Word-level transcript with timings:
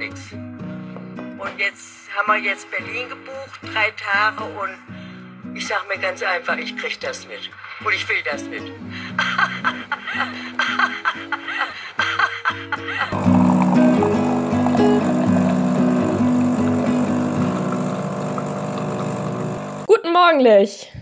nichts. 0.00 0.32
Und 0.32 1.58
jetzt 1.58 2.08
haben 2.16 2.26
wir 2.26 2.38
jetzt 2.38 2.70
Berlin 2.70 3.08
gebucht, 3.08 3.60
drei 3.62 3.92
Tage 3.92 4.44
und 4.44 5.56
ich 5.56 5.66
sag 5.66 5.86
mir 5.88 5.98
ganz 5.98 6.22
einfach, 6.22 6.56
ich 6.56 6.76
krieg 6.76 6.98
das 7.00 7.28
mit. 7.28 7.50
Und 7.84 7.94
ich 7.94 8.08
will 8.08 8.22
das 8.24 8.44
mit. 8.44 8.62
Guten 19.86 20.12
Morgen, 20.12 20.40
Lech. 20.40 20.92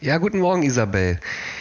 Ja, 0.00 0.18
guten 0.18 0.40
Morgen, 0.40 0.62
Isabel. 0.62 1.20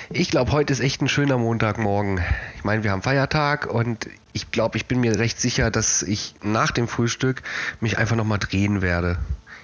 Ich 0.09 0.29
glaube, 0.29 0.51
heute 0.51 0.73
ist 0.73 0.79
echt 0.79 1.01
ein 1.01 1.07
schöner 1.07 1.37
Montagmorgen. 1.37 2.23
Ich 2.55 2.63
meine, 2.63 2.83
wir 2.83 2.91
haben 2.91 3.01
Feiertag 3.01 3.67
und 3.67 4.07
ich 4.33 4.51
glaube, 4.51 4.77
ich 4.77 4.85
bin 4.85 4.99
mir 4.99 5.17
recht 5.17 5.39
sicher, 5.39 5.71
dass 5.71 6.03
ich 6.03 6.35
nach 6.41 6.71
dem 6.71 6.87
Frühstück 6.87 7.41
mich 7.79 7.97
einfach 7.97 8.15
nochmal 8.15 8.39
drehen 8.39 8.81
werde. 8.81 9.17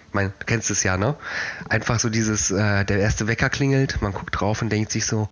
Ich 0.08 0.14
meine, 0.14 0.32
du 0.40 0.46
kennst 0.46 0.72
es 0.72 0.84
ja, 0.84 0.98
ne? 0.98 1.16
Einfach 1.70 2.00
so 2.00 2.10
dieses, 2.10 2.52
äh, 2.52 2.86
der 2.86 3.00
erste 3.00 3.28
Wecker 3.28 3.50
klingelt, 3.50 4.02
man 4.02 4.14
guckt 4.14 4.40
drauf 4.40 4.62
und 4.62 4.70
denkt 4.72 4.92
sich 4.92 5.06
so, 5.06 5.30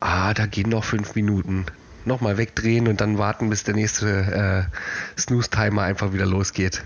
ah, 0.00 0.34
da 0.34 0.46
gehen 0.46 0.68
noch 0.68 0.84
fünf 0.84 1.14
Minuten. 1.14 1.66
Nochmal 2.04 2.36
wegdrehen 2.36 2.88
und 2.88 3.00
dann 3.00 3.18
warten, 3.18 3.50
bis 3.50 3.64
der 3.64 3.74
nächste 3.74 4.68
äh, 5.16 5.20
Snooze-Timer 5.20 5.82
einfach 5.82 6.12
wieder 6.12 6.26
losgeht. 6.26 6.82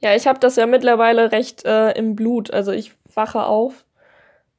Ja, 0.00 0.14
ich 0.14 0.26
habe 0.26 0.38
das 0.38 0.56
ja 0.56 0.66
mittlerweile 0.66 1.32
recht 1.32 1.64
äh, 1.64 1.92
im 1.92 2.16
Blut. 2.16 2.50
Also 2.50 2.72
ich 2.72 2.92
wache 3.14 3.44
auf, 3.44 3.84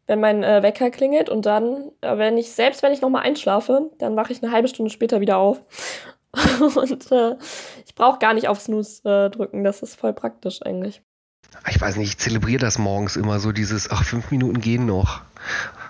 wenn 0.08 0.20
mein 0.20 0.44
äh, 0.44 0.64
Wecker 0.64 0.90
klingelt 0.90 1.30
und 1.30 1.46
dann, 1.46 1.92
äh, 2.02 2.18
wenn 2.18 2.38
ich, 2.38 2.52
selbst 2.52 2.82
wenn 2.84 2.94
ich 2.94 3.02
nochmal 3.02 3.24
einschlafe, 3.24 3.92
dann 4.00 4.16
wache 4.16 4.34
ich 4.34 4.42
eine 4.42 4.52
halbe 4.52 4.68
Stunde 4.68 4.92
später 4.92 5.22
wieder 5.22 5.38
auf. 5.38 5.62
und 6.76 7.12
äh, 7.12 7.36
ich 7.86 7.96
brauche 7.96 8.20
gar 8.20 8.34
nicht 8.34 8.48
auf 8.48 8.60
Snooze 8.60 9.02
äh, 9.04 9.30
drücken. 9.30 9.64
Das 9.64 9.82
ist 9.82 9.96
voll 10.00 10.14
praktisch 10.14 10.62
eigentlich. 10.64 11.02
Ich 11.70 11.80
weiß 11.80 11.96
nicht, 11.96 12.10
ich 12.10 12.18
zelebriere 12.18 12.60
das 12.60 12.78
morgens 12.78 13.16
immer 13.16 13.40
so, 13.40 13.52
dieses, 13.52 13.90
ach, 13.90 14.04
fünf 14.04 14.32
Minuten 14.32 14.62
gehen 14.62 14.86
noch. 14.86 15.22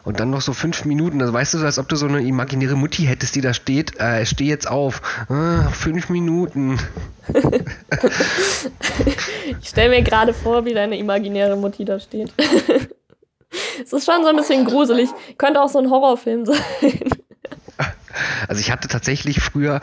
Und 0.03 0.19
dann 0.21 0.29
noch 0.29 0.41
so 0.41 0.53
fünf 0.53 0.85
Minuten, 0.85 1.21
also 1.21 1.33
weißt 1.33 1.55
du, 1.55 1.57
als 1.59 1.79
ob 1.79 1.89
du 1.89 1.97
so 1.97 2.05
eine 2.05 2.21
imaginäre 2.21 2.75
Mutti 2.75 3.03
hättest, 3.03 3.35
die 3.35 3.41
da 3.41 3.53
steht, 3.53 3.99
äh, 3.99 4.25
steh 4.25 4.45
jetzt 4.45 4.69
auf. 4.69 5.01
Ah, 5.29 5.67
fünf 5.69 6.09
Minuten. 6.09 6.79
ich 9.59 9.67
stelle 9.67 9.89
mir 9.89 10.03
gerade 10.03 10.33
vor, 10.33 10.63
wie 10.63 10.73
deine 10.73 10.97
imaginäre 10.97 11.57
Mutti 11.57 11.83
da 11.85 11.99
steht. 11.99 12.33
Es 13.81 13.93
ist 13.93 14.05
schon 14.05 14.23
so 14.23 14.29
ein 14.29 14.35
bisschen 14.35 14.65
gruselig. 14.65 15.09
Könnte 15.37 15.61
auch 15.61 15.69
so 15.69 15.79
ein 15.79 15.89
Horrorfilm 15.89 16.45
sein. 16.45 16.57
Also 18.47 18.61
ich 18.61 18.71
hatte 18.71 18.87
tatsächlich 18.87 19.41
früher 19.41 19.81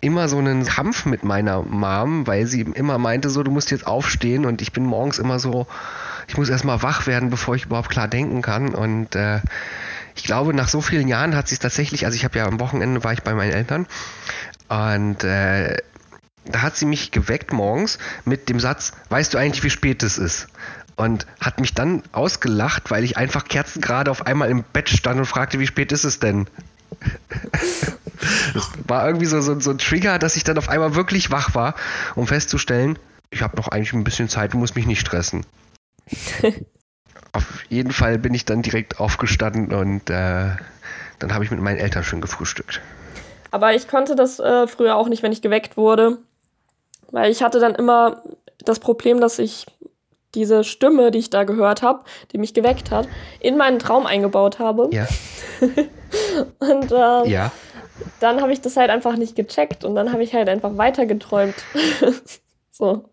immer 0.00 0.28
so 0.28 0.38
einen 0.38 0.64
Kampf 0.64 1.06
mit 1.06 1.24
meiner 1.24 1.62
Mom, 1.62 2.26
weil 2.26 2.46
sie 2.46 2.60
immer 2.60 2.98
meinte, 2.98 3.30
so, 3.30 3.42
du 3.42 3.50
musst 3.50 3.70
jetzt 3.70 3.86
aufstehen 3.86 4.46
und 4.46 4.62
ich 4.62 4.72
bin 4.72 4.84
morgens 4.84 5.18
immer 5.18 5.38
so, 5.38 5.66
ich 6.28 6.36
muss 6.36 6.48
erstmal 6.48 6.82
wach 6.82 7.06
werden, 7.06 7.30
bevor 7.30 7.56
ich 7.56 7.64
überhaupt 7.64 7.90
klar 7.90 8.06
denken 8.06 8.42
kann. 8.42 8.74
Und 8.74 9.16
äh, 9.16 9.40
ich 10.14 10.24
glaube, 10.24 10.54
nach 10.54 10.68
so 10.68 10.80
vielen 10.80 11.08
Jahren 11.08 11.34
hat 11.34 11.48
sich 11.48 11.58
tatsächlich, 11.58 12.04
also 12.04 12.16
ich 12.16 12.24
habe 12.24 12.38
ja 12.38 12.46
am 12.46 12.60
Wochenende 12.60 13.02
war 13.02 13.12
ich 13.12 13.22
bei 13.22 13.34
meinen 13.34 13.52
Eltern 13.52 13.86
und 14.68 15.24
äh, 15.24 15.76
da 16.44 16.62
hat 16.62 16.76
sie 16.76 16.86
mich 16.86 17.10
geweckt 17.10 17.52
morgens 17.52 17.98
mit 18.24 18.48
dem 18.48 18.60
Satz, 18.60 18.92
weißt 19.10 19.34
du 19.34 19.38
eigentlich, 19.38 19.64
wie 19.64 19.70
spät 19.70 20.02
es 20.02 20.18
ist? 20.18 20.48
Und 20.96 21.26
hat 21.40 21.60
mich 21.60 21.74
dann 21.74 22.02
ausgelacht, 22.12 22.90
weil 22.90 23.04
ich 23.04 23.16
einfach 23.16 23.44
kerzengerade 23.44 24.10
auf 24.10 24.26
einmal 24.26 24.50
im 24.50 24.64
Bett 24.64 24.88
stand 24.88 25.18
und 25.20 25.26
fragte, 25.26 25.60
wie 25.60 25.66
spät 25.66 25.92
ist 25.92 26.04
es 26.04 26.18
denn? 26.18 26.48
Das 28.54 28.70
war 28.86 29.06
irgendwie 29.06 29.26
so, 29.26 29.40
so, 29.40 29.58
so 29.60 29.70
ein 29.70 29.78
Trigger, 29.78 30.18
dass 30.18 30.36
ich 30.36 30.44
dann 30.44 30.58
auf 30.58 30.68
einmal 30.68 30.94
wirklich 30.94 31.30
wach 31.30 31.54
war, 31.54 31.74
um 32.14 32.26
festzustellen, 32.26 32.98
ich 33.30 33.42
habe 33.42 33.56
noch 33.56 33.68
eigentlich 33.68 33.92
ein 33.92 34.04
bisschen 34.04 34.28
Zeit 34.28 34.54
und 34.54 34.60
muss 34.60 34.74
mich 34.74 34.86
nicht 34.86 35.00
stressen. 35.00 35.44
auf 37.32 37.64
jeden 37.68 37.92
Fall 37.92 38.18
bin 38.18 38.34
ich 38.34 38.44
dann 38.44 38.62
direkt 38.62 39.00
aufgestanden 39.00 39.72
und 39.72 40.10
äh, 40.10 40.56
dann 41.18 41.34
habe 41.34 41.44
ich 41.44 41.50
mit 41.50 41.60
meinen 41.60 41.78
Eltern 41.78 42.04
schon 42.04 42.20
gefrühstückt. 42.20 42.80
Aber 43.50 43.74
ich 43.74 43.88
konnte 43.88 44.14
das 44.14 44.38
äh, 44.38 44.66
früher 44.66 44.96
auch 44.96 45.08
nicht, 45.08 45.22
wenn 45.22 45.32
ich 45.32 45.42
geweckt 45.42 45.76
wurde, 45.76 46.18
weil 47.10 47.30
ich 47.30 47.42
hatte 47.42 47.60
dann 47.60 47.74
immer 47.74 48.22
das 48.64 48.78
Problem, 48.78 49.20
dass 49.20 49.38
ich 49.38 49.66
diese 50.34 50.64
Stimme, 50.64 51.10
die 51.10 51.18
ich 51.18 51.30
da 51.30 51.44
gehört 51.44 51.82
habe, 51.82 52.04
die 52.32 52.38
mich 52.38 52.54
geweckt 52.54 52.90
hat, 52.90 53.08
in 53.40 53.56
meinen 53.56 53.78
Traum 53.78 54.06
eingebaut 54.06 54.58
habe. 54.58 54.88
Ja. 54.92 55.06
und 56.58 56.92
äh, 56.92 57.28
ja. 57.30 57.52
dann 58.20 58.40
habe 58.40 58.52
ich 58.52 58.60
das 58.60 58.76
halt 58.76 58.90
einfach 58.90 59.16
nicht 59.16 59.36
gecheckt 59.36 59.84
und 59.84 59.94
dann 59.94 60.12
habe 60.12 60.22
ich 60.22 60.34
halt 60.34 60.48
einfach 60.48 60.76
weitergeträumt. 60.76 61.56
so. 62.70 63.08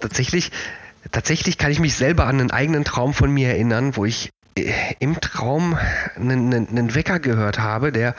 Tatsächlich, 0.00 0.50
tatsächlich 1.12 1.58
kann 1.58 1.70
ich 1.70 1.80
mich 1.80 1.94
selber 1.94 2.24
an 2.24 2.40
einen 2.40 2.50
eigenen 2.50 2.84
Traum 2.84 3.12
von 3.12 3.30
mir 3.30 3.48
erinnern, 3.48 3.96
wo 3.96 4.04
ich 4.04 4.30
äh, 4.56 4.72
im 5.00 5.20
Traum 5.20 5.76
einen, 6.16 6.52
einen 6.52 6.94
Wecker 6.94 7.20
gehört 7.20 7.58
habe, 7.58 7.92
der 7.92 8.14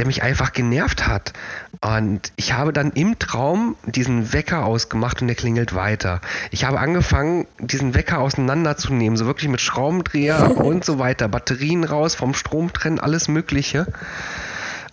der 0.00 0.06
mich 0.06 0.22
einfach 0.22 0.52
genervt 0.54 1.06
hat. 1.06 1.34
Und 1.82 2.32
ich 2.36 2.52
habe 2.52 2.74
dann 2.74 2.92
im 2.92 3.18
Traum 3.18 3.74
diesen 3.86 4.34
Wecker 4.34 4.66
ausgemacht 4.66 5.22
und 5.22 5.28
der 5.28 5.36
klingelt 5.36 5.74
weiter. 5.74 6.20
Ich 6.50 6.64
habe 6.64 6.78
angefangen, 6.78 7.46
diesen 7.58 7.94
Wecker 7.94 8.18
auseinanderzunehmen, 8.18 9.16
so 9.16 9.24
wirklich 9.24 9.48
mit 9.48 9.62
Schraubendreher 9.62 10.56
und 10.58 10.84
so 10.84 10.98
weiter, 10.98 11.28
Batterien 11.28 11.84
raus, 11.84 12.14
vom 12.14 12.34
Strom 12.34 12.70
trennen, 12.72 12.98
alles 12.98 13.28
Mögliche. 13.28 13.86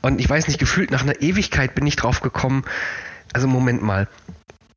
Und 0.01 0.21
ich 0.21 0.29
weiß 0.29 0.47
nicht, 0.47 0.59
gefühlt 0.59 0.91
nach 0.91 1.03
einer 1.03 1.21
Ewigkeit 1.21 1.75
bin 1.75 1.85
ich 1.85 1.97
drauf 1.97 2.21
gekommen. 2.21 2.63
Also 3.33 3.47
Moment 3.47 3.81
mal, 3.81 4.07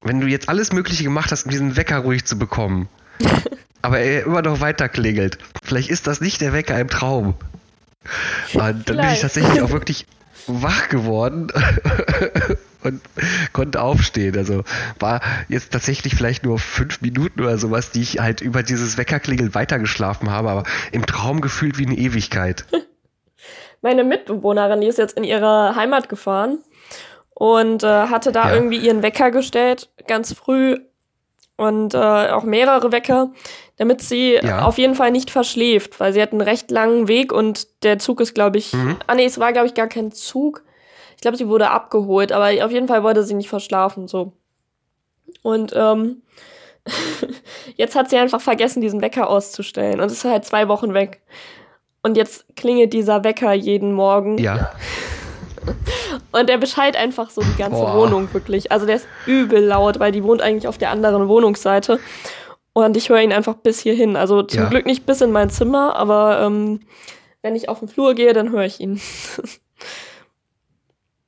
wenn 0.02 0.20
du 0.20 0.26
jetzt 0.26 0.48
alles 0.48 0.72
Mögliche 0.72 1.04
gemacht 1.04 1.30
hast, 1.30 1.44
um 1.44 1.52
diesen 1.52 1.76
Wecker 1.76 1.98
ruhig 1.98 2.24
zu 2.24 2.36
bekommen, 2.36 2.88
aber 3.82 4.00
er 4.00 4.26
immer 4.26 4.42
noch 4.42 4.60
weiter 4.60 4.88
klingelt, 4.88 5.38
vielleicht 5.62 5.90
ist 5.90 6.08
das 6.08 6.20
nicht 6.20 6.40
der 6.40 6.52
Wecker 6.52 6.78
im 6.80 6.88
Traum. 6.88 7.34
Und 8.54 8.88
dann 8.88 8.96
bin 8.96 9.10
ich 9.12 9.20
tatsächlich 9.20 9.60
auch 9.60 9.70
wirklich 9.70 10.06
wach 10.46 10.88
geworden 10.88 11.48
und 12.82 13.00
konnte 13.52 13.82
aufstehen. 13.82 14.36
Also 14.36 14.62
war 14.98 15.20
jetzt 15.48 15.72
tatsächlich 15.72 16.14
vielleicht 16.14 16.44
nur 16.44 16.58
fünf 16.58 17.00
Minuten 17.00 17.40
oder 17.40 17.58
sowas, 17.58 17.90
die 17.90 18.02
ich 18.02 18.18
halt 18.20 18.40
über 18.40 18.62
dieses 18.62 18.98
Weckerklingeln 18.98 19.54
weitergeschlafen 19.54 20.30
habe, 20.30 20.50
aber 20.50 20.64
im 20.92 21.06
Traum 21.06 21.40
gefühlt 21.40 21.78
wie 21.78 21.86
eine 21.86 21.96
Ewigkeit. 21.96 22.64
Meine 23.82 24.04
Mitbewohnerin, 24.04 24.80
die 24.82 24.88
ist 24.88 24.98
jetzt 24.98 25.16
in 25.16 25.24
ihre 25.24 25.74
Heimat 25.74 26.08
gefahren 26.08 26.58
und 27.30 27.82
äh, 27.82 27.86
hatte 27.86 28.32
da 28.32 28.48
ja. 28.48 28.54
irgendwie 28.54 28.76
ihren 28.76 29.02
Wecker 29.02 29.30
gestellt, 29.30 29.88
ganz 30.06 30.34
früh 30.34 30.78
und 31.56 31.94
äh, 31.94 31.98
auch 31.98 32.44
mehrere 32.44 32.92
Wecker, 32.92 33.32
damit 33.80 34.02
sie 34.02 34.34
ja. 34.34 34.66
auf 34.66 34.76
jeden 34.76 34.94
Fall 34.94 35.10
nicht 35.10 35.30
verschläft, 35.30 36.00
weil 36.00 36.12
sie 36.12 36.20
hat 36.20 36.32
einen 36.32 36.42
recht 36.42 36.70
langen 36.70 37.08
Weg 37.08 37.32
und 37.32 37.66
der 37.82 37.98
Zug 37.98 38.20
ist, 38.20 38.34
glaube 38.34 38.58
ich, 38.58 38.74
mhm. 38.74 38.96
ah 39.06 39.14
nee, 39.14 39.24
es 39.24 39.40
war, 39.40 39.54
glaube 39.54 39.68
ich, 39.68 39.72
gar 39.72 39.86
kein 39.86 40.12
Zug. 40.12 40.62
Ich 41.16 41.22
glaube, 41.22 41.38
sie 41.38 41.48
wurde 41.48 41.70
abgeholt, 41.70 42.30
aber 42.30 42.50
auf 42.62 42.70
jeden 42.70 42.88
Fall 42.88 43.02
wollte 43.02 43.24
sie 43.24 43.32
nicht 43.32 43.48
verschlafen, 43.48 44.06
so. 44.06 44.32
Und 45.40 45.72
ähm, 45.74 46.20
jetzt 47.76 47.96
hat 47.96 48.10
sie 48.10 48.18
einfach 48.18 48.42
vergessen, 48.42 48.82
diesen 48.82 49.00
Wecker 49.00 49.30
auszustellen 49.30 49.98
und 50.00 50.12
ist 50.12 50.26
halt 50.26 50.44
zwei 50.44 50.68
Wochen 50.68 50.92
weg. 50.92 51.22
Und 52.02 52.18
jetzt 52.18 52.54
klingelt 52.56 52.92
dieser 52.92 53.24
Wecker 53.24 53.54
jeden 53.54 53.94
Morgen. 53.94 54.36
Ja. 54.36 54.72
Und 56.32 56.48
der 56.48 56.58
beschallt 56.58 56.96
einfach 56.96 57.28
so 57.30 57.42
die 57.42 57.56
ganze 57.58 57.80
Boah. 57.80 57.96
Wohnung 57.96 58.32
wirklich. 58.32 58.72
Also 58.72 58.86
der 58.86 58.96
ist 58.96 59.08
übel 59.26 59.62
laut, 59.62 60.00
weil 60.00 60.12
die 60.12 60.24
wohnt 60.24 60.40
eigentlich 60.40 60.68
auf 60.68 60.78
der 60.78 60.90
anderen 60.90 61.28
Wohnungsseite. 61.28 61.98
Und 62.72 62.96
ich 62.96 63.08
höre 63.08 63.20
ihn 63.20 63.32
einfach 63.32 63.54
bis 63.54 63.80
hierhin. 63.80 64.16
Also 64.16 64.42
zum 64.42 64.62
ja. 64.62 64.68
Glück 64.68 64.86
nicht 64.86 65.06
bis 65.06 65.20
in 65.20 65.32
mein 65.32 65.50
Zimmer, 65.50 65.96
aber 65.96 66.40
ähm, 66.42 66.80
wenn 67.42 67.56
ich 67.56 67.68
auf 67.68 67.80
den 67.80 67.88
Flur 67.88 68.14
gehe, 68.14 68.32
dann 68.32 68.50
höre 68.52 68.64
ich 68.64 68.80
ihn. 68.80 69.00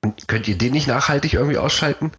Und 0.04 0.26
könnt 0.28 0.48
ihr 0.48 0.58
den 0.58 0.72
nicht 0.72 0.88
nachhaltig 0.88 1.34
irgendwie 1.34 1.58
ausschalten? 1.58 2.10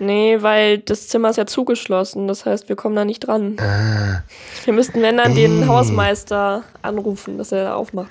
Nee, 0.00 0.38
weil 0.40 0.78
das 0.78 1.08
Zimmer 1.08 1.28
ist 1.30 1.36
ja 1.36 1.46
zugeschlossen. 1.46 2.26
Das 2.26 2.46
heißt, 2.46 2.68
wir 2.68 2.76
kommen 2.76 2.96
da 2.96 3.04
nicht 3.04 3.20
dran. 3.20 3.56
Ah. 3.60 4.22
Wir 4.64 4.72
müssten, 4.72 5.02
wenn 5.02 5.18
dann, 5.18 5.34
den 5.34 5.68
Hausmeister 5.68 6.64
anrufen, 6.82 7.36
dass 7.38 7.52
er 7.52 7.64
da 7.64 7.74
aufmacht. 7.74 8.10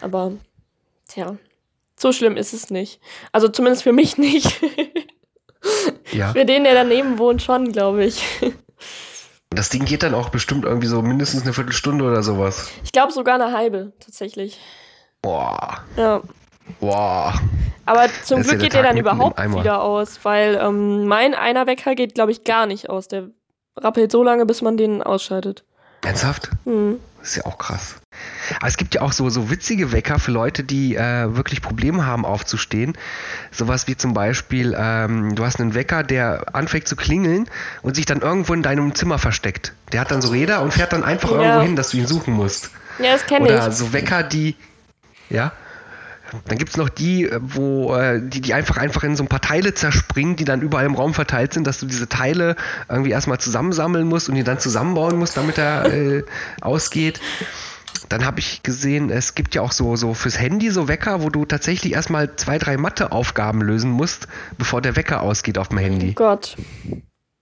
Aber, 0.00 0.32
tja. 1.08 1.36
So 1.98 2.12
schlimm 2.12 2.36
ist 2.36 2.52
es 2.52 2.70
nicht. 2.70 3.00
Also 3.32 3.48
zumindest 3.48 3.82
für 3.82 3.92
mich 3.92 4.16
nicht. 4.18 4.60
ja. 6.12 6.32
Für 6.32 6.44
den, 6.44 6.64
der 6.64 6.74
daneben 6.74 7.18
wohnt, 7.18 7.42
schon, 7.42 7.72
glaube 7.72 8.04
ich. 8.04 8.22
Das 9.50 9.68
Ding 9.68 9.84
geht 9.84 10.04
dann 10.04 10.14
auch 10.14 10.28
bestimmt 10.28 10.64
irgendwie 10.64 10.86
so 10.86 11.02
mindestens 11.02 11.42
eine 11.42 11.52
Viertelstunde 11.52 12.04
oder 12.04 12.22
sowas. 12.22 12.70
Ich 12.84 12.92
glaube 12.92 13.12
sogar 13.12 13.34
eine 13.34 13.52
halbe, 13.52 13.92
tatsächlich. 13.98 14.60
Boah. 15.22 15.82
Ja. 15.96 16.22
Boah. 16.78 17.34
Aber 17.84 18.06
zum 18.22 18.42
Glück 18.42 18.54
ja 18.54 18.58
geht 18.58 18.74
der 18.74 18.84
dann 18.84 18.96
überhaupt 18.96 19.36
wieder 19.40 19.82
aus, 19.82 20.20
weil 20.22 20.56
ähm, 20.62 21.06
mein 21.06 21.34
einer 21.34 21.66
Wecker 21.66 21.96
geht, 21.96 22.14
glaube 22.14 22.30
ich, 22.30 22.44
gar 22.44 22.66
nicht 22.66 22.88
aus. 22.88 23.08
Der 23.08 23.28
rappelt 23.76 24.12
so 24.12 24.22
lange, 24.22 24.46
bis 24.46 24.62
man 24.62 24.76
den 24.76 25.02
ausschaltet. 25.02 25.64
Ernsthaft? 26.02 26.50
Mhm. 26.64 27.00
Das 27.18 27.30
ist 27.30 27.36
ja 27.36 27.46
auch 27.46 27.58
krass. 27.58 27.96
Aber 28.56 28.66
es 28.66 28.76
gibt 28.76 28.94
ja 28.94 29.02
auch 29.02 29.12
so, 29.12 29.28
so 29.30 29.50
witzige 29.50 29.92
Wecker 29.92 30.18
für 30.18 30.30
Leute, 30.30 30.64
die 30.64 30.96
äh, 30.96 31.36
wirklich 31.36 31.62
Probleme 31.62 32.06
haben 32.06 32.24
aufzustehen. 32.24 32.94
Sowas 33.50 33.86
wie 33.86 33.96
zum 33.96 34.14
Beispiel, 34.14 34.76
ähm, 34.78 35.34
du 35.34 35.44
hast 35.44 35.60
einen 35.60 35.74
Wecker, 35.74 36.02
der 36.02 36.54
anfängt 36.54 36.88
zu 36.88 36.96
klingeln 36.96 37.48
und 37.82 37.96
sich 37.96 38.06
dann 38.06 38.20
irgendwo 38.20 38.54
in 38.54 38.62
deinem 38.62 38.94
Zimmer 38.94 39.18
versteckt. 39.18 39.72
Der 39.92 40.00
hat 40.00 40.10
dann 40.10 40.22
so 40.22 40.28
Räder 40.28 40.62
und 40.62 40.72
fährt 40.72 40.92
dann 40.92 41.04
einfach 41.04 41.30
ja. 41.32 41.42
irgendwo 41.42 41.62
hin, 41.62 41.76
dass 41.76 41.90
du 41.90 41.98
ihn 41.98 42.06
suchen 42.06 42.34
musst. 42.34 42.70
Ja, 42.98 43.12
das 43.12 43.26
kenne 43.26 43.46
ich. 43.46 43.52
Oder 43.52 43.72
so 43.72 43.92
Wecker, 43.92 44.22
die, 44.22 44.56
ja, 45.28 45.52
dann 46.46 46.58
gibt 46.58 46.70
es 46.70 46.76
noch 46.76 46.88
die, 46.88 47.24
äh, 47.24 47.38
wo 47.40 47.94
äh, 47.94 48.20
die, 48.22 48.40
die 48.40 48.54
einfach 48.54 48.76
einfach 48.76 49.02
in 49.02 49.16
so 49.16 49.24
ein 49.24 49.28
paar 49.28 49.40
Teile 49.40 49.74
zerspringen, 49.74 50.36
die 50.36 50.44
dann 50.44 50.60
überall 50.60 50.86
im 50.86 50.94
Raum 50.94 51.14
verteilt 51.14 51.52
sind, 51.52 51.66
dass 51.66 51.78
du 51.78 51.86
diese 51.86 52.08
Teile 52.08 52.56
irgendwie 52.88 53.10
erstmal 53.10 53.38
zusammensammeln 53.38 54.06
musst 54.06 54.28
und 54.28 54.34
die 54.34 54.44
dann 54.44 54.58
zusammenbauen 54.58 55.18
musst, 55.18 55.36
damit 55.36 55.58
er 55.58 55.92
äh, 55.92 56.24
ausgeht. 56.60 57.20
Dann 58.10 58.26
habe 58.26 58.40
ich 58.40 58.64
gesehen, 58.64 59.08
es 59.08 59.36
gibt 59.36 59.54
ja 59.54 59.62
auch 59.62 59.70
so, 59.70 59.94
so 59.94 60.14
fürs 60.14 60.38
Handy 60.38 60.70
so 60.70 60.88
Wecker, 60.88 61.22
wo 61.22 61.30
du 61.30 61.44
tatsächlich 61.44 61.92
erstmal 61.92 62.34
zwei, 62.34 62.58
drei 62.58 62.76
Matheaufgaben 62.76 63.62
lösen 63.62 63.92
musst, 63.92 64.26
bevor 64.58 64.82
der 64.82 64.96
Wecker 64.96 65.22
ausgeht 65.22 65.58
auf 65.58 65.68
dem 65.68 65.78
Handy. 65.78 66.10
Oh 66.10 66.14
Gott. 66.14 66.56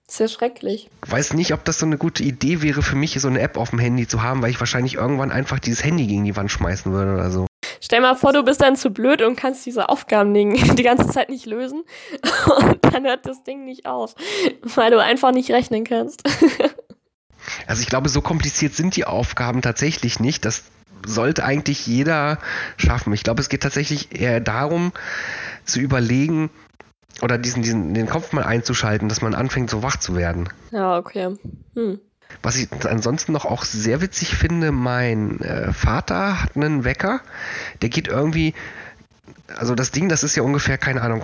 Sehr 0.07 0.27
schrecklich. 0.27 0.89
Ich 1.03 1.11
weiß 1.11 1.33
nicht, 1.33 1.53
ob 1.53 1.65
das 1.65 1.79
so 1.79 1.87
eine 1.87 1.97
gute 1.97 2.21
Idee 2.21 2.61
wäre 2.61 2.83
für 2.83 2.95
mich, 2.95 3.19
so 3.19 3.27
eine 3.27 3.39
App 3.41 3.57
auf 3.57 3.71
dem 3.71 3.79
Handy 3.79 4.07
zu 4.07 4.21
haben, 4.21 4.43
weil 4.43 4.51
ich 4.51 4.59
wahrscheinlich 4.59 4.95
irgendwann 4.95 5.31
einfach 5.31 5.57
dieses 5.57 5.83
Handy 5.83 6.05
gegen 6.05 6.25
die 6.25 6.35
Wand 6.35 6.51
schmeißen 6.51 6.91
würde 6.91 7.13
oder 7.13 7.31
so. 7.31 7.47
Stell 7.81 8.01
mal 8.01 8.15
vor, 8.15 8.33
du 8.33 8.43
bist 8.43 8.61
dann 8.61 8.75
zu 8.75 8.91
blöd 8.91 9.23
und 9.23 9.35
kannst 9.35 9.65
diese 9.65 9.89
Aufgaben 9.89 10.33
die 10.75 10.83
ganze 10.83 11.07
Zeit 11.07 11.29
nicht 11.29 11.47
lösen. 11.47 11.83
Und 12.45 12.79
dann 12.81 13.05
hört 13.05 13.25
das 13.25 13.43
Ding 13.43 13.65
nicht 13.65 13.87
auf, 13.87 14.13
weil 14.75 14.91
du 14.91 15.01
einfach 15.01 15.31
nicht 15.31 15.49
rechnen 15.49 15.83
kannst. 15.83 16.21
Also 17.67 17.81
ich 17.81 17.87
glaube, 17.87 18.09
so 18.09 18.21
kompliziert 18.21 18.73
sind 18.73 18.95
die 18.95 19.05
Aufgaben 19.05 19.61
tatsächlich 19.61 20.19
nicht. 20.19 20.45
Das 20.45 20.63
sollte 21.05 21.43
eigentlich 21.43 21.87
jeder 21.87 22.39
schaffen. 22.77 23.13
Ich 23.13 23.23
glaube, 23.23 23.41
es 23.41 23.49
geht 23.49 23.63
tatsächlich 23.63 24.19
eher 24.19 24.39
darum, 24.39 24.91
zu 25.65 25.79
überlegen 25.79 26.49
oder 27.21 27.37
diesen, 27.37 27.61
diesen, 27.61 27.93
den 27.93 28.07
Kopf 28.07 28.33
mal 28.33 28.43
einzuschalten, 28.43 29.09
dass 29.09 29.21
man 29.21 29.33
anfängt, 29.33 29.69
so 29.69 29.83
wach 29.83 29.97
zu 29.97 30.15
werden. 30.15 30.49
Ja, 30.71 30.97
okay. 30.97 31.35
Hm. 31.75 31.99
Was 32.43 32.57
ich 32.57 32.69
ansonsten 32.85 33.31
noch 33.31 33.45
auch 33.45 33.63
sehr 33.65 34.01
witzig 34.01 34.35
finde, 34.35 34.71
mein 34.71 35.41
äh, 35.41 35.73
Vater 35.73 36.43
hat 36.43 36.55
einen 36.55 36.83
Wecker, 36.83 37.21
der 37.81 37.89
geht 37.89 38.07
irgendwie, 38.07 38.53
also 39.55 39.75
das 39.75 39.91
Ding, 39.91 40.09
das 40.09 40.23
ist 40.23 40.35
ja 40.35 40.43
ungefähr, 40.43 40.77
keine 40.77 41.01
Ahnung, 41.01 41.23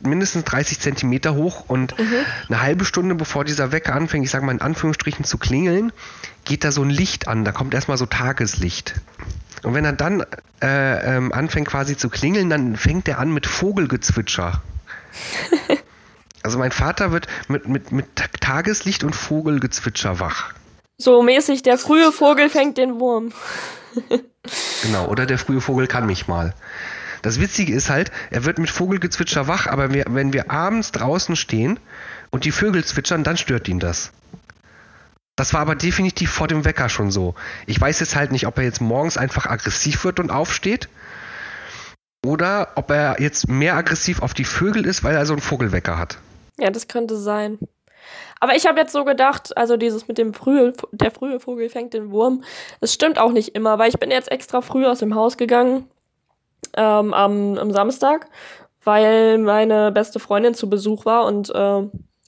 mindestens 0.00 0.44
30 0.44 0.80
Zentimeter 0.80 1.34
hoch 1.34 1.64
und 1.68 1.98
mhm. 1.98 2.24
eine 2.48 2.62
halbe 2.62 2.84
Stunde 2.84 3.14
bevor 3.14 3.44
dieser 3.44 3.72
Wecker 3.72 3.94
anfängt, 3.94 4.24
ich 4.24 4.30
sage 4.30 4.44
mal 4.44 4.52
in 4.52 4.60
Anführungsstrichen 4.60 5.24
zu 5.24 5.38
klingeln, 5.38 5.92
geht 6.44 6.64
da 6.64 6.72
so 6.72 6.82
ein 6.82 6.90
Licht 6.90 7.28
an, 7.28 7.44
da 7.44 7.52
kommt 7.52 7.74
erstmal 7.74 7.96
so 7.96 8.06
Tageslicht. 8.06 8.94
Und 9.62 9.74
wenn 9.74 9.84
er 9.84 9.92
dann 9.92 10.24
äh, 10.62 11.16
ähm, 11.16 11.32
anfängt 11.32 11.68
quasi 11.68 11.96
zu 11.96 12.10
klingeln, 12.10 12.50
dann 12.50 12.76
fängt 12.76 13.08
er 13.08 13.18
an 13.18 13.32
mit 13.32 13.46
Vogelgezwitscher. 13.46 14.62
Also 16.44 16.58
mein 16.58 16.72
Vater 16.72 17.10
wird 17.10 17.26
mit, 17.48 17.66
mit, 17.68 17.90
mit 17.90 18.06
Tageslicht 18.40 19.02
und 19.02 19.16
Vogelgezwitscher 19.16 20.20
wach. 20.20 20.52
So 20.98 21.22
mäßig, 21.22 21.62
der 21.62 21.78
frühe 21.78 22.12
Vogel 22.12 22.50
fängt 22.50 22.76
den 22.76 23.00
Wurm. 23.00 23.32
genau, 24.82 25.06
oder 25.08 25.24
der 25.24 25.38
frühe 25.38 25.62
Vogel 25.62 25.86
kann 25.86 26.04
mich 26.04 26.28
mal. 26.28 26.54
Das 27.24 27.40
Witzige 27.40 27.72
ist 27.72 27.88
halt, 27.88 28.12
er 28.30 28.44
wird 28.44 28.58
mit 28.58 28.68
Vogelgezwitscher 28.68 29.48
wach, 29.48 29.66
aber 29.66 29.94
wir, 29.94 30.04
wenn 30.10 30.34
wir 30.34 30.50
abends 30.50 30.92
draußen 30.92 31.36
stehen 31.36 31.80
und 32.30 32.44
die 32.44 32.50
Vögel 32.50 32.84
zwitschern, 32.84 33.24
dann 33.24 33.38
stört 33.38 33.66
ihn 33.66 33.80
das. 33.80 34.12
Das 35.34 35.54
war 35.54 35.62
aber 35.62 35.74
definitiv 35.74 36.30
vor 36.30 36.48
dem 36.48 36.66
Wecker 36.66 36.90
schon 36.90 37.10
so. 37.10 37.34
Ich 37.64 37.80
weiß 37.80 37.98
jetzt 38.00 38.14
halt 38.14 38.30
nicht, 38.30 38.46
ob 38.46 38.58
er 38.58 38.64
jetzt 38.64 38.82
morgens 38.82 39.16
einfach 39.16 39.46
aggressiv 39.46 40.04
wird 40.04 40.20
und 40.20 40.30
aufsteht 40.30 40.90
oder 42.26 42.72
ob 42.74 42.90
er 42.90 43.18
jetzt 43.18 43.48
mehr 43.48 43.74
aggressiv 43.74 44.20
auf 44.20 44.34
die 44.34 44.44
Vögel 44.44 44.84
ist, 44.84 45.02
weil 45.02 45.16
er 45.16 45.24
so 45.24 45.32
einen 45.32 45.40
Vogelwecker 45.40 45.96
hat. 45.96 46.18
Ja, 46.58 46.68
das 46.68 46.88
könnte 46.88 47.16
sein. 47.16 47.58
Aber 48.38 48.54
ich 48.54 48.66
habe 48.66 48.78
jetzt 48.78 48.92
so 48.92 49.06
gedacht, 49.06 49.56
also 49.56 49.78
dieses 49.78 50.08
mit 50.08 50.18
dem 50.18 50.34
frühe, 50.34 50.74
der 50.92 51.10
frühe 51.10 51.40
Vogel 51.40 51.70
fängt 51.70 51.94
den 51.94 52.10
Wurm, 52.10 52.44
das 52.82 52.92
stimmt 52.92 53.18
auch 53.18 53.32
nicht 53.32 53.54
immer, 53.54 53.78
weil 53.78 53.88
ich 53.88 53.98
bin 53.98 54.10
jetzt 54.10 54.30
extra 54.30 54.60
früh 54.60 54.84
aus 54.84 54.98
dem 54.98 55.14
Haus 55.14 55.38
gegangen 55.38 55.88
ähm, 56.76 57.14
am, 57.14 57.58
am 57.58 57.70
Samstag, 57.72 58.28
weil 58.84 59.38
meine 59.38 59.92
beste 59.92 60.18
Freundin 60.18 60.54
zu 60.54 60.68
Besuch 60.68 61.04
war 61.04 61.26
und 61.26 61.50
äh, 61.54 61.82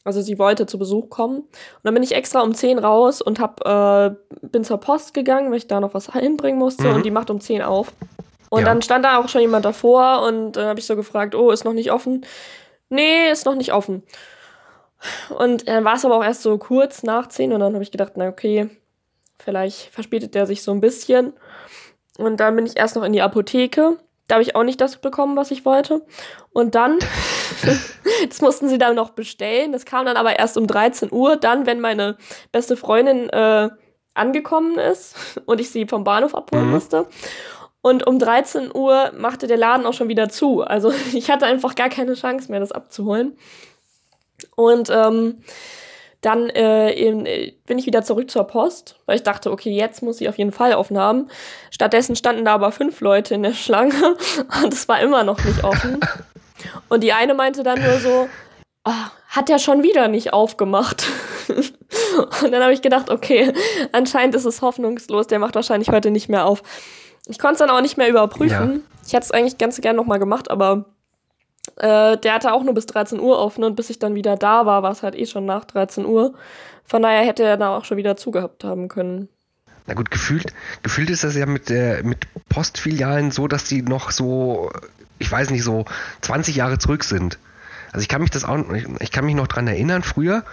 also 0.05 0.21
sie 0.21 0.38
wollte 0.38 0.67
zu 0.67 0.79
Besuch 0.79 1.11
kommen. 1.11 1.38
Und 1.38 1.50
dann 1.83 1.94
bin 1.94 2.03
ich 2.03 2.15
extra 2.15 2.43
um 2.43 2.55
10 2.55 2.79
raus 2.79 3.21
und 3.21 3.41
hab, 3.41 3.67
äh, 3.67 4.15
bin 4.43 4.62
zur 4.62 4.79
Post 4.79 5.15
gegangen, 5.15 5.50
weil 5.50 5.59
ich 5.59 5.67
da 5.67 5.81
noch 5.81 5.94
was 5.94 6.12
hinbringen 6.12 6.59
musste 6.59 6.85
mhm. 6.88 6.94
und 6.97 7.05
die 7.05 7.11
macht 7.11 7.31
um 7.31 7.41
10 7.41 7.62
auf. 7.62 7.93
Und 8.49 8.61
ja. 8.61 8.67
dann 8.67 8.83
stand 8.83 9.05
da 9.05 9.19
auch 9.19 9.29
schon 9.29 9.41
jemand 9.41 9.65
davor 9.65 10.23
und 10.23 10.53
dann 10.53 10.69
habe 10.69 10.79
ich 10.79 10.87
so 10.87 10.94
gefragt, 10.94 11.35
oh, 11.35 11.50
ist 11.50 11.65
noch 11.65 11.73
nicht 11.73 11.91
offen? 11.91 12.25
nee, 12.88 13.31
ist 13.31 13.47
noch 13.47 13.55
nicht 13.55 13.73
offen. 13.73 14.03
Und 15.31 15.69
dann 15.69 15.85
war 15.85 15.94
es 15.94 16.05
aber 16.05 16.17
auch 16.17 16.25
erst 16.25 16.43
so 16.43 16.56
kurz 16.59 17.03
nach 17.03 17.29
10 17.29 17.53
und 17.53 17.61
dann 17.61 17.75
habe 17.75 17.83
ich 17.83 17.91
gedacht, 17.91 18.12
na 18.17 18.29
okay, 18.29 18.69
vielleicht 19.38 19.93
verspätet 19.93 20.35
der 20.35 20.47
sich 20.47 20.62
so 20.62 20.73
ein 20.73 20.81
bisschen. 20.81 21.33
Und 22.19 22.41
dann 22.41 22.56
bin 22.56 22.67
ich 22.67 22.77
erst 22.77 22.97
noch 22.97 23.05
in 23.05 23.12
die 23.12 23.23
Apotheke. 23.23 23.99
Da 24.26 24.37
habe 24.37 24.43
ich 24.43 24.56
auch 24.56 24.64
nicht 24.64 24.81
das 24.81 24.96
bekommen, 24.96 25.37
was 25.37 25.50
ich 25.50 25.64
wollte. 25.64 26.05
Und 26.52 26.75
dann, 26.75 26.99
das 28.28 28.40
mussten 28.40 28.69
sie 28.69 28.78
dann 28.78 28.96
noch 28.96 29.11
bestellen. 29.11 29.73
Das 29.73 29.84
kam 29.84 30.06
dann 30.06 30.17
aber 30.17 30.38
erst 30.38 30.56
um 30.56 30.67
13 30.67 31.12
Uhr, 31.12 31.37
dann, 31.37 31.67
wenn 31.67 31.81
meine 31.81 32.17
beste 32.52 32.76
Freundin 32.76 33.28
äh, 33.31 33.70
angekommen 34.14 34.78
ist 34.78 35.14
und 35.46 35.61
ich 35.61 35.70
sie 35.70 35.87
vom 35.87 36.05
Bahnhof 36.05 36.34
abholen 36.34 36.67
mhm. 36.67 36.73
musste. 36.73 37.06
Und 37.82 38.05
um 38.05 38.19
13 38.19 38.75
Uhr 38.75 39.12
machte 39.17 39.46
der 39.46 39.58
Laden 39.58 39.87
auch 39.87 39.94
schon 39.94 40.08
wieder 40.08 40.28
zu. 40.28 40.62
Also 40.62 40.93
ich 41.12 41.31
hatte 41.31 41.46
einfach 41.46 41.75
gar 41.75 41.88
keine 41.88 42.14
Chance 42.14 42.50
mehr, 42.50 42.61
das 42.61 42.73
abzuholen. 42.73 43.38
Und 44.56 44.90
ähm, 44.90 45.43
dann 46.26 46.50
äh, 46.50 46.93
eben, 46.93 47.25
äh, 47.25 47.52
bin 47.67 47.78
ich 47.78 47.87
wieder 47.87 48.02
zurück 48.02 48.31
zur 48.31 48.44
Post, 48.44 48.96
weil 49.06 49.17
ich 49.17 49.23
dachte, 49.23 49.52
okay, 49.52 49.70
jetzt 49.70 50.02
muss 50.02 50.20
ich 50.20 50.28
auf 50.28 50.38
jeden 50.38 50.50
Fall 50.50 50.75
offen 50.75 50.99
haben. 50.99 51.28
Stattdessen 51.70 52.17
standen 52.17 52.44
da 52.44 52.55
aber 52.55 52.73
fünf 52.73 53.00
Leute 53.00 53.34
in 53.34 53.44
der 53.44 53.55
Schlange 53.55 53.94
und 54.62 54.73
es 54.73 54.88
war 54.88 55.00
immer 55.00 55.23
noch 55.23 55.43
nicht 55.44 55.62
offen. 55.62 56.00
Und 56.88 57.05
die 57.05 57.12
eine 57.12 57.34
meinte 57.34 57.62
dann 57.62 57.81
nur 57.81 57.99
so, 58.00 58.28
oh, 58.84 58.90
hat 59.28 59.50
er 59.50 59.61
schon 59.61 59.84
wieder 59.84 60.08
nicht 60.08 60.32
aufgemacht. 60.32 61.06
und 61.49 62.50
dann 62.50 62.62
habe 62.62 62.73
ich 62.73 62.83
gedacht, 62.83 63.09
okay, 63.09 63.52
anscheinend 63.92 64.35
ist 64.35 64.47
es 64.47 64.62
hoffnungslos, 64.62 65.28
der 65.28 65.38
macht 65.38 65.54
wahrscheinlich 65.54 65.90
heute 65.90 66.11
nicht 66.11 66.28
mehr 66.28 66.45
auf. 66.45 66.62
Ich 67.28 67.38
konnte 67.38 67.54
es 67.54 67.59
dann 67.61 67.71
auch 67.71 67.83
nicht 67.83 67.99
mehr 67.99 68.09
überprüfen. 68.09 68.73
Ja. 68.73 68.80
Ich 69.06 69.12
hätte 69.12 69.25
es 69.25 69.30
eigentlich 69.30 69.59
ganz 69.59 69.80
gerne 69.80 69.97
nochmal 69.97 70.18
gemacht, 70.18 70.50
aber 70.50 70.87
äh, 71.76 72.16
der 72.16 72.35
hatte 72.35 72.52
auch 72.52 72.62
nur 72.62 72.75
bis 72.75 72.87
13 72.87 73.20
Uhr 73.20 73.38
offen 73.38 73.64
und 73.64 73.76
bis 73.76 73.90
ich 73.90 73.99
dann 73.99 74.14
wieder 74.14 74.37
da 74.37 74.66
war, 74.66 74.82
war 74.82 74.92
es 74.92 75.02
halt 75.02 75.16
eh 75.16 75.26
schon 75.26 75.46
nach 75.46 75.64
13 75.64 76.04
Uhr. 76.06 76.35
Von 76.85 77.02
daher 77.02 77.26
hätte 77.26 77.42
er 77.42 77.56
da 77.56 77.76
auch 77.76 77.85
schon 77.85 77.96
wieder 77.96 78.16
zugehabt 78.16 78.64
haben 78.64 78.88
können. 78.88 79.28
Na 79.87 79.94
gut, 79.94 80.11
gefühlt, 80.11 80.52
gefühlt 80.82 81.11
ist 81.11 81.25
das 81.25 81.37
ja 81.37 81.46
mit, 81.46 81.70
äh, 81.70 82.02
mit 82.02 82.26
Postfilialen 82.49 83.30
so, 83.30 83.46
dass 83.46 83.64
die 83.64 83.82
noch 83.82 84.11
so, 84.11 84.70
ich 85.18 85.30
weiß 85.30 85.50
nicht, 85.50 85.62
so 85.62 85.85
20 86.23 86.56
Jahre 86.56 86.78
zurück 86.78 87.04
sind. 87.04 87.38
Also 87.92 88.02
ich 88.02 88.08
kann 88.08 88.20
mich 88.20 88.30
das 88.30 88.44
auch, 88.44 88.58
ich 89.00 89.12
kann 89.12 89.25
mich 89.25 89.37
noch 89.37 89.46
dran 89.46 89.66
erinnern, 89.68 90.02
früher 90.02 90.44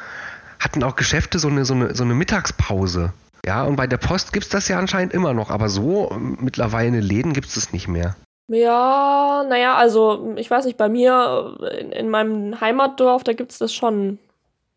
hatten 0.60 0.84
auch 0.84 0.96
Geschäfte 0.96 1.40
so 1.40 1.48
eine, 1.48 1.66
so 1.66 1.74
eine, 1.74 1.96
so 1.96 2.04
eine 2.04 2.14
Mittagspause. 2.14 3.12
Ja, 3.46 3.64
und 3.64 3.76
bei 3.76 3.88
der 3.88 3.98
Post 3.98 4.32
gibt 4.32 4.46
es 4.46 4.50
das 4.50 4.68
ja 4.70 4.80
anscheinend 4.80 5.14
immer 5.14 5.34
noch, 5.34 5.50
aber 5.50 5.68
so 5.68 6.12
ähm, 6.12 6.38
mittlerweile 6.40 6.88
in 6.88 6.94
den 6.94 7.04
Läden 7.04 7.34
gibt 7.34 7.48
es 7.48 7.56
das 7.56 7.74
nicht 7.74 7.88
mehr. 7.88 8.16
Ja, 8.54 9.44
naja, 9.48 9.76
also 9.76 10.34
ich 10.38 10.50
weiß 10.50 10.66
nicht, 10.66 10.78
bei 10.78 10.90
mir 10.90 11.58
äh, 11.62 11.80
in, 11.80 11.92
in 11.92 12.10
meinem 12.10 12.60
Heimatdorf, 12.62 13.24
da 13.24 13.34
gibt 13.34 13.52
es 13.52 13.58
das 13.58 13.74
schon 13.74 14.20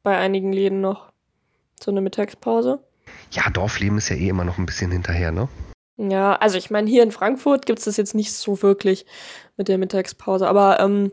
bei 0.03 0.17
einigen 0.17 0.53
Läden 0.53 0.81
noch. 0.81 1.13
So 1.79 1.91
eine 1.91 2.01
Mittagspause. 2.01 2.81
Ja, 3.33 3.51
Dorfleben 3.51 3.99
ist 3.99 4.09
ja 4.09 4.17
eh 4.17 4.29
immer 4.29 4.45
noch 4.45 4.59
ein 4.59 4.67
bisschen 4.67 4.91
hinterher, 4.91 5.31
ne? 5.31 5.49
Ja, 5.99 6.37
also 6.37 6.59
ich 6.59 6.71
meine, 6.71 6.89
hier 6.89 7.03
in 7.03 7.11
Frankfurt 7.11 7.67
gibt 7.67 7.79
es 7.79 7.85
das 7.87 7.97
jetzt 7.97 8.15
nicht 8.15 8.33
so 8.33 8.63
wirklich 8.63 9.07
mit 9.57 9.69
der 9.69 9.79
Mittagspause, 9.79 10.47
aber 10.49 10.81
ähm, 10.81 11.11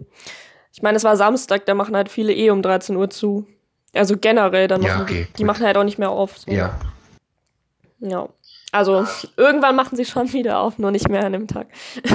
ich 0.73 0.81
meine, 0.81 0.97
es 0.97 1.03
war 1.03 1.15
Samstag, 1.17 1.65
da 1.65 1.73
machen 1.73 1.95
halt 1.95 2.09
viele 2.09 2.33
eh 2.33 2.49
um 2.49 2.61
13 2.61 2.95
Uhr 2.95 3.09
zu. 3.09 3.47
Also 3.93 4.17
generell, 4.17 4.67
dann 4.67 4.81
ja, 4.81 5.01
okay, 5.01 5.27
die, 5.29 5.33
die 5.37 5.43
machen 5.43 5.65
halt 5.65 5.77
auch 5.77 5.83
nicht 5.83 5.99
mehr 5.99 6.09
auf. 6.09 6.37
So. 6.37 6.51
Ja, 6.51 6.79
ja. 7.99 8.27
Also 8.73 9.05
irgendwann 9.37 9.75
machen 9.75 9.95
sie 9.95 10.05
schon 10.05 10.33
wieder 10.33 10.59
auf, 10.59 10.79
nur 10.79 10.91
nicht 10.91 11.07
mehr 11.07 11.25
an 11.25 11.33
dem 11.33 11.47
Tag. 11.47 11.67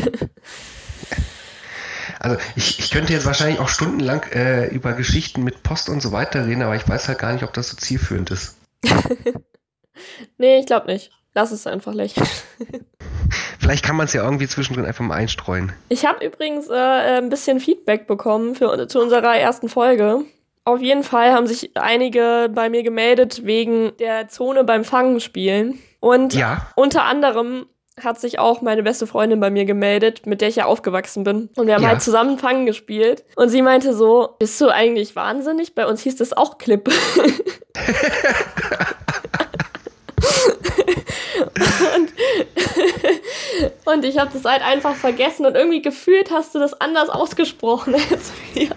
Also 2.20 2.36
ich, 2.56 2.80
ich 2.80 2.90
könnte 2.90 3.12
jetzt 3.12 3.26
wahrscheinlich 3.26 3.60
auch 3.60 3.68
stundenlang 3.68 4.24
äh, 4.32 4.66
über 4.74 4.92
Geschichten 4.94 5.44
mit 5.44 5.62
Post 5.62 5.88
und 5.88 6.00
so 6.00 6.10
weiter 6.10 6.46
reden, 6.46 6.62
aber 6.62 6.74
ich 6.74 6.88
weiß 6.88 7.06
halt 7.06 7.20
gar 7.20 7.32
nicht, 7.32 7.44
ob 7.44 7.52
das 7.52 7.68
so 7.68 7.76
zielführend 7.76 8.32
ist. 8.32 8.56
nee, 10.36 10.58
ich 10.58 10.66
glaube 10.66 10.88
nicht. 10.88 11.12
Lass 11.34 11.52
es 11.52 11.68
einfach 11.68 11.94
lächeln. 11.94 12.26
Vielleicht 13.60 13.84
kann 13.84 13.94
man 13.94 14.06
es 14.06 14.14
ja 14.14 14.24
irgendwie 14.24 14.48
zwischendrin 14.48 14.84
einfach 14.84 15.04
mal 15.04 15.14
einstreuen. 15.14 15.72
Ich 15.90 16.06
habe 16.06 16.24
übrigens 16.24 16.68
äh, 16.68 17.18
ein 17.18 17.28
bisschen 17.28 17.60
Feedback 17.60 18.08
bekommen 18.08 18.56
für, 18.56 18.88
zu 18.88 19.00
unserer 19.00 19.36
ersten 19.36 19.68
Folge. 19.68 20.24
Auf 20.64 20.80
jeden 20.80 21.04
Fall 21.04 21.32
haben 21.32 21.46
sich 21.46 21.76
einige 21.76 22.50
bei 22.52 22.68
mir 22.68 22.82
gemeldet 22.82 23.44
wegen 23.44 23.92
der 23.98 24.28
Zone 24.28 24.64
beim 24.64 24.84
Fangen 24.84 25.20
spielen. 25.20 25.78
Und 26.00 26.34
ja. 26.34 26.66
unter 26.76 27.04
anderem 27.04 27.66
hat 28.02 28.20
sich 28.20 28.38
auch 28.38 28.62
meine 28.62 28.84
beste 28.84 29.08
Freundin 29.08 29.40
bei 29.40 29.50
mir 29.50 29.64
gemeldet, 29.64 30.24
mit 30.24 30.40
der 30.40 30.48
ich 30.48 30.56
ja 30.56 30.66
aufgewachsen 30.66 31.24
bin. 31.24 31.48
Und 31.56 31.66
wir 31.66 31.74
haben 31.74 31.82
Ja. 31.82 31.88
halt 31.88 32.02
zusammen 32.02 32.38
Fangen 32.38 32.64
gespielt. 32.64 33.24
Und 33.34 33.48
sie 33.48 33.60
meinte 33.62 33.92
so, 33.94 34.36
bist 34.38 34.60
du 34.60 34.68
eigentlich 34.68 35.16
wahnsinnig? 35.16 35.74
Bei 35.74 35.86
uns 35.86 36.02
hieß 36.02 36.14
das 36.16 36.32
auch 36.32 36.58
Clip. 36.58 36.88
und, 41.96 42.12
und 43.86 44.04
ich 44.04 44.18
habe 44.18 44.30
das 44.32 44.44
halt 44.44 44.62
einfach 44.62 44.94
vergessen 44.94 45.46
und 45.46 45.54
irgendwie 45.54 45.82
gefühlt 45.82 46.30
hast 46.30 46.54
du 46.54 46.58
das 46.58 46.80
anders 46.80 47.08
ausgesprochen 47.08 47.94
als 48.10 48.32
wir. 48.54 48.68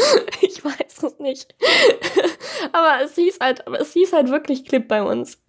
Ich 0.42 0.64
weiß 0.64 1.02
es 1.02 1.18
nicht. 1.18 1.54
Aber 2.72 3.04
es 3.04 3.14
hieß 3.14 3.38
halt, 3.40 3.64
es 3.78 3.92
hieß 3.92 4.12
halt 4.12 4.30
wirklich 4.30 4.64
Clip 4.64 4.86
bei 4.86 5.02
uns. 5.02 5.38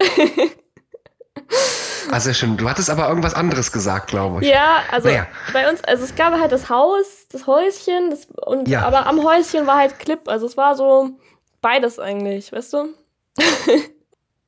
Ah, 2.10 2.20
sehr 2.20 2.34
schön. 2.34 2.56
Du 2.56 2.68
hattest 2.68 2.90
aber 2.90 3.08
irgendwas 3.08 3.34
anderes 3.34 3.72
gesagt, 3.72 4.08
glaube 4.08 4.42
ich. 4.42 4.50
Ja, 4.50 4.82
also 4.90 5.08
Naja. 5.08 5.26
bei 5.52 5.68
uns, 5.70 5.82
also 5.84 6.04
es 6.04 6.14
gab 6.14 6.38
halt 6.38 6.52
das 6.52 6.68
Haus, 6.68 7.26
das 7.30 7.46
Häuschen, 7.46 8.10
das, 8.10 8.26
und 8.46 8.68
Ja. 8.68 8.82
aber 8.82 9.06
am 9.06 9.22
Häuschen 9.22 9.66
war 9.66 9.76
halt 9.78 9.98
Clip. 9.98 10.28
Also 10.28 10.46
es 10.46 10.56
war 10.56 10.74
so 10.76 11.10
beides 11.60 11.98
eigentlich, 11.98 12.52
weißt 12.52 12.72
du? 12.74 12.88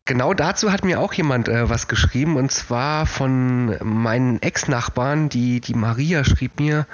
Genau 0.05 0.35
dazu 0.35 0.73
hat 0.73 0.85
mir 0.85 1.01
auch 1.01 1.15
jemand 1.15 1.49
äh, 1.49 1.69
was 1.71 1.89
geschrieben 1.89 2.37
und 2.37 2.53
zwar 2.53 3.07
von 3.07 3.77
meinen 3.83 4.43
Ex-Nachbarn, 4.43 5.29
die, 5.31 5.61
die 5.61 5.75
Maria 5.75 6.25
schrieb 6.25 6.61
mir, 6.61 6.87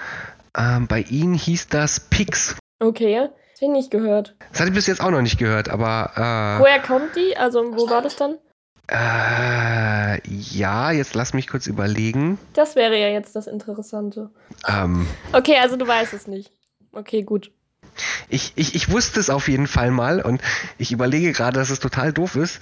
ähm, 0.57 0.87
bei 0.87 1.01
ihnen 1.01 1.35
hieß 1.35 1.69
das 1.69 1.99
Pix. 2.01 2.55
Okay, 2.81 3.15
das 3.53 3.61
hab 3.61 3.63
ich 3.63 3.69
nicht 3.69 3.91
gehört. 3.91 4.35
Das 4.51 4.61
hatte 4.61 4.71
ich 4.71 4.75
bis 4.75 4.87
jetzt 4.87 5.01
auch 5.03 5.11
noch 5.11 5.23
nicht 5.23 5.39
gehört, 5.39 5.69
aber 5.69 6.59
Woher 6.61 6.81
kommt 6.81 7.15
die? 7.17 7.37
Also 7.37 7.77
wo 7.77 7.89
war 7.91 8.03
das 8.03 8.17
dann? 8.17 8.39
äh, 8.91 10.17
äh, 10.17 10.21
ja, 10.27 10.91
jetzt 10.91 11.15
lass 11.15 11.33
mich 11.35 11.47
kurz 11.47 11.67
überlegen. 11.67 12.39
Das 12.55 12.75
wäre 12.77 12.99
ja 12.99 13.09
jetzt 13.09 13.37
das 13.37 13.47
Interessante. 13.47 14.31
Ähm, 14.67 15.07
Okay, 15.33 15.57
also 15.61 15.77
du 15.77 15.87
weißt 15.87 16.13
es 16.15 16.27
nicht. 16.27 16.51
Okay, 16.93 17.23
gut. 17.23 17.53
ich, 18.29 18.53
ich, 18.57 18.75
ich 18.75 18.91
wusste 18.91 19.21
es 19.21 19.31
auf 19.31 19.47
jeden 19.49 19.67
Fall 19.69 19.91
mal 19.93 20.21
und 20.23 20.41
ich 20.79 20.91
überlege 20.91 21.33
gerade, 21.33 21.59
dass 21.59 21.71
es 21.71 21.79
total 21.81 22.13
doof 22.13 22.35
ist, 22.35 22.61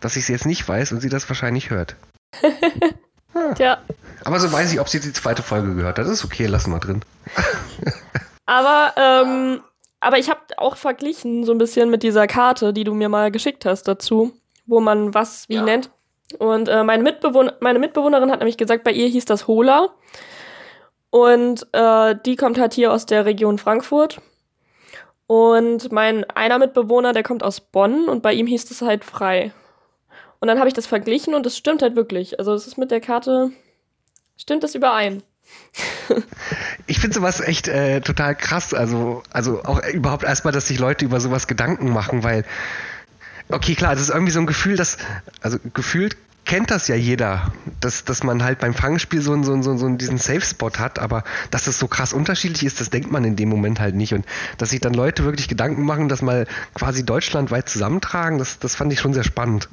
dass 0.00 0.16
ich 0.16 0.22
es 0.24 0.28
jetzt 0.28 0.46
nicht 0.46 0.66
weiß 0.66 0.92
und 0.92 1.00
sie 1.00 1.08
das 1.10 1.28
wahrscheinlich 1.28 1.70
hört. 1.70 1.94
Tja, 3.54 3.78
Aber 4.24 4.40
so 4.40 4.50
weiß 4.50 4.72
ich, 4.72 4.80
ob 4.80 4.88
sie 4.88 4.98
die 4.98 5.12
zweite 5.12 5.42
Folge 5.42 5.74
gehört 5.74 5.98
hat. 5.98 6.06
Das 6.06 6.12
ist 6.12 6.24
okay, 6.24 6.46
lassen 6.46 6.72
wir 6.72 6.80
drin. 6.80 7.02
aber 8.46 8.92
ähm, 8.96 9.62
aber 10.00 10.18
ich 10.18 10.30
habe 10.30 10.40
auch 10.56 10.76
verglichen 10.76 11.44
so 11.44 11.52
ein 11.52 11.58
bisschen 11.58 11.90
mit 11.90 12.02
dieser 12.02 12.26
Karte, 12.26 12.72
die 12.72 12.84
du 12.84 12.94
mir 12.94 13.08
mal 13.08 13.30
geschickt 13.30 13.66
hast 13.66 13.84
dazu, 13.84 14.32
wo 14.66 14.80
man 14.80 15.12
was 15.14 15.48
wie 15.48 15.56
Ja. 15.56 15.62
nennt. 15.62 15.90
Und 16.38 16.68
äh, 16.68 16.84
meine, 16.84 17.02
Mitbewohner, 17.02 17.54
meine 17.60 17.78
Mitbewohnerin 17.78 18.30
hat 18.30 18.38
nämlich 18.38 18.56
gesagt, 18.56 18.84
bei 18.84 18.92
ihr 18.92 19.08
hieß 19.08 19.24
das 19.26 19.46
Hola. 19.46 19.90
Und 21.10 21.66
äh, 21.72 22.14
die 22.24 22.36
kommt 22.36 22.58
halt 22.58 22.72
hier 22.72 22.92
aus 22.92 23.04
der 23.04 23.24
Region 23.26 23.58
Frankfurt. 23.58 24.20
Und 25.26 25.92
mein 25.92 26.24
einer 26.30 26.58
Mitbewohner, 26.58 27.12
der 27.12 27.22
kommt 27.22 27.42
aus 27.42 27.60
Bonn 27.60 28.08
und 28.08 28.22
bei 28.22 28.32
ihm 28.32 28.46
hieß 28.46 28.70
es 28.70 28.80
halt 28.82 29.04
frei. 29.04 29.52
Und 30.40 30.48
dann 30.48 30.58
habe 30.58 30.68
ich 30.68 30.74
das 30.74 30.86
verglichen 30.86 31.34
und 31.34 31.44
es 31.46 31.56
stimmt 31.56 31.82
halt 31.82 31.94
wirklich. 31.94 32.38
Also 32.38 32.54
es 32.54 32.66
ist 32.66 32.78
mit 32.78 32.90
der 32.90 33.00
Karte, 33.00 33.50
stimmt 34.36 34.62
das 34.62 34.74
überein. 34.74 35.22
Ich 36.90 36.98
finde 36.98 37.14
sowas 37.14 37.40
echt 37.40 37.68
äh, 37.68 38.00
total 38.00 38.34
krass. 38.34 38.74
Also, 38.74 39.22
also 39.30 39.62
auch 39.62 39.80
überhaupt 39.86 40.24
erstmal, 40.24 40.52
dass 40.52 40.66
sich 40.66 40.80
Leute 40.80 41.04
über 41.04 41.20
sowas 41.20 41.46
Gedanken 41.46 41.92
machen, 41.92 42.24
weil, 42.24 42.44
okay, 43.48 43.76
klar, 43.76 43.92
das 43.92 44.00
ist 44.02 44.10
irgendwie 44.10 44.32
so 44.32 44.40
ein 44.40 44.46
Gefühl, 44.46 44.74
dass, 44.76 44.98
also 45.40 45.58
gefühlt 45.72 46.16
kennt 46.46 46.72
das 46.72 46.88
ja 46.88 46.96
jeder, 46.96 47.52
dass, 47.80 48.04
dass 48.04 48.24
man 48.24 48.42
halt 48.42 48.58
beim 48.58 48.74
Fangspiel 48.74 49.20
so, 49.22 49.32
einen- 49.34 49.44
so, 49.44 49.76
so, 49.76 49.88
diesen 49.90 50.18
Safe-Spot 50.18 50.72
hat, 50.78 50.98
aber 50.98 51.22
dass 51.52 51.66
das 51.66 51.78
so 51.78 51.86
krass 51.86 52.12
unterschiedlich 52.12 52.64
ist, 52.64 52.80
das 52.80 52.90
denkt 52.90 53.12
man 53.12 53.22
in 53.22 53.36
dem 53.36 53.48
Moment 53.48 53.78
halt 53.78 53.94
nicht. 53.94 54.12
Und 54.14 54.26
dass 54.58 54.70
sich 54.70 54.80
dann 54.80 54.92
Leute 54.92 55.22
wirklich 55.24 55.46
Gedanken 55.46 55.84
machen, 55.84 56.08
das 56.08 56.22
mal 56.22 56.48
quasi 56.74 57.06
deutschlandweit 57.06 57.68
zusammentragen, 57.68 58.38
das, 58.38 58.58
das 58.58 58.74
fand 58.74 58.92
ich 58.92 58.98
schon 58.98 59.14
sehr 59.14 59.22
spannend. 59.22 59.68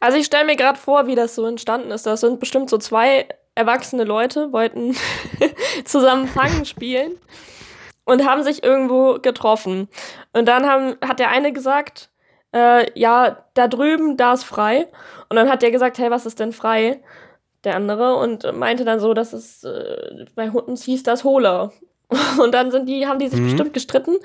Also 0.00 0.18
ich 0.18 0.26
stelle 0.26 0.44
mir 0.44 0.56
gerade 0.56 0.78
vor, 0.78 1.06
wie 1.06 1.14
das 1.14 1.34
so 1.34 1.46
entstanden 1.46 1.90
ist. 1.92 2.04
Das 2.04 2.20
sind 2.20 2.40
bestimmt 2.40 2.68
so 2.68 2.76
zwei 2.76 3.26
erwachsene 3.58 4.04
Leute, 4.04 4.52
wollten 4.52 4.96
zusammen 5.84 6.28
Fangen 6.28 6.64
spielen 6.64 7.12
und 8.04 8.24
haben 8.24 8.42
sich 8.42 8.62
irgendwo 8.62 9.18
getroffen. 9.20 9.88
Und 10.32 10.46
dann 10.46 10.66
haben, 10.66 10.96
hat 11.06 11.18
der 11.18 11.30
eine 11.30 11.52
gesagt, 11.52 12.08
äh, 12.54 12.86
ja, 12.98 13.44
da 13.54 13.68
drüben, 13.68 14.16
da 14.16 14.32
ist 14.34 14.44
frei. 14.44 14.86
Und 15.28 15.36
dann 15.36 15.50
hat 15.50 15.60
der 15.62 15.70
gesagt, 15.70 15.98
hey, 15.98 16.10
was 16.10 16.24
ist 16.24 16.38
denn 16.40 16.52
frei? 16.52 17.02
Der 17.64 17.74
andere 17.74 18.14
und 18.16 18.50
meinte 18.56 18.84
dann 18.84 19.00
so, 19.00 19.12
dass 19.12 19.32
es 19.32 19.64
äh, 19.64 20.24
bei 20.34 20.50
uns 20.50 20.84
hieß 20.84 21.02
das 21.02 21.24
Hola. 21.24 21.72
Und 22.40 22.54
dann 22.54 22.70
sind 22.70 22.86
die, 22.88 23.06
haben 23.06 23.18
die 23.18 23.28
sich 23.28 23.38
Mhm. 23.40 23.44
bestimmt 23.44 23.74
gestritten 23.74 24.16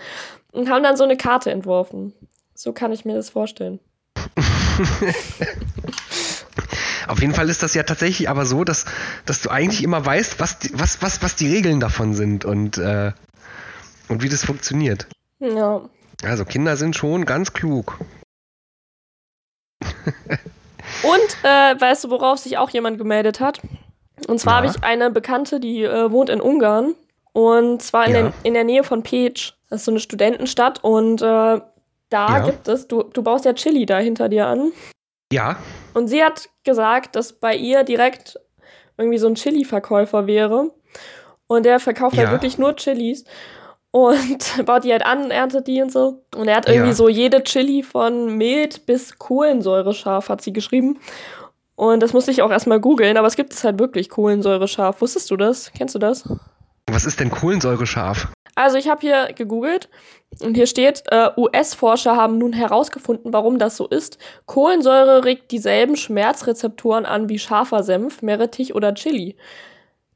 und 0.53 0.69
haben 0.69 0.83
dann 0.83 0.95
so 0.95 1.03
eine 1.03 1.17
Karte 1.17 1.51
entworfen. 1.51 2.13
So 2.53 2.71
kann 2.71 2.93
ich 2.93 3.03
mir 3.03 3.15
das 3.15 3.29
vorstellen. 3.31 3.81
Auf 7.07 7.21
jeden 7.21 7.33
Fall 7.33 7.49
ist 7.49 7.63
das 7.63 7.73
ja 7.73 7.83
tatsächlich 7.83 8.29
aber 8.29 8.45
so, 8.45 8.63
dass, 8.63 8.85
dass 9.25 9.41
du 9.41 9.49
eigentlich 9.49 9.83
immer 9.83 10.05
weißt, 10.05 10.39
was 10.39 10.59
die, 10.59 10.71
was, 10.73 11.01
was, 11.01 11.21
was 11.21 11.35
die 11.35 11.49
Regeln 11.53 11.79
davon 11.79 12.13
sind 12.13 12.45
und, 12.45 12.77
äh, 12.77 13.11
und 14.09 14.23
wie 14.23 14.29
das 14.29 14.43
funktioniert. 14.45 15.07
Ja. 15.39 15.81
Also 16.23 16.45
Kinder 16.45 16.77
sind 16.77 16.95
schon 16.95 17.25
ganz 17.25 17.53
klug. 17.53 17.97
Und 21.03 21.37
äh, 21.43 21.79
weißt 21.79 22.05
du, 22.05 22.09
worauf 22.09 22.39
sich 22.39 22.57
auch 22.57 22.69
jemand 22.69 22.97
gemeldet 22.97 23.39
hat? 23.39 23.59
Und 24.27 24.39
zwar 24.39 24.53
Ja. 24.53 24.57
habe 24.57 24.67
ich 24.67 24.83
eine 24.83 25.09
Bekannte, 25.11 25.59
die 25.59 25.83
äh, 25.83 26.11
wohnt 26.11 26.29
in 26.29 26.39
Ungarn. 26.39 26.95
Und 27.33 27.81
zwar 27.81 28.05
in, 28.07 28.13
Ja. 28.15 28.21
der, 28.23 28.33
in 28.43 28.53
der 28.53 28.63
Nähe 28.63 28.83
von 28.83 29.03
Peć. 29.03 29.53
Das 29.69 29.81
ist 29.81 29.85
so 29.85 29.91
eine 29.91 29.99
Studentenstadt. 29.99 30.83
Und 30.83 31.21
äh, 31.21 31.25
da 31.25 31.61
Ja. 32.09 32.39
gibt 32.45 32.67
es, 32.67 32.87
du, 32.87 33.03
du 33.03 33.21
baust 33.23 33.43
ja 33.45 33.53
Chili 33.53 33.85
da 33.85 33.97
hinter 33.99 34.29
dir 34.29 34.47
an. 34.47 34.71
Ja, 35.31 35.57
Und 35.93 36.07
sie 36.07 36.23
hat 36.23 36.47
gesagt, 36.63 37.15
dass 37.15 37.33
bei 37.33 37.55
ihr 37.55 37.83
direkt 37.83 38.39
irgendwie 38.97 39.17
so 39.17 39.27
ein 39.27 39.35
Chili-Verkäufer 39.35 40.27
wäre. 40.27 40.71
Und 41.47 41.65
der 41.65 41.79
verkauft 41.79 42.17
halt 42.17 42.27
Ja. 42.27 42.31
wirklich 42.31 42.57
nur 42.57 42.75
Chilis. 42.75 43.25
Und 43.91 44.65
baut 44.65 44.83
die 44.83 44.91
halt 44.91 45.05
an, 45.05 45.29
erntet 45.31 45.67
die 45.67 45.81
und 45.81 45.91
so. 45.91 46.23
Und 46.35 46.47
er 46.47 46.55
hat 46.57 46.67
irgendwie 46.67 46.89
Ja. 46.89 46.95
so 46.95 47.09
jede 47.09 47.43
Chili 47.43 47.83
von 47.83 48.37
mild 48.37 48.85
bis 48.85 49.17
kohlensäurescharf, 49.19 50.29
hat 50.29 50.41
sie 50.41 50.53
geschrieben. 50.53 50.99
Und 51.75 52.01
das 52.01 52.13
musste 52.13 52.31
ich 52.31 52.41
auch 52.41 52.51
erstmal 52.51 52.79
googeln, 52.79 53.17
aber 53.17 53.27
es 53.27 53.35
gibt 53.35 53.53
es 53.53 53.63
halt 53.63 53.79
wirklich 53.79 54.09
kohlensäurescharf. 54.09 55.01
Wusstest 55.01 55.29
du 55.31 55.37
das? 55.37 55.71
Kennst 55.77 55.95
du 55.95 55.99
das? 55.99 56.27
was 56.87 57.05
ist 57.05 57.19
denn 57.19 57.31
Kohlensäure 57.31 57.85
scharf? 57.87 58.32
Also 58.55 58.77
ich 58.77 58.87
habe 58.87 59.01
hier 59.01 59.33
gegoogelt 59.33 59.89
und 60.41 60.55
hier 60.55 60.67
steht, 60.67 61.03
äh, 61.09 61.29
US-Forscher 61.37 62.15
haben 62.15 62.37
nun 62.37 62.53
herausgefunden, 62.53 63.33
warum 63.33 63.59
das 63.59 63.77
so 63.77 63.87
ist. 63.87 64.17
Kohlensäure 64.45 65.25
regt 65.25 65.51
dieselben 65.51 65.95
Schmerzrezeptoren 65.95 67.05
an 67.05 67.29
wie 67.29 67.39
scharfer 67.39 67.83
Senf, 67.83 68.21
Meerrettich 68.21 68.75
oder 68.75 68.93
Chili. 68.93 69.35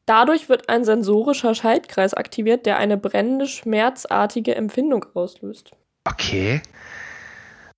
Dadurch 0.05 0.47
wird 0.49 0.69
ein 0.69 0.85
sensorischer 0.85 1.53
Schaltkreis 1.53 2.13
aktiviert, 2.13 2.65
der 2.65 2.77
eine 2.77 2.97
brennende, 2.97 3.47
schmerzartige 3.47 4.55
Empfindung 4.55 5.05
auslöst. 5.13 5.71
Okay. 6.05 6.61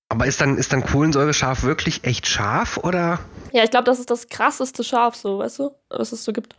Aber 0.10 0.26
ist 0.26 0.42
dann, 0.42 0.58
ist 0.58 0.74
dann 0.74 0.84
Kohlensäure 0.84 1.34
scharf 1.34 1.64
wirklich 1.64 2.04
echt 2.04 2.28
scharf 2.28 2.78
oder? 2.78 3.20
Ja, 3.52 3.64
ich 3.64 3.72
glaube, 3.72 3.86
das 3.86 4.00
ist 4.00 4.10
das 4.10 4.28
krasseste 4.28 4.84
Scharf, 4.84 5.16
so, 5.16 5.40
weißt 5.40 5.60
du, 5.60 5.72
was 5.90 6.12
es 6.12 6.24
so 6.24 6.34
gibt. 6.34 6.56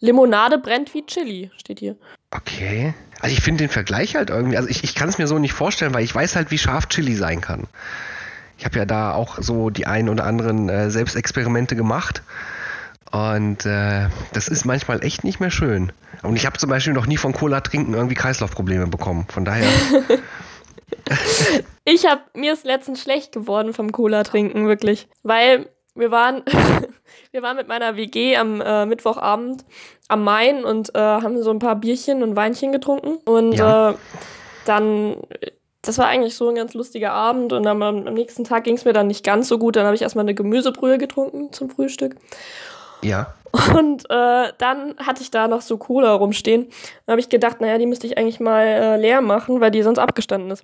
Limonade 0.00 0.58
brennt 0.58 0.92
wie 0.94 1.04
Chili, 1.06 1.50
steht 1.56 1.80
hier. 1.80 1.96
Okay. 2.30 2.94
Also 3.20 3.34
ich 3.34 3.42
finde 3.42 3.64
den 3.64 3.70
Vergleich 3.70 4.14
halt 4.14 4.30
irgendwie, 4.30 4.56
also 4.56 4.68
ich, 4.68 4.84
ich 4.84 4.94
kann 4.94 5.08
es 5.08 5.18
mir 5.18 5.26
so 5.26 5.38
nicht 5.38 5.54
vorstellen, 5.54 5.94
weil 5.94 6.04
ich 6.04 6.14
weiß 6.14 6.36
halt, 6.36 6.50
wie 6.50 6.58
scharf 6.58 6.86
Chili 6.86 7.14
sein 7.14 7.40
kann. 7.40 7.64
Ich 8.58 8.64
habe 8.64 8.78
ja 8.78 8.84
da 8.84 9.12
auch 9.12 9.38
so 9.40 9.70
die 9.70 9.86
ein 9.86 10.08
oder 10.08 10.24
anderen 10.24 10.68
äh, 10.68 10.90
Selbstexperimente 10.90 11.76
gemacht. 11.76 12.22
Und 13.10 13.64
äh, 13.64 14.08
das 14.32 14.48
ist 14.48 14.64
manchmal 14.64 15.04
echt 15.04 15.24
nicht 15.24 15.40
mehr 15.40 15.50
schön. 15.50 15.92
Und 16.22 16.36
ich 16.36 16.44
habe 16.44 16.58
zum 16.58 16.68
Beispiel 16.68 16.92
noch 16.92 17.06
nie 17.06 17.16
von 17.16 17.32
Cola 17.32 17.60
trinken 17.60 17.94
irgendwie 17.94 18.14
Kreislaufprobleme 18.14 18.88
bekommen. 18.88 19.26
Von 19.28 19.44
daher, 19.44 19.68
Ich 21.84 22.04
hab, 22.04 22.36
mir 22.36 22.52
ist 22.52 22.64
letztens 22.64 23.00
schlecht 23.00 23.32
geworden 23.32 23.72
vom 23.72 23.92
Cola 23.92 24.24
trinken, 24.24 24.66
wirklich. 24.66 25.08
Weil 25.22 25.68
wir 25.96 26.10
waren, 26.10 26.42
wir 27.32 27.42
waren 27.42 27.56
mit 27.56 27.68
meiner 27.68 27.96
WG 27.96 28.36
am 28.36 28.60
äh, 28.60 28.86
Mittwochabend 28.86 29.64
am 30.08 30.22
Main 30.24 30.64
und 30.64 30.94
äh, 30.94 30.98
haben 30.98 31.42
so 31.42 31.50
ein 31.50 31.58
paar 31.58 31.76
Bierchen 31.76 32.22
und 32.22 32.36
Weinchen 32.36 32.72
getrunken. 32.72 33.16
Und 33.24 33.52
Ja. 33.54 33.90
äh, 33.90 33.94
dann, 34.64 35.16
das 35.82 35.98
war 35.98 36.06
eigentlich 36.06 36.34
so 36.34 36.48
ein 36.48 36.54
ganz 36.56 36.74
lustiger 36.74 37.12
Abend 37.12 37.52
und 37.52 37.66
am, 37.66 37.82
am 37.82 38.02
nächsten 38.14 38.44
Tag 38.44 38.64
ging 38.64 38.76
es 38.76 38.84
mir 38.84 38.92
dann 38.92 39.06
nicht 39.08 39.24
ganz 39.24 39.48
so 39.48 39.58
gut. 39.58 39.76
Dann 39.76 39.84
habe 39.86 39.94
ich 39.94 40.02
erstmal 40.02 40.24
eine 40.24 40.34
Gemüsebrühe 40.34 40.98
getrunken 40.98 41.52
zum 41.52 41.70
Frühstück. 41.70 42.16
ja. 43.02 43.34
Und 43.74 44.04
äh, 44.10 44.52
dann 44.58 44.96
hatte 44.98 45.22
ich 45.22 45.30
da 45.30 45.48
noch 45.48 45.62
so 45.62 45.78
Cola 45.78 46.12
rumstehen. 46.12 46.66
Dann 47.06 47.12
habe 47.14 47.20
ich 47.20 47.30
gedacht, 47.30 47.62
naja, 47.62 47.78
die 47.78 47.86
müsste 47.86 48.06
ich 48.06 48.18
eigentlich 48.18 48.38
mal 48.38 48.66
äh, 48.66 48.96
leer 48.98 49.22
machen, 49.22 49.62
weil 49.62 49.70
die 49.70 49.82
sonst 49.82 49.98
abgestanden 49.98 50.50
ist. 50.50 50.62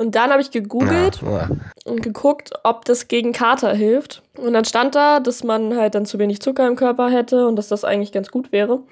Und 0.00 0.14
dann 0.14 0.30
habe 0.30 0.40
ich 0.40 0.50
gegoogelt 0.50 1.20
Ja, 1.20 1.30
ja. 1.30 1.48
und 1.84 2.02
geguckt, 2.02 2.52
ob 2.64 2.86
das 2.86 3.06
gegen 3.06 3.32
Kater 3.34 3.74
hilft. 3.74 4.22
Und 4.38 4.54
dann 4.54 4.64
stand 4.64 4.94
da, 4.94 5.20
dass 5.20 5.44
man 5.44 5.76
halt 5.76 5.94
dann 5.94 6.06
zu 6.06 6.18
wenig 6.18 6.40
Zucker 6.40 6.66
im 6.66 6.74
Körper 6.74 7.10
hätte 7.10 7.46
und 7.46 7.56
dass 7.56 7.68
das 7.68 7.84
eigentlich 7.84 8.10
ganz 8.10 8.30
gut 8.30 8.50
wäre. 8.50 8.76
Und 8.76 8.86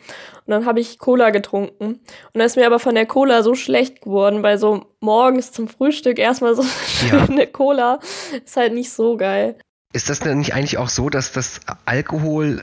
dann 0.46 0.66
habe 0.66 0.80
ich 0.80 0.98
Cola 0.98 1.30
getrunken. 1.30 1.84
Und 1.94 2.00
dann 2.34 2.42
ist 2.42 2.56
mir 2.56 2.66
aber 2.66 2.78
von 2.78 2.94
der 2.94 3.06
Cola 3.06 3.42
so 3.42 3.54
schlecht 3.54 4.02
geworden, 4.02 4.42
weil 4.42 4.58
so 4.58 4.84
morgens 5.00 5.50
zum 5.50 5.66
Frühstück 5.66 6.18
erstmal 6.18 6.54
so 6.54 6.62
Ja. 7.10 7.24
eine 7.24 7.46
Cola 7.46 8.00
ist 8.44 8.58
halt 8.58 8.74
nicht 8.74 8.90
so 8.92 9.16
geil. 9.16 9.56
Ist 9.94 10.10
das 10.10 10.20
denn 10.20 10.36
nicht 10.36 10.52
eigentlich 10.52 10.76
auch 10.76 10.90
so, 10.90 11.08
dass 11.08 11.32
das 11.32 11.60
Alkohol 11.86 12.60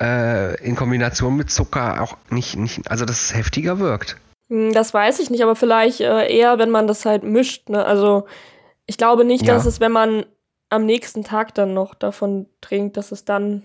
äh, 0.00 0.54
in 0.64 0.76
Kombination 0.76 1.36
mit 1.36 1.50
Zucker 1.50 2.00
auch 2.00 2.16
nicht, 2.30 2.56
nicht, 2.56 2.88
also 2.88 3.04
dass 3.04 3.22
es 3.22 3.34
heftiger 3.34 3.80
wirkt? 3.80 4.16
Hm, 4.48 4.72
Das 4.72 4.92
weiß 4.94 5.18
ich 5.20 5.30
nicht, 5.30 5.42
aber 5.42 5.56
vielleicht 5.56 6.00
äh, 6.00 6.26
eher, 6.34 6.58
wenn 6.58 6.70
man 6.70 6.86
das 6.86 7.04
halt 7.06 7.22
mischt. 7.22 7.68
Ne? 7.68 7.84
Also 7.84 8.26
ich 8.86 8.96
glaube 8.98 9.24
nicht, 9.24 9.46
Ja. 9.46 9.54
dass 9.54 9.66
es, 9.66 9.80
wenn 9.80 9.92
man 9.92 10.24
am 10.70 10.84
nächsten 10.84 11.24
Tag 11.24 11.54
dann 11.54 11.74
noch 11.74 11.94
davon 11.94 12.46
trinkt, 12.60 12.96
dass 12.96 13.12
es 13.12 13.24
dann 13.24 13.62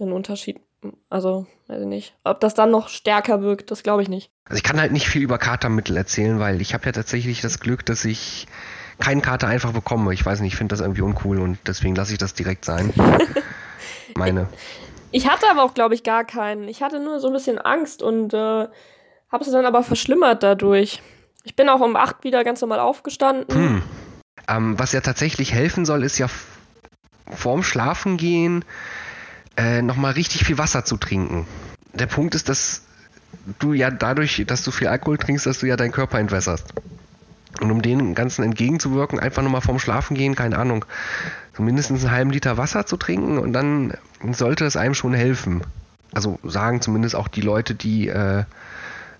einen 0.00 0.12
Unterschied, 0.12 0.60
also 1.08 1.46
weiß 1.68 1.82
ich 1.82 1.86
nicht, 1.86 2.14
ob 2.24 2.40
das 2.40 2.54
dann 2.54 2.70
noch 2.72 2.88
stärker 2.88 3.42
wirkt, 3.42 3.70
das 3.70 3.82
glaube 3.84 4.02
ich 4.02 4.08
nicht. 4.08 4.30
Also 4.46 4.56
ich 4.56 4.64
kann 4.64 4.80
halt 4.80 4.90
nicht 4.92 5.06
viel 5.06 5.22
über 5.22 5.38
Katermittel 5.38 5.96
erzählen, 5.96 6.40
weil 6.40 6.60
ich 6.60 6.74
habe 6.74 6.84
ja 6.86 6.92
tatsächlich 6.92 7.40
das 7.40 7.60
Glück, 7.60 7.86
dass 7.86 8.04
ich 8.04 8.46
keinen 8.98 9.22
Kater 9.22 9.46
einfach 9.46 9.72
bekomme. 9.72 10.12
Ich 10.12 10.24
weiß 10.26 10.40
nicht, 10.40 10.52
ich 10.52 10.56
finde 10.58 10.72
das 10.72 10.80
irgendwie 10.80 11.02
uncool 11.02 11.38
und 11.40 11.58
deswegen 11.66 11.94
lasse 11.94 12.12
ich 12.12 12.18
das 12.18 12.34
direkt 12.34 12.64
sein. 12.64 12.92
Meine. 14.16 14.48
Ich 15.10 15.28
hatte 15.28 15.46
aber 15.50 15.62
auch, 15.62 15.74
glaube 15.74 15.94
ich, 15.94 16.02
gar 16.02 16.24
keinen. 16.24 16.68
Ich 16.68 16.82
hatte 16.82 16.98
nur 16.98 17.20
so 17.20 17.28
ein 17.28 17.32
bisschen 17.32 17.58
Angst 17.58 18.02
und 18.02 18.32
äh, 18.34 18.66
habe 19.32 19.44
es 19.44 19.50
dann 19.50 19.66
aber 19.66 19.82
verschlimmert 19.82 20.42
dadurch. 20.42 21.02
Ich 21.44 21.56
bin 21.56 21.68
auch 21.68 21.80
um 21.80 21.96
acht 21.96 22.22
wieder 22.22 22.44
ganz 22.44 22.60
normal 22.60 22.80
aufgestanden. 22.80 23.54
Hm. 23.54 23.82
Ähm, 24.48 24.78
was 24.78 24.92
ja 24.92 25.00
tatsächlich 25.00 25.52
helfen 25.52 25.84
soll, 25.84 26.04
ist 26.04 26.18
ja 26.18 26.26
vorm 27.30 27.62
Schlafengehen 27.62 28.64
äh, 29.56 29.82
nochmal 29.82 30.12
richtig 30.12 30.44
viel 30.44 30.58
Wasser 30.58 30.84
zu 30.84 30.96
trinken. 30.96 31.46
Der 31.94 32.06
Punkt 32.06 32.34
ist, 32.34 32.48
dass 32.48 32.82
du 33.58 33.72
ja 33.72 33.90
dadurch, 33.90 34.44
dass 34.46 34.62
du 34.62 34.70
viel 34.70 34.88
Alkohol 34.88 35.18
trinkst, 35.18 35.46
dass 35.46 35.60
du 35.60 35.66
ja 35.66 35.76
deinen 35.76 35.92
Körper 35.92 36.18
entwässerst. 36.18 36.72
Und 37.60 37.70
um 37.70 37.82
dem 37.82 38.14
Ganzen 38.14 38.42
entgegenzuwirken, 38.44 39.20
einfach 39.20 39.42
nochmal 39.42 39.60
vorm 39.60 39.78
Schlafengehen, 39.78 40.34
keine 40.34 40.58
Ahnung, 40.58 40.84
so 41.56 41.62
mindestens 41.62 42.02
einen 42.02 42.12
halben 42.12 42.30
Liter 42.30 42.56
Wasser 42.56 42.86
zu 42.86 42.96
trinken 42.96 43.38
und 43.38 43.52
dann 43.52 43.94
sollte 44.32 44.64
es 44.64 44.76
einem 44.76 44.94
schon 44.94 45.12
helfen. 45.12 45.62
Also 46.14 46.38
sagen 46.42 46.80
zumindest 46.80 47.14
auch 47.14 47.28
die 47.28 47.40
Leute, 47.40 47.74
die 47.74 48.08
äh, 48.08 48.44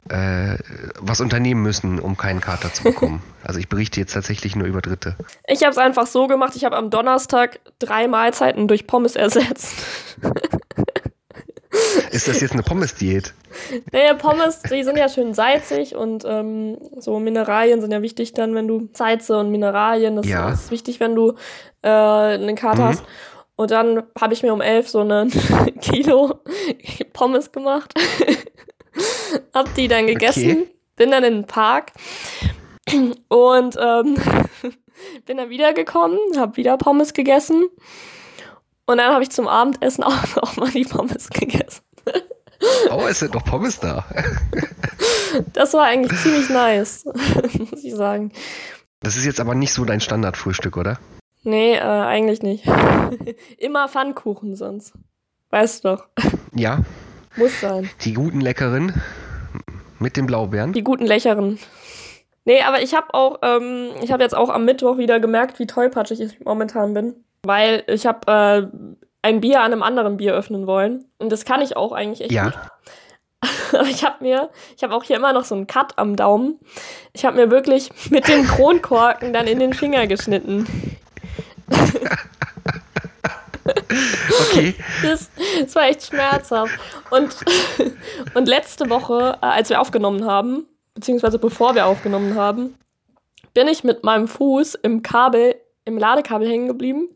äh, 0.09 0.57
was 0.99 1.21
unternehmen 1.21 1.63
müssen, 1.63 1.99
um 2.01 2.17
keinen 2.17 2.41
Kater 2.41 2.73
zu 2.73 2.83
bekommen. 2.85 3.23
also 3.45 3.59
ich 3.61 3.69
berichte 3.69 4.01
jetzt 4.01 4.13
tatsächlich 4.13 4.57
nur 4.57 4.67
über 4.67 4.81
Dritte. 4.81 5.17
Ich 5.47 5.63
habe 5.63 5.71
es 5.71 5.79
einfach 5.79 6.07
so 6.07 6.27
gemacht, 6.27 6.55
ich 6.57 6.65
habe 6.65 6.77
am 6.77 6.91
Donnerstag 6.91 7.61
drei 7.79 8.09
Mahlzeiten 8.09 8.69
durch 8.69 8.87
Pommes 8.87 9.17
ersetzt. 9.17 9.75
Ist 12.11 12.29
das 12.29 12.41
jetzt 12.41 12.53
eine 12.53 12.63
Pommes-Diät? 12.63 13.33
Naja, 13.93 14.13
Pommes, 14.15 14.61
die 14.63 14.83
sind 14.85 14.99
ja 14.99 15.09
schön 15.09 15.33
salzig 15.33 15.95
und 15.97 16.25
ähm, 16.27 16.77
so 16.99 17.19
Mineralien 17.19 17.81
sind 17.81 17.93
ja 17.93 18.03
wichtig 18.03 18.35
dann, 18.35 18.55
wenn 18.55 18.69
du 18.69 18.91
Salze 18.93 19.39
und 19.39 19.51
Mineralien, 19.51 20.17
das 20.17 20.27
Ja. 20.29 20.51
ist 20.51 20.71
wichtig, 20.71 21.01
wenn 21.01 21.15
du 21.15 21.35
äh, 21.83 21.89
einen 21.89 22.57
Kater 22.57 22.83
Mhm. 22.85 22.89
hast. 22.89 23.05
Und 23.57 23.71
dann 23.71 24.03
habe 24.21 24.35
ich 24.35 24.43
mir 24.43 24.53
um 24.53 24.61
elf 24.61 24.89
so 24.89 25.01
eine 25.01 25.29
Kilo 25.81 26.41
Pommes 27.15 27.53
gemacht, 27.53 27.95
hab 29.55 29.75
die 29.75 29.89
dann 29.89 30.07
gegessen, 30.07 30.51
Okay. 30.51 30.71
bin 30.97 31.11
dann 31.11 31.25
in 31.25 31.35
den 31.35 31.47
Park 31.47 31.93
und 33.29 33.77
ähm, 33.81 34.17
bin 35.27 35.37
dann 35.37 35.51
wiedergekommen, 35.51 36.19
habe 36.37 36.57
wieder 36.57 36.77
Pommes 36.77 37.13
gegessen 37.15 37.65
und 38.87 38.99
dann 38.99 39.13
habe 39.13 39.23
ich 39.23 39.31
zum 39.31 39.49
Abendessen 39.49 40.05
auch 40.05 40.37
noch 40.37 40.57
mal 40.57 40.71
die 40.71 40.85
Pommes 40.85 41.29
gegessen. 41.31 41.83
Oh, 42.91 43.03
es 43.09 43.19
sind 43.19 43.35
noch 43.35 43.45
Pommes 43.45 43.81
da. 43.81 44.05
Das 45.53 45.73
war 45.73 45.85
eigentlich 45.85 46.21
ziemlich 46.21 46.49
nice, 46.49 47.05
muss 47.71 47.83
ich 47.83 47.95
sagen. 47.95 48.33
Das 49.01 49.17
ist 49.17 49.25
jetzt 49.25 49.41
aber 49.41 49.57
nicht 49.57 49.73
so 49.73 49.85
dein 49.85 50.01
Standardfrühstück, 50.01 50.77
oder? 50.77 50.99
Nee, 51.43 51.75
äh, 51.75 51.81
eigentlich 51.81 52.41
nicht. 52.43 52.65
Immer 53.59 53.89
Pfannkuchen 53.89 54.55
sonst. 54.55 54.93
Weißt 55.51 55.85
du 55.85 55.89
doch. 55.97 56.07
Ja, 56.55 56.81
Muss 57.37 57.61
sein. 57.61 57.89
die 58.03 58.13
guten 58.15 58.41
leckeren 58.41 59.01
mit 59.99 60.17
den 60.17 60.27
Blaubeeren. 60.27 60.73
Die 60.73 60.83
guten 60.85 61.07
Lächeren. 61.07 61.59
Nee, 62.45 62.61
aber 62.63 62.83
ich 62.83 62.95
habe 62.95 63.15
auch, 63.15 63.39
ähm, 63.43 63.91
ich 64.03 64.11
habe 64.11 64.23
jetzt 64.23 64.37
auch 64.37 64.49
am 64.51 64.65
Mittwoch 64.65 64.99
wieder 64.99 65.21
gemerkt, 65.21 65.59
wie 65.61 65.67
tollpatschig 65.67 66.21
ich 66.21 66.41
momentan 66.41 66.93
bin. 66.93 67.15
Weil 67.45 67.85
ich 67.87 68.05
habe 68.07 68.31
äh, 68.73 68.97
ein 69.23 69.41
Bier 69.41 69.61
an 69.61 69.73
einem 69.73 69.83
anderen 69.83 70.17
Bier 70.17 70.35
öffnen 70.35 70.67
wollen. 70.67 71.05
Und 71.19 71.31
das 71.31 71.45
kann 71.45 71.63
ich 71.63 71.77
auch 71.77 71.93
eigentlich 71.93 72.21
echt 72.23 72.33
Ja. 72.33 72.47
nicht. 72.47 72.59
Aber 73.73 73.89
ich 73.89 74.05
habe 74.05 74.17
mir, 74.23 74.51
ich 74.77 74.83
habe 74.83 74.95
auch 74.95 75.05
hier 75.05 75.17
immer 75.17 75.33
noch 75.33 75.45
so 75.45 75.55
einen 75.55 75.67
Cut 75.67 75.99
am 75.99 76.17
Daumen. 76.17 76.59
Ich 77.13 77.25
habe 77.25 77.37
mir 77.37 77.51
wirklich 77.51 77.91
mit 78.11 78.27
dem 78.29 78.45
Kronkorken 78.47 79.33
dann 79.33 79.47
in 79.47 79.59
den 79.61 79.73
Finger 79.73 80.07
geschnitten. 80.07 80.67
Okay. 83.65 84.75
Das, 85.03 85.31
das 85.61 85.75
war 85.75 85.85
echt 85.85 86.07
schmerzhaft. 86.07 86.73
Und, 87.11 87.35
und 88.35 88.49
letzte 88.49 88.91
Woche, 88.91 89.39
äh, 89.41 89.47
als 89.47 89.71
wir 89.71 89.81
aufgenommen 89.81 90.27
haben, 90.27 90.67
beziehungsweise 90.95 91.39
bevor 91.39 91.75
wir 91.75 91.87
aufgenommen 91.87 92.35
haben, 92.35 92.75
bin 93.55 93.69
ich 93.69 93.85
mit 93.85 94.03
meinem 94.03 94.29
Fuß 94.29 94.77
im 94.77 95.03
Kabel, 95.03 95.57
im 95.85 95.99
Ladekabel 95.99 96.49
hängen 96.49 96.69
geblieben. 96.69 97.09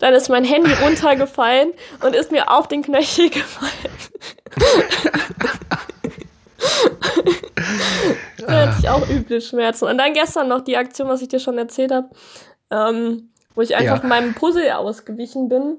Dann 0.00 0.14
ist 0.14 0.28
mein 0.28 0.44
Handy 0.44 0.72
runtergefallen 0.72 1.72
und 2.04 2.14
ist 2.14 2.32
mir 2.32 2.50
auf 2.50 2.68
den 2.68 2.82
Knöchel 2.82 3.30
gefallen. 3.30 3.70
da 8.38 8.52
hatte 8.52 8.76
ich 8.80 8.88
auch 8.88 9.08
üble 9.08 9.40
Schmerzen. 9.40 9.86
Und 9.86 9.98
dann 9.98 10.12
gestern 10.12 10.48
noch 10.48 10.62
die 10.62 10.76
Aktion, 10.76 11.08
was 11.08 11.22
ich 11.22 11.28
dir 11.28 11.40
schon 11.40 11.58
erzählt 11.58 11.92
habe, 11.92 12.10
ähm, 12.70 13.31
wo 13.54 13.62
ich 13.62 13.76
einfach 13.76 14.02
Ja. 14.02 14.08
meinem 14.08 14.34
Puzzle 14.34 14.70
ausgewichen 14.72 15.48
bin. 15.48 15.76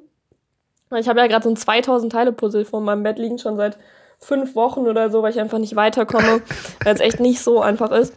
Ich 0.95 1.07
habe 1.09 1.19
ja 1.19 1.27
gerade 1.27 1.43
so 1.43 1.49
ein 1.49 1.57
2000-Teile-Puzzle 1.57 2.65
vor 2.65 2.81
meinem 2.81 3.03
Bett 3.03 3.17
liegen, 3.17 3.39
schon 3.39 3.57
seit 3.57 3.77
fünf 4.19 4.55
Wochen 4.55 4.81
oder 4.81 5.09
so, 5.09 5.23
weil 5.23 5.31
ich 5.31 5.39
einfach 5.39 5.57
nicht 5.57 5.75
weiterkomme, 5.75 6.41
weil 6.83 6.93
es 6.93 7.01
echt 7.01 7.19
nicht 7.19 7.41
so 7.41 7.62
einfach 7.62 7.91
ist. 7.91 8.13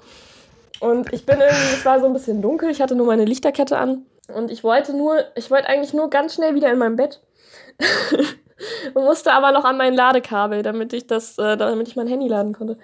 Und 0.81 1.13
ich 1.13 1.25
bin 1.25 1.41
irgendwie, 1.41 1.75
es 1.75 1.85
war 1.87 2.01
so 2.01 2.07
ein 2.07 2.13
bisschen 2.13 2.43
dunkel, 2.43 2.71
ich 2.71 2.83
hatte 2.83 2.95
nur 2.95 3.07
meine 3.07 3.25
Lichterkette 3.25 3.79
an 3.79 4.05
und 4.29 4.51
ich 4.51 4.63
wollte 4.63 4.95
nur, 4.95 5.25
ich 5.35 5.51
wollte 5.51 5.69
eigentlich 5.69 5.95
nur 5.95 6.11
ganz 6.11 6.35
schnell 6.35 6.55
wieder 6.55 6.71
in 6.71 6.79
mein 6.79 6.97
Bett. 6.97 7.23
und 8.95 9.05
musste 9.05 9.33
aber 9.33 9.53
noch 9.53 9.65
an 9.65 9.77
mein 9.77 9.95
Ladekabel, 9.95 10.63
damit 10.63 10.93
ich 10.93 11.07
das, 11.07 11.39
äh, 11.39 11.57
damit 11.57 11.89
ich 11.89 11.97
mein 11.97 12.07
Handy 12.07 12.29
laden 12.29 12.53
konnte. 12.55 12.79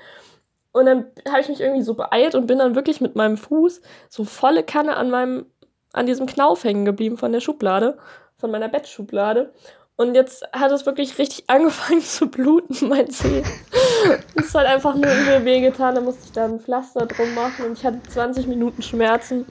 Und 0.72 0.86
dann 0.86 1.06
habe 1.28 1.40
ich 1.40 1.48
mich 1.48 1.60
irgendwie 1.60 1.82
so 1.82 1.94
beeilt 1.94 2.34
und 2.34 2.46
bin 2.46 2.58
dann 2.58 2.74
wirklich 2.74 3.00
mit 3.00 3.14
meinem 3.14 3.36
Fuß 3.36 3.82
so 4.08 4.24
volle 4.24 4.62
Kanne 4.62 4.96
an 4.96 5.10
meinem, 5.10 5.46
an 5.92 6.06
diesem 6.06 6.26
Knauf 6.26 6.64
hängen 6.64 6.84
geblieben 6.84 7.16
von 7.18 7.32
der 7.32 7.40
Schublade, 7.40 7.98
von 8.38 8.50
meiner 8.50 8.68
Bettschublade. 8.68 9.52
Und 9.96 10.14
jetzt 10.14 10.42
hat 10.52 10.72
es 10.72 10.86
wirklich 10.86 11.18
richtig 11.18 11.44
angefangen 11.48 12.00
zu 12.02 12.28
bluten, 12.28 12.88
mein 12.88 13.10
Zeh. 13.10 13.42
Es 14.34 14.54
hat 14.54 14.66
einfach 14.66 14.94
nur 14.94 15.04
übel 15.12 15.44
wehgetan, 15.44 15.94
da 15.94 16.00
musste 16.00 16.22
ich 16.24 16.32
da 16.32 16.44
ein 16.46 16.60
Pflaster 16.60 17.06
drum 17.06 17.34
machen 17.34 17.66
und 17.66 17.78
ich 17.78 17.84
hatte 17.84 17.98
20 18.08 18.46
Minuten 18.46 18.82
Schmerzen. 18.82 19.44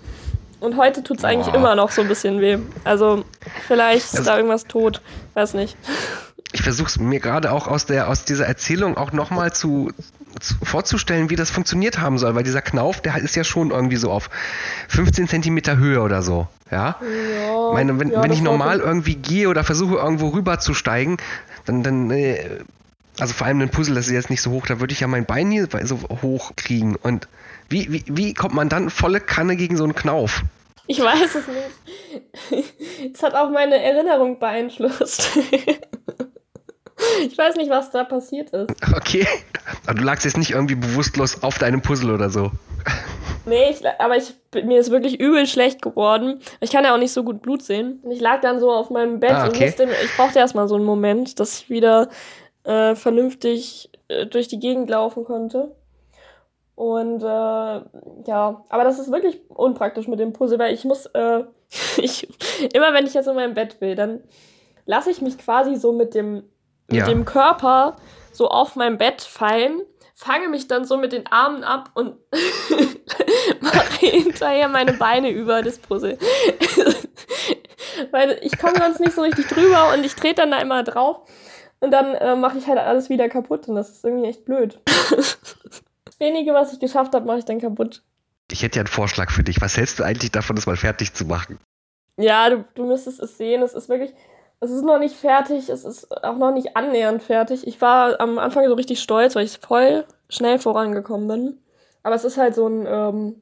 Und 0.60 0.78
heute 0.78 1.02
tut 1.04 1.18
es 1.20 1.24
eigentlich 1.24 1.48
Boah. 1.48 1.56
immer 1.56 1.76
noch 1.76 1.90
so 1.92 2.02
ein 2.02 2.08
bisschen 2.08 2.40
weh. 2.42 2.58
Also 2.84 3.24
vielleicht 3.68 4.06
ist 4.06 4.18
Also- 4.20 4.30
da 4.30 4.38
irgendwas 4.38 4.66
tot. 4.66 5.02
Weiß 5.34 5.54
nicht. 5.54 5.76
Ich 6.54 6.62
versuche 6.64 6.88
es 6.90 7.00
mir 7.00 7.20
gerade 7.20 7.52
auch 7.52 7.68
aus, 7.68 7.86
der, 7.86 8.10
aus 8.10 8.26
dieser 8.26 8.46
Erzählung 8.46 8.98
auch 8.98 9.12
nochmal 9.14 9.54
zu, 9.54 9.92
vorzustellen, 10.64 11.30
wie 11.30 11.36
das 11.36 11.50
funktioniert 11.52 12.00
haben 12.00 12.18
soll, 12.18 12.36
weil 12.36 12.44
dieser 12.44 12.62
Knauf, 12.62 13.02
der 13.02 13.18
ist 13.18 13.36
ja 13.36 13.44
schon 13.44 13.72
irgendwie 13.72 13.98
so 13.98 14.12
auf 14.12 14.30
15 14.90 15.28
Zentimeter 15.28 15.78
Höhe 15.78 16.02
oder 16.02 16.22
so. 16.22 16.48
Ja? 16.70 16.98
Ja, 17.02 17.68
Ich 17.70 17.74
meine, 17.74 18.00
wenn, 18.00 18.12
ja, 18.12 18.22
wenn 18.22 18.30
das 18.30 18.38
ich 18.38 18.44
normal 18.44 18.78
schon- 18.80 18.88
irgendwie 18.88 19.16
gehe 19.16 19.50
oder 19.50 19.64
versuche 19.64 19.96
irgendwo 19.96 20.30
rüber 20.30 20.60
zu 20.60 20.74
steigen, 20.74 21.18
dann, 21.66 21.84
dann 21.84 22.10
äh, 22.12 22.60
also 23.20 23.34
vor 23.34 23.46
allem 23.48 23.60
ein 23.62 23.70
Puzzle, 23.70 23.96
das 23.96 24.08
ist 24.08 24.14
jetzt 24.14 24.30
nicht 24.30 24.42
so 24.42 24.52
hoch, 24.52 24.66
da 24.66 24.80
würde 24.80 24.94
ich 24.94 25.02
ja 25.02 25.08
mein 25.08 25.26
Bein 25.26 25.52
hier 25.52 25.68
so 25.84 26.00
hoch 26.22 26.54
kriegen. 26.56 26.96
Und 26.96 27.28
wie, 27.70 27.92
wie, 27.92 28.04
wie 28.08 28.34
kommt 28.34 28.56
man 28.56 28.70
dann 28.70 28.90
volle 28.90 29.20
Kanne 29.20 29.56
gegen 29.58 29.76
so 29.78 29.84
einen 29.84 29.96
Knauf? 29.96 30.44
Ich 30.88 31.00
weiß 31.02 31.36
es 31.36 31.48
nicht. 31.48 32.66
Es 33.14 33.24
hat 33.24 33.34
auch 33.36 33.50
meine 33.52 33.82
Erinnerung 33.82 34.40
beeinflusst. 34.40 35.30
Ich 37.26 37.38
weiß 37.38 37.56
nicht, 37.56 37.70
was 37.70 37.92
da 37.92 38.04
passiert 38.04 38.50
ist. 38.52 38.70
Okay. 38.96 39.28
Aber 39.86 40.00
du 40.00 40.04
lagst 40.04 40.26
jetzt 40.26 40.38
nicht 40.38 40.52
irgendwie 40.52 40.76
bewusstlos 40.76 41.44
auf 41.44 41.58
deinem 41.58 41.82
Puzzle 41.82 42.14
oder 42.14 42.30
so. 42.30 42.52
Nee, 43.46 43.72
ich, 43.72 43.82
aber 44.00 44.18
ich, 44.18 44.34
mir 44.64 44.80
ist 44.80 44.92
wirklich 44.92 45.20
übel 45.20 45.48
schlecht 45.48 45.82
geworden. 45.82 46.42
Ich 46.60 46.72
kann 46.72 46.84
ja 46.84 46.94
auch 46.94 47.00
nicht 47.00 47.14
so 47.14 47.24
gut 47.24 47.42
Blut 47.42 47.64
sehen. 47.64 48.00
Und 48.04 48.12
ich 48.12 48.20
lag 48.22 48.42
dann 48.42 48.60
so 48.60 48.72
auf 48.72 48.90
meinem 48.90 49.20
Bett 49.20 49.32
Ah, 49.32 49.44
und 49.46 49.50
okay. 49.50 49.66
musste, 49.66 49.88
ich 50.04 50.16
brauchte 50.16 50.40
erstmal 50.40 50.68
so 50.68 50.76
einen 50.76 50.86
Moment, 50.86 51.40
dass 51.40 51.60
ich 51.60 51.70
wieder 51.70 52.10
äh, 52.64 52.96
vernünftig 52.96 53.90
äh, 54.08 54.26
durch 54.28 54.48
die 54.48 54.60
Gegend 54.60 54.90
laufen 54.90 55.24
konnte. 55.24 55.76
Und 56.76 57.22
äh, 57.22 57.26
ja, 57.26 58.64
aber 58.70 58.84
das 58.84 59.00
ist 59.00 59.12
wirklich 59.12 59.40
unpraktisch 59.50 60.08
mit 60.08 60.20
dem 60.20 60.34
Puzzle, 60.34 60.60
weil 60.60 60.74
ich 60.74 60.84
muss, 60.84 61.06
äh, 61.08 61.44
ich, 61.98 62.28
immer 62.74 62.94
wenn 62.94 63.06
ich 63.06 63.14
jetzt 63.14 63.28
in 63.28 63.36
meinem 63.36 63.54
Bett 63.54 63.82
will, 63.82 63.96
dann 63.96 64.22
lasse 64.86 65.12
ich 65.12 65.22
mich 65.22 65.38
quasi 65.38 65.76
so 65.76 65.94
mit 65.94 66.14
dem, 66.16 66.44
ja. 66.92 67.06
mit 67.06 67.14
dem 67.14 67.26
Körper 67.26 67.98
so 68.32 68.48
auf 68.50 68.76
meinem 68.76 68.98
Bett 68.98 69.22
fallen, 69.22 69.82
fange 70.16 70.48
mich 70.50 70.68
dann 70.68 70.86
so 70.86 70.98
mit 70.98 71.12
den 71.14 71.28
Armen 71.28 71.64
ab 71.64 71.92
und 71.96 72.16
mache 73.62 74.06
hinterher 74.06 74.70
meine 74.70 74.94
Beine 74.94 75.30
über 75.30 75.62
das 75.62 75.80
Puzzle. 75.80 76.18
weil 78.12 78.40
ich 78.42 78.58
komme 78.58 78.78
sonst 78.78 79.00
nicht 79.00 79.14
so 79.14 79.22
richtig 79.22 79.48
drüber 79.48 79.94
und 79.94 80.04
ich 80.04 80.16
trete 80.16 80.36
dann 80.42 80.52
da 80.52 80.60
immer 80.60 80.84
drauf 80.84 81.28
und 81.80 81.92
dann 81.92 82.16
äh, 82.16 82.36
mache 82.36 82.58
ich 82.58 82.68
halt 82.68 82.80
alles 82.80 83.10
wieder 83.10 83.30
kaputt 83.30 83.68
und 83.68 83.76
das 83.76 83.90
ist 83.90 84.06
irgendwie 84.06 84.30
echt 84.30 84.46
blöd. 84.46 84.80
das 84.86 86.20
wenige, 86.20 86.54
was 86.54 86.74
ich 86.74 86.80
geschafft 86.80 87.14
habe, 87.14 87.26
mache 87.26 87.40
ich 87.40 87.46
dann 87.46 87.60
kaputt. 87.60 88.04
Ich 88.52 88.64
hätte 88.64 88.78
ja 88.78 88.82
einen 88.82 88.88
Vorschlag 88.88 89.32
für 89.32 89.44
dich. 89.44 89.62
Was 89.62 89.78
hältst 89.78 90.00
du 90.00 90.04
eigentlich 90.04 90.32
davon, 90.32 90.56
das 90.56 90.66
mal 90.66 90.76
fertig 90.76 91.14
zu 91.14 91.26
machen? 91.26 91.60
Ja, 92.18 92.50
du, 92.50 92.66
du 92.76 92.86
müsstest 92.86 93.20
es 93.20 93.38
sehen. 93.38 93.62
Es 93.62 93.74
ist 93.74 93.88
wirklich, 93.90 94.14
es 94.62 94.70
ist 94.70 94.84
noch 94.84 95.00
nicht 95.00 95.16
fertig. 95.16 95.70
Es 95.70 95.84
ist 95.84 96.24
auch 96.24 96.38
noch 96.38 96.54
nicht 96.54 96.78
annähernd 96.78 97.22
fertig. 97.24 97.66
Ich 97.68 97.82
war 97.82 98.20
am 98.22 98.38
Anfang 98.38 98.68
so 98.68 98.76
richtig 98.76 99.02
stolz, 99.02 99.36
weil 99.36 99.46
ich 99.46 99.58
voll 99.58 100.06
schnell 100.30 100.60
vorangekommen 100.60 101.28
bin. 101.28 101.58
Aber 102.04 102.16
es 102.16 102.24
ist 102.24 102.38
halt 102.38 102.56
so 102.56 102.68
ein, 102.68 102.86
ähm, 102.88 103.42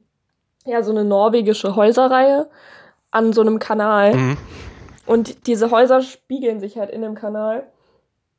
ja, 0.64 0.82
so 0.82 0.90
eine 0.90 1.04
norwegische 1.04 1.76
Häuserreihe 1.76 2.48
an 3.10 3.34
so 3.34 3.42
einem 3.42 3.58
Kanal. 3.58 4.14
Mhm. 4.14 4.36
Und 5.04 5.46
diese 5.46 5.70
Häuser 5.70 6.00
spiegeln 6.00 6.58
sich 6.58 6.78
halt 6.78 6.90
in 6.90 7.02
dem 7.02 7.14
Kanal. 7.14 7.64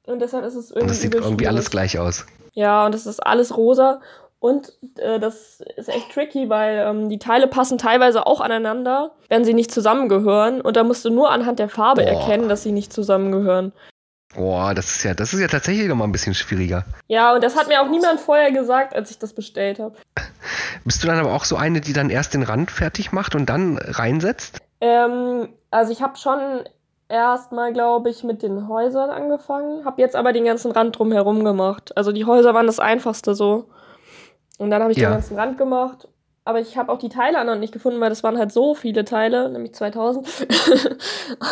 Und 0.08 0.20
deshalb 0.20 0.44
ist 0.44 0.56
es 0.56 0.72
irgendwie. 0.72 0.82
Und 0.82 0.90
das 0.90 1.02
sieht 1.02 1.14
irgendwie 1.14 1.48
alles 1.48 1.70
gleich 1.70 2.00
aus. 2.00 2.26
Ja, 2.54 2.86
und 2.86 2.96
es 2.96 3.06
ist 3.06 3.20
alles 3.20 3.56
rosa. 3.56 4.02
Und 4.42 4.74
äh, 4.98 5.20
das 5.20 5.62
ist 5.78 5.88
echt 5.88 6.12
tricky, 6.12 6.50
weil 6.50 6.80
ähm, 6.80 7.10
die 7.10 7.20
Teile 7.20 7.46
passen 7.46 7.78
teilweise 7.78 8.26
auch 8.26 8.42
aneinander, 8.42 9.12
wenn 9.30 9.46
sie 9.46 9.54
nicht 9.54 9.72
zusammengehören. 9.72 10.62
Und 10.62 10.76
da 10.76 10.84
musst 10.84 11.06
du 11.06 11.12
nur 11.12 11.30
anhand 11.30 11.60
der 11.60 11.70
Farbe 11.70 12.02
Boah. 12.02 12.10
erkennen, 12.10 12.50
dass 12.50 12.64
sie 12.64 12.72
nicht 12.72 12.92
zusammengehören. 12.92 13.72
Boah, 14.34 14.74
das 14.74 14.96
ist 14.96 15.04
ja, 15.04 15.14
das 15.14 15.34
ist 15.36 15.42
ja 15.42 15.48
tatsächlich 15.48 15.88
nochmal 15.88 16.08
ein 16.08 16.12
bisschen 16.12 16.34
schwieriger. 16.34 16.86
Ja, 17.08 17.36
und 17.36 17.44
das 17.44 17.56
hat 17.56 17.68
mir 17.68 17.84
auch 17.84 17.90
niemand 17.90 18.20
vorher 18.20 18.52
gesagt, 18.52 18.96
als 18.96 19.12
ich 19.12 19.20
das 19.20 19.34
bestellt 19.34 19.78
habe. 19.78 19.96
Bist 20.86 21.04
du 21.04 21.08
dann 21.08 21.20
aber 21.20 21.36
auch 21.36 21.46
so 21.46 21.56
eine, 21.56 21.80
die 21.80 21.94
dann 21.94 22.10
erst 22.10 22.34
den 22.34 22.42
Rand 22.42 22.72
fertig 22.72 23.12
macht 23.12 23.36
und 23.36 23.48
dann 23.48 23.78
reinsetzt? 23.78 24.58
Ähm, 24.80 25.50
also 25.70 25.92
ich 25.92 26.02
habe 26.02 26.18
schon 26.18 26.64
erstmal, 27.10 27.74
glaube 27.74 28.10
ich, 28.10 28.24
mit 28.24 28.42
den 28.42 28.68
Häusern 28.68 29.12
angefangen, 29.12 29.86
habe 29.86 30.02
jetzt 30.02 30.16
aber 30.16 30.34
den 30.34 30.46
ganzen 30.46 30.72
Rand 30.72 30.98
drumherum 30.98 31.44
gemacht. 31.44 31.96
Also 31.96 32.12
die 32.12 32.26
Häuser 32.26 32.56
waren 32.56 32.66
das 32.66 32.80
einfachste 32.80 33.36
so. 33.36 33.70
Und 34.62 34.70
dann 34.70 34.84
habe 34.84 34.92
ich 34.92 35.00
ja. 35.00 35.10
den 35.10 35.16
ganzen 35.16 35.40
Rand 35.40 35.58
gemacht. 35.58 36.08
Aber 36.46 36.60
ich 36.60 36.78
habe 36.78 36.92
auch 36.92 37.00
die 37.00 37.10
Teile 37.10 37.44
noch 37.44 37.58
nicht 37.58 37.74
gefunden, 37.74 38.00
weil 38.00 38.10
das 38.10 38.22
waren 38.22 38.38
halt 38.38 38.52
so 38.52 38.76
viele 38.76 39.06
Teile, 39.06 39.50
nämlich 39.50 39.74
2000. 39.74 40.28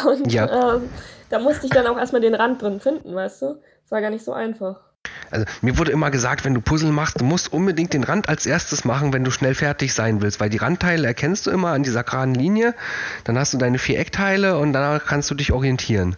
und 0.05 0.31
ja. 0.31 0.75
ähm, 0.75 0.89
da 1.31 1.39
musste 1.39 1.65
ich 1.65 1.71
dann 1.71 1.87
auch 1.87 1.97
erstmal 1.97 2.21
den 2.21 2.35
Rand 2.35 2.61
drin 2.61 2.79
finden, 2.79 3.15
weißt 3.15 3.41
du? 3.41 3.45
Das 3.81 3.91
war 3.91 4.01
gar 4.01 4.11
nicht 4.11 4.23
so 4.23 4.31
einfach. 4.31 4.81
Also 5.31 5.45
mir 5.61 5.79
wurde 5.79 5.91
immer 5.91 6.11
gesagt, 6.11 6.45
wenn 6.45 6.53
du 6.53 6.61
Puzzle 6.61 6.91
machst, 6.91 7.19
du 7.19 7.25
musst 7.25 7.51
unbedingt 7.51 7.93
den 7.93 8.03
Rand 8.03 8.29
als 8.29 8.45
erstes 8.45 8.85
machen, 8.85 9.11
wenn 9.11 9.23
du 9.23 9.31
schnell 9.31 9.55
fertig 9.55 9.95
sein 9.95 10.21
willst, 10.21 10.39
weil 10.39 10.51
die 10.51 10.57
Randteile 10.57 11.07
erkennst 11.07 11.47
du 11.47 11.51
immer 11.51 11.69
an 11.69 11.81
dieser 11.81 12.03
geraden 12.03 12.35
Linie, 12.35 12.75
dann 13.23 13.39
hast 13.39 13.55
du 13.55 13.57
deine 13.57 13.79
vier 13.79 13.97
Eckteile 13.97 14.59
und 14.59 14.73
danach 14.73 15.03
kannst 15.07 15.31
du 15.31 15.35
dich 15.35 15.51
orientieren. 15.51 16.15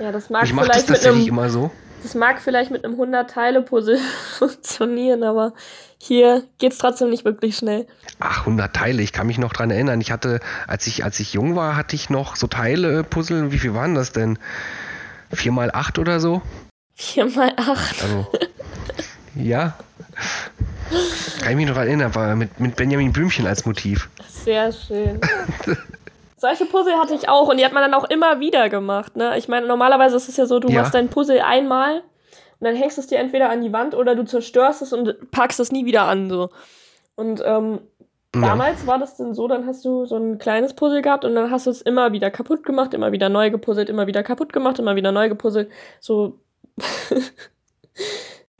Ja, 0.00 0.10
das 0.10 0.28
mag 0.28 0.42
ich 0.42 0.50
vielleicht 0.50 0.70
das 0.74 0.86
tatsächlich 0.86 1.28
einem, 1.28 1.38
immer 1.38 1.50
so. 1.50 1.70
Das 2.02 2.14
mag 2.14 2.40
vielleicht 2.40 2.70
mit 2.70 2.84
einem 2.84 3.00
100-Teile-Puzzle 3.00 3.98
funktionieren, 4.38 5.22
aber 5.22 5.54
hier 5.98 6.44
geht 6.58 6.72
es 6.72 6.78
trotzdem 6.78 7.10
nicht 7.10 7.24
wirklich 7.24 7.56
schnell. 7.56 7.86
Ach, 8.20 8.40
100 8.40 8.74
Teile, 8.74 9.02
ich 9.02 9.12
kann 9.12 9.26
mich 9.26 9.38
noch 9.38 9.52
dran 9.52 9.70
erinnern. 9.70 10.00
Ich 10.00 10.12
hatte, 10.12 10.40
als 10.66 10.86
ich, 10.86 11.04
als 11.04 11.18
ich 11.20 11.32
jung 11.32 11.56
war, 11.56 11.76
hatte 11.76 11.96
ich 11.96 12.10
noch 12.10 12.36
so 12.36 12.46
Teile-Puzzle. 12.46 13.50
Wie 13.50 13.58
viel 13.58 13.74
waren 13.74 13.94
das 13.94 14.12
denn? 14.12 14.38
4 15.32 15.52
mal 15.52 15.70
8 15.72 15.98
oder 15.98 16.20
so? 16.20 16.42
4 16.94 17.26
mal 17.26 17.52
8. 17.56 18.02
Also, 18.02 18.26
ja. 19.34 19.76
Kann 21.40 21.50
ich 21.50 21.56
mich 21.56 21.66
noch 21.66 21.76
erinnern, 21.76 22.14
war 22.14 22.36
mit, 22.36 22.60
mit 22.60 22.76
Benjamin 22.76 23.12
Blümchen 23.12 23.46
als 23.46 23.66
Motiv. 23.66 24.08
Sehr 24.28 24.72
schön. 24.72 25.20
Solche 26.36 26.66
Puzzle 26.66 26.98
hatte 26.98 27.14
ich 27.14 27.28
auch 27.28 27.48
und 27.48 27.58
die 27.58 27.64
hat 27.64 27.72
man 27.72 27.82
dann 27.82 27.94
auch 27.94 28.08
immer 28.10 28.40
wieder 28.40 28.68
gemacht. 28.68 29.16
Ne? 29.16 29.38
Ich 29.38 29.48
meine, 29.48 29.66
normalerweise 29.66 30.16
ist 30.16 30.28
es 30.28 30.36
ja 30.36 30.46
so, 30.46 30.58
du 30.58 30.68
ja. 30.68 30.80
machst 30.80 30.94
dein 30.94 31.08
Puzzle 31.08 31.40
einmal 31.40 31.98
und 32.58 32.64
dann 32.64 32.76
hängst 32.76 32.98
du 32.98 33.00
es 33.00 33.06
dir 33.06 33.18
entweder 33.18 33.48
an 33.48 33.62
die 33.62 33.72
Wand 33.72 33.94
oder 33.94 34.14
du 34.14 34.24
zerstörst 34.24 34.82
es 34.82 34.92
und 34.92 35.30
packst 35.30 35.60
es 35.60 35.72
nie 35.72 35.86
wieder 35.86 36.02
an. 36.02 36.28
So. 36.28 36.50
Und 37.14 37.42
ähm, 37.44 37.80
ja. 38.34 38.40
damals 38.42 38.86
war 38.86 38.98
das 38.98 39.16
dann 39.16 39.34
so, 39.34 39.48
dann 39.48 39.66
hast 39.66 39.84
du 39.84 40.04
so 40.04 40.16
ein 40.16 40.38
kleines 40.38 40.74
Puzzle 40.74 41.00
gehabt 41.00 41.24
und 41.24 41.34
dann 41.34 41.50
hast 41.50 41.66
du 41.66 41.70
es 41.70 41.80
immer 41.80 42.12
wieder 42.12 42.30
kaputt 42.30 42.64
gemacht, 42.64 42.92
immer 42.92 43.12
wieder 43.12 43.30
neu 43.30 43.50
gepuzzelt, 43.50 43.88
immer 43.88 44.06
wieder 44.06 44.22
kaputt 44.22 44.52
gemacht, 44.52 44.78
immer 44.78 44.94
wieder 44.94 45.12
neu 45.12 45.28
gepuzzelt. 45.30 45.70
So 46.00 46.38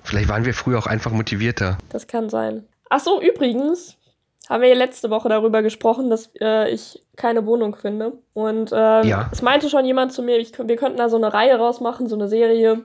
Vielleicht 0.03 0.29
waren 0.29 0.45
wir 0.45 0.55
früher 0.55 0.79
auch 0.79 0.87
einfach 0.87 1.11
motivierter. 1.11 1.79
Das 1.91 2.07
kann 2.07 2.31
sein. 2.31 2.65
Ach 2.89 3.01
so, 3.01 3.21
übrigens 3.21 3.99
haben 4.49 4.63
wir 4.63 4.75
letzte 4.75 5.11
Woche 5.11 5.29
darüber 5.29 5.63
gesprochen, 5.63 6.09
dass 6.09 6.31
äh, 6.41 6.71
ich 6.71 7.03
keine 7.17 7.47
Wohnung 7.47 7.75
finde. 7.75 8.13
Und 8.33 8.73
äh, 8.73 9.05
ja. 9.05 9.29
es 9.33 9.43
meinte 9.43 9.69
schon 9.69 9.85
jemand 9.85 10.13
zu 10.13 10.23
mir, 10.23 10.39
ich, 10.39 10.53
wir 10.57 10.77
könnten 10.77 10.99
da 10.99 11.09
so 11.09 11.17
eine 11.17 11.33
Reihe 11.33 11.57
rausmachen, 11.57 12.09
so 12.09 12.15
eine 12.15 12.29
Serie. 12.29 12.85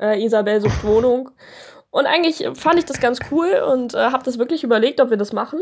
Äh, 0.00 0.22
Isabel 0.22 0.60
sucht 0.60 0.82
Wohnung. 0.84 1.30
Und 1.90 2.06
eigentlich 2.06 2.46
fand 2.54 2.78
ich 2.78 2.84
das 2.84 3.00
ganz 3.00 3.20
cool 3.30 3.62
und 3.72 3.94
äh, 3.94 4.10
habe 4.10 4.24
das 4.24 4.38
wirklich 4.38 4.64
überlegt, 4.64 5.00
ob 5.00 5.08
wir 5.08 5.16
das 5.16 5.32
machen. 5.32 5.60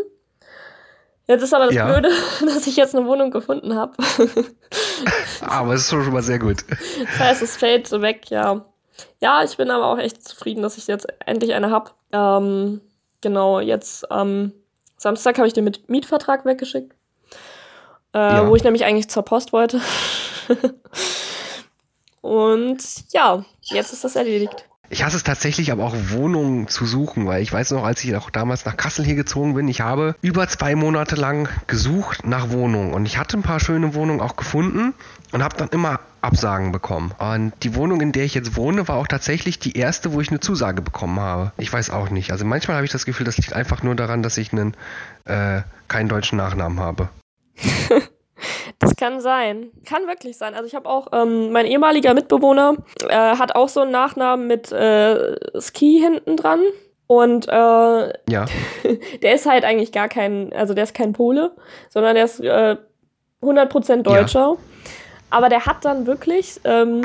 Jetzt 1.27 1.43
ist 1.43 1.55
aber 1.55 1.67
das 1.67 1.75
ja. 1.75 1.87
Blöde, 1.87 2.11
dass 2.41 2.67
ich 2.67 2.77
jetzt 2.77 2.95
eine 2.95 3.07
Wohnung 3.07 3.31
gefunden 3.31 3.77
habe. 3.77 3.93
aber 5.41 5.75
es 5.75 5.83
ist 5.83 5.91
schon 5.91 6.13
mal 6.13 6.23
sehr 6.23 6.41
gut. 6.41 6.65
Das 7.01 7.19
heißt, 7.19 7.43
es 7.43 7.57
fällt 7.57 7.87
so 7.87 8.03
weg, 8.03 8.31
ja. 8.31 8.65
Ja, 9.21 9.43
ich 9.45 9.57
bin 9.57 9.71
aber 9.71 9.87
auch 9.87 9.99
echt 9.99 10.27
zufrieden, 10.27 10.63
dass 10.63 10.77
ich 10.77 10.87
jetzt 10.87 11.07
endlich 11.25 11.55
eine 11.55 11.71
habe. 11.71 11.93
Ähm, 12.13 12.81
genau, 13.21 13.61
jetzt 13.61 14.11
am 14.11 14.53
Samstag 14.97 15.39
habe 15.39 15.47
ich 15.47 15.55
den 15.55 15.65
mit 15.65 15.89
Mietvertrag 15.89 16.45
weggeschickt. 16.45 16.95
Äh, 18.15 18.19
ja. 18.19 18.49
Wo 18.49 18.57
ich 18.57 18.65
nämlich 18.65 18.85
eigentlich 18.85 19.09
zur 19.09 19.25
Post 19.25 19.53
wollte. 19.53 19.81
Und 22.21 23.13
ja, 23.13 23.45
jetzt 23.61 23.93
ist 23.93 24.05
das 24.05 24.17
erledigt. 24.17 24.69
Ich 24.91 25.03
hasse 25.03 25.17
es 25.17 25.25
tatsächlich 25.25 25.73
aber 25.73 25.85
auch 25.85 25.95
Wohnungen 26.09 26.69
zu 26.69 26.87
suchen, 26.87 27.27
weil 27.27 27.43
ich 27.43 27.53
weiß 27.53 27.73
noch, 27.73 27.85
als 27.85 28.05
ich 28.05 28.15
auch 28.17 28.31
damals 28.31 28.65
nach 28.65 28.77
Kassel 28.77 29.05
hier 29.05 29.15
gezogen 29.15 29.55
bin, 29.55 29.67
ich 29.69 29.81
habe 29.81 30.15
über 30.21 30.47
zwei 30.47 30.75
Monate 30.75 31.17
lang 31.17 31.49
gesucht 31.67 32.27
nach 32.27 32.51
Wohnungen 32.51 32.93
und 32.93 33.07
ich 33.07 33.19
hatte 33.19 33.37
ein 33.39 33.43
paar 33.43 33.61
schöne 33.61 33.95
Wohnungen 33.95 34.21
auch 34.21 34.37
gefunden 34.37 34.95
und 35.33 35.43
habe 35.43 35.57
dann 35.57 35.69
immer 35.71 36.01
Absagen 36.21 36.73
bekommen. 36.73 37.13
Und 37.19 37.53
die 37.63 37.75
Wohnung, 37.75 38.01
in 38.01 38.13
der 38.13 38.25
ich 38.25 38.35
jetzt 38.35 38.57
wohne, 38.57 38.87
war 38.89 38.97
auch 38.97 39.07
tatsächlich 39.07 39.59
die 39.59 39.77
erste, 39.77 40.13
wo 40.13 40.21
ich 40.21 40.31
eine 40.31 40.41
Zusage 40.41 40.81
bekommen 40.81 41.19
habe. 41.19 41.53
Ich 41.59 41.73
weiß 41.73 41.91
auch 41.91 42.11
nicht. 42.11 42.31
Also 42.31 42.45
manchmal 42.45 42.77
habe 42.77 42.87
ich 42.87 42.93
das 42.93 43.05
Gefühl, 43.05 43.27
das 43.27 43.37
liegt 43.37 43.53
einfach 43.53 43.83
nur 43.83 43.95
daran, 43.95 44.23
dass 44.23 44.37
ich 44.39 44.53
einen 44.53 44.75
äh, 45.25 45.63
keinen 45.89 46.09
deutschen 46.09 46.39
Nachnamen 46.39 46.81
habe. 46.81 47.09
Das 48.79 48.97
kann 48.97 49.21
sein. 49.21 49.71
Kann 49.87 50.07
wirklich 50.07 50.37
sein. 50.37 50.55
Also 50.55 50.67
ich 50.67 50.75
habe 50.75 50.89
auch, 50.89 51.09
ähm, 51.13 51.53
mein 51.53 51.67
ehemaliger 51.67 52.15
Mitbewohner 52.15 52.77
äh, 53.09 53.15
hat 53.15 53.55
auch 53.55 53.69
so 53.69 53.81
einen 53.81 53.93
Nachnamen 53.93 54.47
mit 54.47 54.73
äh, 54.73 55.37
Ski 55.61 56.01
hinten 56.01 56.37
dran. 56.37 56.61
Und 57.07 57.49
äh, 57.49 57.53
ja. 57.53 58.47
der 59.23 59.35
ist 59.35 59.47
halt 59.47 59.65
eigentlich 59.65 59.93
gar 59.93 60.09
kein, 60.09 60.53
also 60.53 60.75
der 60.75 60.85
ist 60.85 60.95
kein 60.95 61.13
Pole, 61.13 61.53
sondern 61.91 62.15
der 62.15 62.25
ist 62.25 62.41
äh, 62.41 62.77
100% 63.43 64.03
Deutscher. 64.03 64.41
Ja. 64.41 64.57
Aber 65.31 65.49
der 65.49 65.67
hat 65.67 65.85
dann 65.85 66.07
wirklich, 66.07 66.61
ähm, 66.65 67.03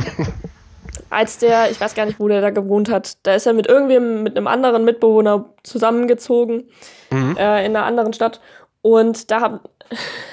als 1.10 1.40
der, 1.40 1.72
ich 1.72 1.82
weiß 1.82 1.96
gar 1.96 2.06
nicht, 2.06 2.20
wo 2.20 2.28
der 2.28 2.42
da 2.42 2.50
gewohnt 2.50 2.90
hat, 2.90 3.18
da 3.24 3.34
ist 3.34 3.46
er 3.46 3.54
mit 3.54 3.68
irgendwem, 3.68 4.24
mit 4.24 4.38
einem 4.38 4.48
anderen 4.48 4.86
Mitbewohner 4.86 5.54
zusammengezogen 5.64 6.70
mhm. 7.10 7.36
äh, 7.38 7.66
in 7.66 7.76
einer 7.76 7.86
anderen 7.86 8.14
Stadt. 8.14 8.40
Und 8.82 9.32
da 9.32 9.42
hab, 9.42 9.70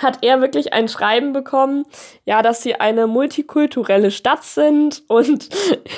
hat 0.01 0.19
er 0.23 0.41
wirklich 0.41 0.73
ein 0.73 0.89
Schreiben 0.89 1.33
bekommen, 1.33 1.85
ja, 2.25 2.43
dass 2.43 2.63
sie 2.63 2.75
eine 2.75 3.07
multikulturelle 3.07 4.11
Stadt 4.11 4.45
sind 4.45 5.03
und 5.09 5.49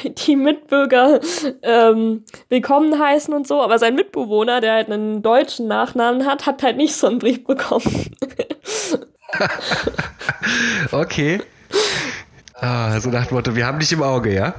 die 0.27 0.37
Mitbürger 0.37 1.21
ähm, 1.62 2.25
willkommen 2.49 2.99
heißen 2.99 3.33
und 3.35 3.47
so. 3.47 3.61
Aber 3.61 3.79
sein 3.79 3.94
Mitbewohner, 3.94 4.61
der 4.61 4.75
halt 4.75 4.90
einen 4.90 5.23
deutschen 5.23 5.68
Nachnamen 5.68 6.27
hat, 6.27 6.47
hat 6.47 6.62
halt 6.62 6.77
nicht 6.77 6.94
so 6.94 7.07
einen 7.07 7.18
Brief 7.18 7.44
bekommen. 7.44 8.14
okay. 10.92 11.40
Ah, 12.55 12.99
so 13.01 13.11
nach 13.11 13.27
dem 13.27 13.37
Motto, 13.37 13.55
wir 13.55 13.66
haben 13.66 13.79
dich 13.79 13.92
im 13.92 14.03
Auge, 14.03 14.35
ja? 14.35 14.55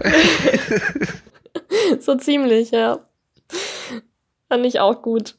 so 2.00 2.16
ziemlich, 2.16 2.72
ja. 2.72 3.00
Fand 4.48 4.66
ich 4.66 4.80
auch 4.80 5.02
gut. 5.02 5.36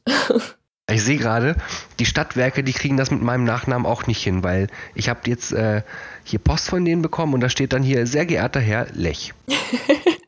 Ich 0.91 1.03
sehe 1.03 1.17
gerade, 1.17 1.55
die 1.99 2.05
Stadtwerke, 2.05 2.63
die 2.63 2.73
kriegen 2.73 2.97
das 2.97 3.11
mit 3.11 3.21
meinem 3.21 3.43
Nachnamen 3.43 3.85
auch 3.85 4.07
nicht 4.07 4.23
hin, 4.23 4.43
weil 4.43 4.67
ich 4.95 5.09
habe 5.09 5.21
jetzt 5.25 5.53
äh, 5.53 5.83
hier 6.23 6.39
Post 6.39 6.69
von 6.69 6.85
denen 6.85 7.01
bekommen 7.01 7.33
und 7.33 7.41
da 7.41 7.49
steht 7.49 7.73
dann 7.73 7.83
hier, 7.83 8.05
sehr 8.07 8.25
geehrter 8.25 8.59
Herr 8.59 8.87
Lech. 8.93 9.33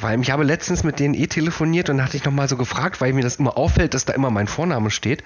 Weil 0.00 0.20
ich 0.20 0.30
habe 0.30 0.44
letztens 0.44 0.84
mit 0.84 1.00
denen 1.00 1.14
eh 1.14 1.26
telefoniert 1.26 1.88
und 1.88 1.98
da 1.98 2.04
hatte 2.04 2.16
ich 2.16 2.24
nochmal 2.24 2.48
so 2.48 2.56
gefragt, 2.56 3.00
weil 3.00 3.12
mir 3.12 3.22
das 3.22 3.36
immer 3.36 3.56
auffällt, 3.56 3.94
dass 3.94 4.04
da 4.04 4.12
immer 4.12 4.30
mein 4.30 4.46
Vorname 4.46 4.90
steht. 4.90 5.24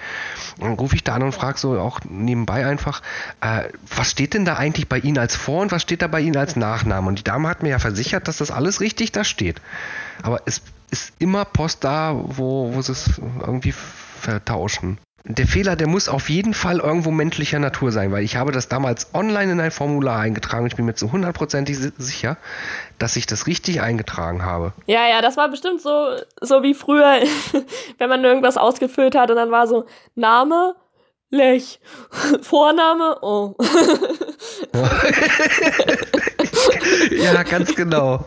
Und 0.59 0.69
dann 0.69 0.73
rufe 0.75 0.95
ich 0.95 1.03
da 1.03 1.15
an 1.15 1.23
und 1.23 1.33
frage 1.33 1.59
so 1.59 1.79
auch 1.81 2.01
nebenbei 2.09 2.65
einfach, 2.65 3.03
äh, 3.41 3.65
was 3.95 4.11
steht 4.11 4.35
denn 4.35 4.45
da 4.45 4.57
eigentlich 4.57 4.89
bei 4.89 4.99
Ihnen 4.99 5.19
als 5.19 5.35
Vor- 5.35 5.63
und 5.63 5.73
was 5.73 5.83
steht 5.83 6.03
da 6.03 6.07
bei 6.07 6.21
Ihnen 6.21 6.37
als 6.37 6.55
Nachname? 6.55 7.09
Und 7.09 7.19
die 7.19 7.25
Dame 7.25 7.49
hat 7.49 7.63
mir 7.63 7.71
ja 7.71 7.79
versichert, 7.79 8.29
dass 8.29 8.37
das 8.37 8.51
alles 8.51 8.81
richtig 8.81 9.11
da 9.13 9.25
steht. 9.25 9.61
Aber 10.23 10.41
es 10.47 10.63
ist 10.91 11.15
immer 11.19 11.45
Post 11.45 11.85
da, 11.85 12.15
wo, 12.15 12.73
wo 12.75 12.83
sie 12.83 12.93
es 12.93 13.21
irgendwie 13.41 13.75
vertauschen. 14.21 14.99
Der 15.25 15.47
Fehler, 15.47 15.77
der 15.77 15.87
muss 15.87 16.09
auf 16.09 16.31
jeden 16.31 16.55
Fall 16.55 16.79
irgendwo 16.79 17.11
menschlicher 17.11 17.59
Natur 17.59 17.93
sein, 17.93 18.11
weil 18.11 18.25
ich 18.25 18.37
habe 18.37 18.53
das 18.53 18.69
damals 18.69 19.15
online 19.15 19.53
in 19.53 19.61
ein 19.61 19.71
Formular 19.71 20.19
eingetragen 20.19 20.67
ich 20.67 20.77
bin 20.77 20.87
mir 20.87 20.95
zu 20.95 21.13
hundertprozentig 21.13 21.77
sicher, 21.99 22.39
dass 22.99 23.17
ich 23.17 23.27
das 23.27 23.47
richtig 23.47 23.83
eingetragen 23.83 24.47
habe. 24.47 24.73
Ja, 24.87 25.07
ja, 25.09 25.21
das 25.21 25.37
war 25.37 25.51
bestimmt 25.51 25.83
so, 25.83 26.17
so 26.41 26.63
wie 26.63 26.73
früher, 26.73 27.21
wenn 27.99 28.09
man 28.09 28.25
irgendwas 28.25 28.57
ausgefüllt 28.57 29.15
hat 29.15 29.31
und 29.31 29.37
dann 29.37 29.51
war 29.51 29.67
so 29.67 29.85
Name, 30.15 30.75
Lech, 31.29 31.81
Vorname, 32.43 33.19
oh. 33.21 33.57
ja, 37.11 37.43
ganz 37.43 37.75
genau. 37.75 38.25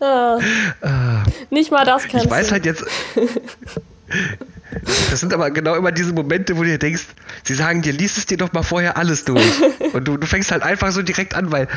Ah, 0.00 0.38
nicht 1.50 1.70
mal 1.70 1.84
das 1.84 2.08
kannst 2.08 2.26
Ich 2.26 2.30
weiß 2.30 2.52
halt 2.52 2.66
jetzt. 2.66 2.84
Das 5.10 5.20
sind 5.20 5.32
aber 5.32 5.50
genau 5.52 5.76
immer 5.76 5.92
diese 5.92 6.12
Momente, 6.12 6.56
wo 6.56 6.62
du 6.62 6.68
dir 6.68 6.78
denkst, 6.78 7.06
sie 7.44 7.54
sagen 7.54 7.82
dir, 7.82 7.92
liest 7.92 8.18
es 8.18 8.26
dir 8.26 8.36
doch 8.36 8.52
mal 8.52 8.64
vorher 8.64 8.96
alles 8.96 9.24
durch. 9.24 9.44
Und 9.92 10.06
du, 10.06 10.16
du 10.16 10.26
fängst 10.26 10.50
halt 10.50 10.62
einfach 10.62 10.90
so 10.90 11.02
direkt 11.02 11.34
an, 11.34 11.52
weil 11.52 11.68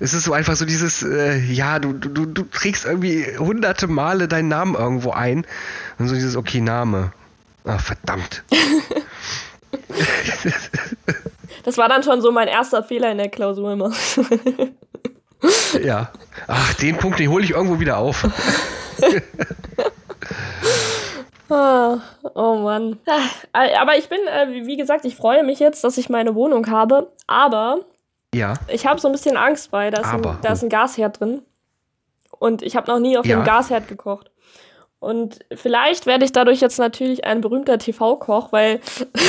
es 0.00 0.12
ist 0.12 0.24
so 0.24 0.32
einfach 0.32 0.54
so 0.54 0.64
dieses, 0.66 1.02
äh, 1.02 1.38
ja, 1.38 1.78
du, 1.78 1.92
du, 1.94 2.26
du 2.26 2.42
trägst 2.42 2.84
irgendwie 2.84 3.24
hunderte 3.38 3.86
Male 3.86 4.28
deinen 4.28 4.48
Namen 4.48 4.74
irgendwo 4.74 5.12
ein. 5.12 5.46
Und 5.98 6.08
so 6.08 6.14
dieses, 6.14 6.36
okay, 6.36 6.60
Name. 6.60 7.12
Ach, 7.64 7.80
verdammt. 7.80 8.44
Das 11.62 11.76
war 11.76 11.88
dann 11.88 12.02
schon 12.02 12.22
so 12.22 12.32
mein 12.32 12.48
erster 12.48 12.82
Fehler 12.82 13.12
in 13.12 13.18
der 13.18 13.28
Klausur 13.28 13.72
immer. 13.72 13.92
Ja. 15.82 16.10
Ach, 16.46 16.74
den 16.74 16.96
Punkt, 16.96 17.18
den 17.18 17.30
hole 17.30 17.44
ich 17.44 17.50
irgendwo 17.52 17.80
wieder 17.80 17.98
auf. 17.98 18.26
Ah, 21.52 21.98
oh 22.34 22.56
Mann. 22.56 22.98
Aber 23.52 23.96
ich 23.98 24.08
bin, 24.08 24.20
äh, 24.28 24.66
wie 24.66 24.76
gesagt, 24.76 25.04
ich 25.04 25.16
freue 25.16 25.42
mich 25.42 25.58
jetzt, 25.58 25.82
dass 25.82 25.98
ich 25.98 26.08
meine 26.08 26.36
Wohnung 26.36 26.70
habe. 26.70 27.10
Aber 27.26 27.80
ja. 28.32 28.54
ich 28.68 28.86
habe 28.86 29.00
so 29.00 29.08
ein 29.08 29.12
bisschen 29.12 29.36
Angst, 29.36 29.72
weil 29.72 29.90
da 29.90 30.00
ist, 30.00 30.06
ein, 30.06 30.22
da 30.42 30.52
ist 30.52 30.62
ein 30.62 30.68
Gasherd 30.68 31.18
drin. 31.18 31.42
Und 32.38 32.62
ich 32.62 32.76
habe 32.76 32.90
noch 32.90 33.00
nie 33.00 33.18
auf 33.18 33.26
ja. 33.26 33.36
dem 33.36 33.44
Gasherd 33.44 33.88
gekocht. 33.88 34.30
Und 35.00 35.40
vielleicht 35.52 36.06
werde 36.06 36.24
ich 36.24 36.32
dadurch 36.32 36.60
jetzt 36.60 36.78
natürlich 36.78 37.24
ein 37.24 37.40
berühmter 37.40 37.78
TV-Koch, 37.78 38.52
weil, 38.52 38.80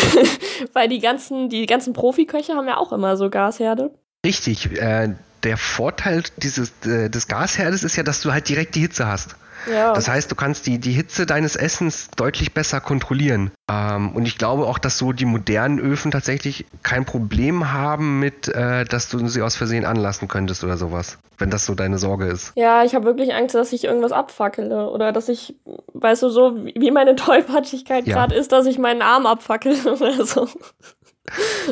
weil 0.74 0.90
die 0.90 1.00
ganzen, 1.00 1.50
die 1.50 1.66
ganzen 1.66 1.94
Profiköche 1.94 2.54
haben 2.54 2.68
ja 2.68 2.78
auch 2.78 2.92
immer 2.92 3.18
so 3.18 3.30
Gasherde. 3.30 3.92
Richtig. 4.24 4.72
Äh, 4.80 5.16
der 5.44 5.58
Vorteil 5.58 6.24
dieses, 6.38 6.72
äh, 6.86 7.10
des 7.10 7.28
Gasherdes 7.28 7.84
ist 7.84 7.96
ja, 7.96 8.04
dass 8.04 8.22
du 8.22 8.32
halt 8.32 8.50
direkt 8.50 8.76
die 8.76 8.82
Hitze 8.82 9.08
hast. 9.08 9.36
Ja. 9.70 9.94
Das 9.94 10.08
heißt, 10.08 10.32
du 10.32 10.36
kannst 10.36 10.66
die, 10.66 10.80
die 10.80 10.92
Hitze 10.92 11.26
deines 11.26 11.56
Essens 11.56 12.10
deutlich 12.16 12.54
besser 12.54 12.82
kontrollieren. 12.82 13.52
Ähm, 13.70 14.14
und 14.16 14.26
ich 14.26 14.38
glaube 14.38 14.66
auch, 14.66 14.80
dass 14.80 14.98
so 14.98 15.12
die 15.12 15.26
modernen 15.26 15.80
Öfen 15.80 16.12
tatsächlich 16.12 16.66
kein 16.84 17.06
Problem 17.06 17.72
haben 17.72 18.20
mit, 18.20 18.48
äh, 18.48 18.86
dass 18.86 19.10
du 19.10 19.28
sie 19.28 19.42
aus 19.42 19.56
Versehen 19.56 19.86
anlassen 19.86 20.28
könntest 20.28 20.64
oder 20.64 20.78
sowas. 20.78 21.20
Wenn 21.38 21.50
das 21.50 21.66
so 21.66 21.76
deine 21.76 21.98
Sorge 21.98 22.26
ist. 22.26 22.54
Ja, 22.56 22.84
ich 22.84 22.94
habe 22.94 23.06
wirklich 23.06 23.34
Angst, 23.34 23.56
dass 23.56 23.74
ich 23.74 23.84
irgendwas 23.84 24.12
abfackele. 24.12 24.90
Oder 24.90 25.12
dass 25.12 25.28
ich, 25.30 25.56
weißt 25.94 26.24
du, 26.24 26.30
so 26.30 26.56
wie 26.64 26.92
meine 26.92 27.16
Tollpatschigkeit 27.16 28.06
ja. 28.08 28.16
gerade 28.16 28.36
ist, 28.36 28.52
dass 28.52 28.66
ich 28.66 28.78
meinen 28.78 29.02
Arm 29.02 29.26
abfackele 29.26 29.94
oder 30.00 30.26
so. 30.26 30.48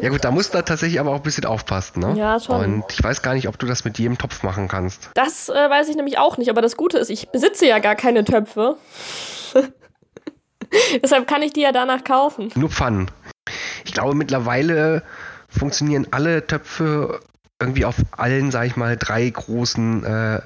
Ja 0.02 0.10
gut, 0.10 0.24
da 0.24 0.32
musst 0.32 0.54
du 0.54 0.64
tatsächlich 0.64 1.00
aber 1.00 1.12
auch 1.12 1.18
ein 1.18 1.24
bisschen 1.24 1.46
aufpassen, 1.46 2.00
ne? 2.00 2.14
Ja, 2.18 2.40
schon. 2.40 2.64
Und 2.64 2.86
ich 2.92 3.04
weiß 3.04 3.22
gar 3.22 3.34
nicht, 3.34 3.48
ob 3.48 3.58
du 3.58 3.66
das 3.66 3.84
mit 3.86 4.00
jedem 4.00 4.18
Topf 4.18 4.44
machen 4.44 4.68
kannst. 4.68 5.10
Das 5.14 5.50
äh, 5.50 5.54
weiß 5.54 5.90
ich 5.90 5.96
nämlich 5.96 6.18
auch 6.18 6.38
nicht, 6.38 6.50
aber 6.50 6.62
das 6.62 6.78
Gute 6.78 6.98
ist, 6.98 7.10
ich 7.10 7.30
besitze 7.30 7.66
ja 7.68 7.80
gar 7.80 7.96
keine 7.96 8.24
Töpfe. 8.24 8.78
Deshalb 11.04 11.28
kann 11.28 11.42
ich 11.42 11.54
die 11.54 11.62
ja 11.62 11.72
danach 11.72 12.04
kaufen. 12.04 12.52
Nur 12.56 12.70
Pfannen. 12.70 13.10
Ich 13.86 13.94
glaube, 13.94 14.16
mittlerweile 14.16 15.04
funktionieren 15.48 16.08
alle 16.12 16.46
Töpfe 16.46 17.20
irgendwie 17.60 17.86
auf 17.86 17.96
allen, 18.12 18.52
sag 18.52 18.68
ich 18.68 18.76
mal, 18.78 18.96
drei 18.98 19.30
großen 19.30 20.04
äh, 20.06 20.42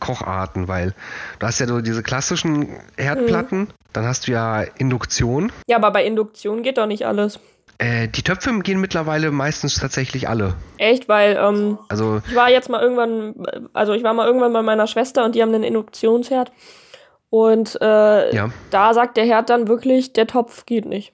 Kocharten, 0.00 0.68
weil 0.68 0.94
du 1.38 1.46
hast 1.46 1.60
ja 1.60 1.66
so 1.66 1.80
diese 1.80 2.02
klassischen 2.02 2.68
Herdplatten, 2.96 3.60
mhm. 3.60 3.68
dann 3.92 4.04
hast 4.04 4.26
du 4.26 4.32
ja 4.32 4.62
Induktion. 4.62 5.50
Ja, 5.66 5.76
aber 5.76 5.90
bei 5.92 6.04
Induktion 6.04 6.62
geht 6.62 6.76
doch 6.76 6.86
nicht 6.86 7.06
alles. 7.06 7.40
Äh, 7.78 8.08
die 8.08 8.22
Töpfe 8.22 8.58
gehen 8.60 8.80
mittlerweile 8.80 9.30
meistens 9.30 9.76
tatsächlich 9.76 10.28
alle. 10.28 10.54
Echt, 10.78 11.08
weil 11.08 11.36
ähm, 11.40 11.78
also 11.88 12.20
ich 12.28 12.34
war 12.34 12.50
jetzt 12.50 12.68
mal 12.68 12.82
irgendwann, 12.82 13.34
also 13.72 13.92
ich 13.92 14.02
war 14.02 14.14
mal 14.14 14.26
irgendwann 14.26 14.52
bei 14.52 14.62
meiner 14.62 14.88
Schwester 14.88 15.24
und 15.24 15.36
die 15.36 15.42
haben 15.42 15.54
einen 15.54 15.62
Induktionsherd 15.62 16.50
und 17.30 17.78
äh, 17.80 18.34
ja. 18.34 18.50
da 18.70 18.94
sagt 18.94 19.16
der 19.16 19.24
Herd 19.24 19.48
dann 19.50 19.68
wirklich, 19.68 20.12
der 20.12 20.26
Topf 20.26 20.66
geht 20.66 20.86
nicht. 20.86 21.12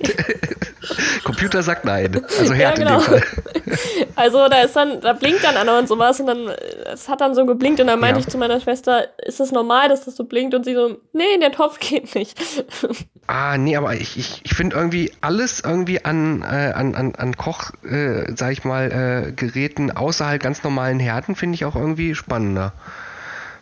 Computer 1.24 1.62
sagt 1.62 1.84
nein. 1.84 2.24
Also 2.38 2.54
Herd 2.54 2.78
ja, 2.78 2.84
genau. 2.84 2.98
in 2.98 3.12
dem 3.12 3.22
Fall. 3.22 3.22
Also 4.16 4.48
da 4.48 4.62
ist 4.62 4.76
dann, 4.76 5.00
da 5.00 5.14
blinkt 5.14 5.44
dann 5.44 5.56
einer 5.56 5.78
und 5.78 5.88
sowas 5.88 6.20
und 6.20 6.26
dann, 6.26 6.50
es 6.92 7.08
hat 7.08 7.20
dann 7.22 7.34
so 7.34 7.46
geblinkt 7.46 7.80
und 7.80 7.86
dann 7.86 8.00
meinte 8.00 8.20
ja. 8.20 8.26
ich 8.26 8.30
zu 8.30 8.36
meiner 8.36 8.60
Schwester, 8.60 9.06
ist 9.24 9.40
das 9.40 9.50
normal, 9.50 9.88
dass 9.88 10.04
das 10.04 10.16
so 10.16 10.24
blinkt? 10.24 10.54
Und 10.54 10.64
sie 10.64 10.74
so, 10.74 10.98
nee, 11.12 11.38
der 11.40 11.52
Topf 11.52 11.78
geht 11.78 12.14
nicht. 12.14 12.38
Ah, 13.32 13.56
nee, 13.58 13.76
aber 13.76 13.94
ich, 13.94 14.18
ich, 14.18 14.40
ich 14.42 14.54
finde 14.54 14.74
irgendwie 14.74 15.12
alles 15.20 15.60
irgendwie 15.60 16.04
an, 16.04 16.42
äh, 16.42 16.72
an, 16.74 16.96
an, 16.96 17.14
an 17.14 17.36
Koch, 17.36 17.70
äh, 17.84 18.24
sag 18.34 18.50
ich 18.50 18.64
mal, 18.64 18.90
äh, 18.90 19.30
Geräten 19.30 19.92
außerhalb 19.92 20.42
ganz 20.42 20.64
normalen 20.64 20.98
Herden 20.98 21.36
finde 21.36 21.54
ich 21.54 21.64
auch 21.64 21.76
irgendwie 21.76 22.16
spannender. 22.16 22.72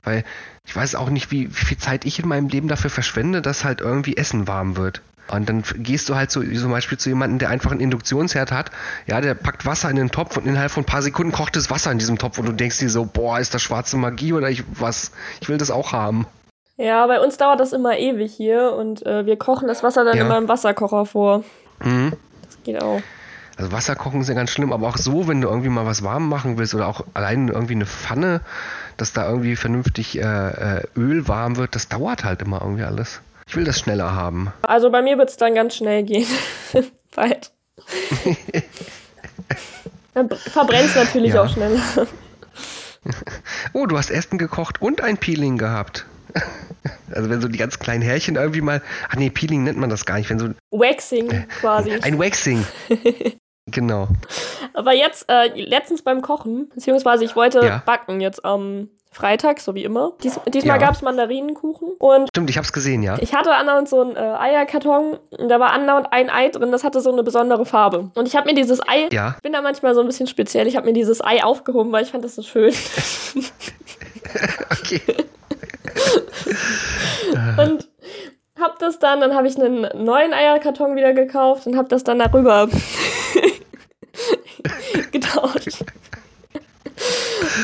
Weil 0.05 0.25
ich 0.65 0.75
weiß 0.75 0.95
auch 0.95 1.11
nicht, 1.11 1.31
wie, 1.31 1.51
wie 1.51 1.65
viel 1.67 1.77
Zeit 1.77 2.07
ich 2.07 2.19
in 2.19 2.29
meinem 2.29 2.49
Leben 2.49 2.69
dafür 2.69 2.89
verschwende, 2.89 3.43
dass 3.43 3.63
halt 3.63 3.83
irgendwie 3.83 4.17
Essen 4.17 4.49
warm 4.49 4.79
wird. 4.79 5.03
Und 5.31 5.49
dann 5.49 5.63
gehst 5.77 6.09
du 6.09 6.15
halt 6.15 6.31
so, 6.31 6.43
zum 6.43 6.71
Beispiel 6.71 6.99
zu 6.99 7.09
jemandem, 7.09 7.39
der 7.39 7.51
einfach 7.51 7.71
einen 7.71 7.81
Induktionsherd 7.81 8.53
hat, 8.53 8.71
ja, 9.07 9.21
der 9.21 9.35
packt 9.35 9.67
Wasser 9.67 9.91
in 9.91 9.97
den 9.97 10.11
Topf 10.11 10.37
und 10.37 10.47
innerhalb 10.47 10.71
von 10.71 10.83
ein 10.83 10.87
paar 10.87 11.03
Sekunden 11.03 11.33
kocht 11.33 11.57
das 11.57 11.71
Wasser 11.71 11.93
in 11.93 11.99
diesem 11.99 12.19
Topf 12.19 12.39
und 12.39 12.47
du 12.47 12.53
denkst 12.53 12.79
dir 12.79 12.91
so, 12.91 13.05
boah, 13.05 13.39
ist 13.39 13.55
das 13.55 13.63
schwarze 13.63 13.97
Magie 13.97 14.33
oder 14.33 14.49
ich 14.49 14.65
was, 14.79 15.13
ich 15.41 15.49
will 15.49 15.59
das 15.59 15.71
auch 15.71 15.93
haben. 15.93 16.27
Ja, 16.77 17.07
bei 17.09 17.21
uns 17.21 17.37
dauert 17.37 17.59
das 17.59 17.73
immer 17.73 17.99
ewig 17.99 18.33
hier 18.33 18.73
und 18.73 19.05
äh, 19.05 19.27
wir 19.27 19.37
kochen 19.37 19.67
das 19.67 19.83
Wasser 19.83 20.05
dann 20.05 20.17
ja. 20.17 20.25
immer 20.25 20.39
im 20.39 20.49
Wasserkocher 20.49 21.07
vor. 21.07 21.43
Mhm. 21.83 22.13
Das 22.45 22.63
geht 22.63 22.81
auch. 22.81 23.03
Also 23.57 23.73
Wasserkochen 23.73 24.21
ist 24.21 24.29
ja 24.29 24.35
ganz 24.35 24.51
schlimm, 24.51 24.73
aber 24.73 24.87
auch 24.87 24.97
so, 24.97 25.27
wenn 25.27 25.41
du 25.41 25.49
irgendwie 25.49 25.69
mal 25.69 25.85
was 25.85 26.05
warm 26.05 26.29
machen 26.29 26.57
willst 26.57 26.77
oder 26.77 26.87
auch 26.87 27.05
allein 27.15 27.49
irgendwie 27.49 27.75
eine 27.75 27.87
Pfanne, 27.87 28.41
dass 28.97 29.13
da 29.13 29.29
irgendwie 29.29 29.57
vernünftig 29.57 30.17
äh, 30.19 30.23
äh 30.23 30.83
Öl 30.97 31.27
warm 31.27 31.57
wird, 31.57 31.75
das 31.75 31.89
dauert 31.89 32.23
halt 32.23 32.43
immer 32.43 32.61
irgendwie 32.63 32.85
alles. 32.85 33.21
Ich 33.49 33.57
will 33.57 33.65
das 33.65 33.81
schneller 33.81 34.15
haben. 34.15 34.53
Also 34.63 34.91
bei 34.91 35.01
mir 35.01 35.17
wird 35.17 35.31
es 35.31 35.39
dann 35.39 35.55
ganz 35.55 35.75
schnell 35.77 36.03
gehen. 36.03 36.27
Bald. 37.17 37.51
dann 40.15 40.29
verbrennt 40.29 40.95
natürlich 40.95 41.33
ja. 41.33 41.43
auch 41.43 41.49
schneller. 41.49 41.81
oh, 43.73 43.87
du 43.87 43.97
hast 43.97 44.11
Essen 44.11 44.37
gekocht 44.37 44.83
und 44.83 45.01
ein 45.01 45.17
Peeling 45.17 45.57
gehabt. 45.59 46.07
Also 47.11 47.31
wenn 47.31 47.41
so 47.41 47.49
die 47.49 47.59
ganz 47.59 47.79
kleinen 47.79 48.03
Härchen 48.03 48.37
irgendwie 48.37 48.61
mal. 48.61 48.83
Ach 49.09 49.17
nee, 49.17 49.31
Peeling 49.31 49.65
nennt 49.65 49.79
man 49.79 49.89
das 49.89 50.05
gar 50.05 50.19
nicht. 50.19 50.29
Wenn 50.29 50.39
so, 50.39 50.51
Waxing 50.71 51.31
äh, 51.31 51.47
quasi. 51.61 51.93
Ein 52.03 52.19
Waxing. 52.19 52.67
genau. 53.67 54.09
Aber 54.75 54.93
jetzt, 54.93 55.25
äh, 55.29 55.49
letztens 55.55 56.03
beim 56.03 56.21
Kochen, 56.21 56.69
beziehungsweise 56.69 57.25
ich 57.25 57.35
wollte 57.35 57.61
ja. 57.61 57.83
backen 57.85 58.21
jetzt 58.21 58.45
am 58.45 58.91
Freitag, 59.19 59.61
so 59.61 59.75
wie 59.75 59.83
immer. 59.83 60.13
Dies, 60.23 60.39
diesmal 60.47 60.81
ja. 60.81 60.87
gab 60.87 60.95
es 60.95 61.03
Mandarinenkuchen. 61.03 61.89
Und 61.99 62.29
Stimmt, 62.29 62.51
ich 62.51 62.57
hab's 62.57 62.73
gesehen, 62.73 63.03
ja. 63.03 63.17
Ich 63.21 63.35
hatte 63.35 63.53
andauernd 63.53 63.89
so 63.89 64.01
einen 64.01 64.15
äh, 64.15 64.21
Eierkarton 64.21 65.19
und 65.37 65.49
da 65.49 65.59
war 65.59 65.73
andauernd 65.73 66.13
ein 66.13 66.31
Ei 66.31 66.51
drin, 66.51 66.71
das 66.71 66.85
hatte 66.85 67.01
so 67.01 67.13
eine 67.13 67.25
besondere 67.25 67.67
Farbe. 67.67 68.13
Und 68.15 68.29
ich 68.29 68.37
habe 68.37 68.47
mir 68.47 68.55
dieses 68.55 68.81
Ei, 68.87 69.09
ja. 69.11 69.35
bin 69.43 69.53
da 69.53 69.61
manchmal 69.61 69.95
so 69.95 70.01
ein 70.01 70.07
bisschen 70.07 70.29
speziell, 70.29 70.69
ich 70.69 70.77
habe 70.77 70.87
mir 70.87 70.93
dieses 70.93 71.25
Ei 71.25 71.43
aufgehoben, 71.43 71.91
weil 71.91 72.05
ich 72.05 72.11
fand 72.11 72.25
das 72.25 72.37
so 72.37 72.43
schön. 72.43 72.73
okay. 74.71 75.01
und 77.59 77.89
hab 78.61 78.79
das 78.79 79.01
dann, 79.01 79.21
dann 79.21 79.35
habe 79.35 79.49
ich 79.49 79.59
einen 79.59 79.89
neuen 80.05 80.33
Eierkarton 80.33 80.95
wieder 80.95 81.13
gekauft 81.13 81.67
und 81.67 81.77
hab 81.77 81.89
das 81.89 82.05
dann 82.05 82.21
darüber 82.21 82.69
getauscht. 85.13 85.85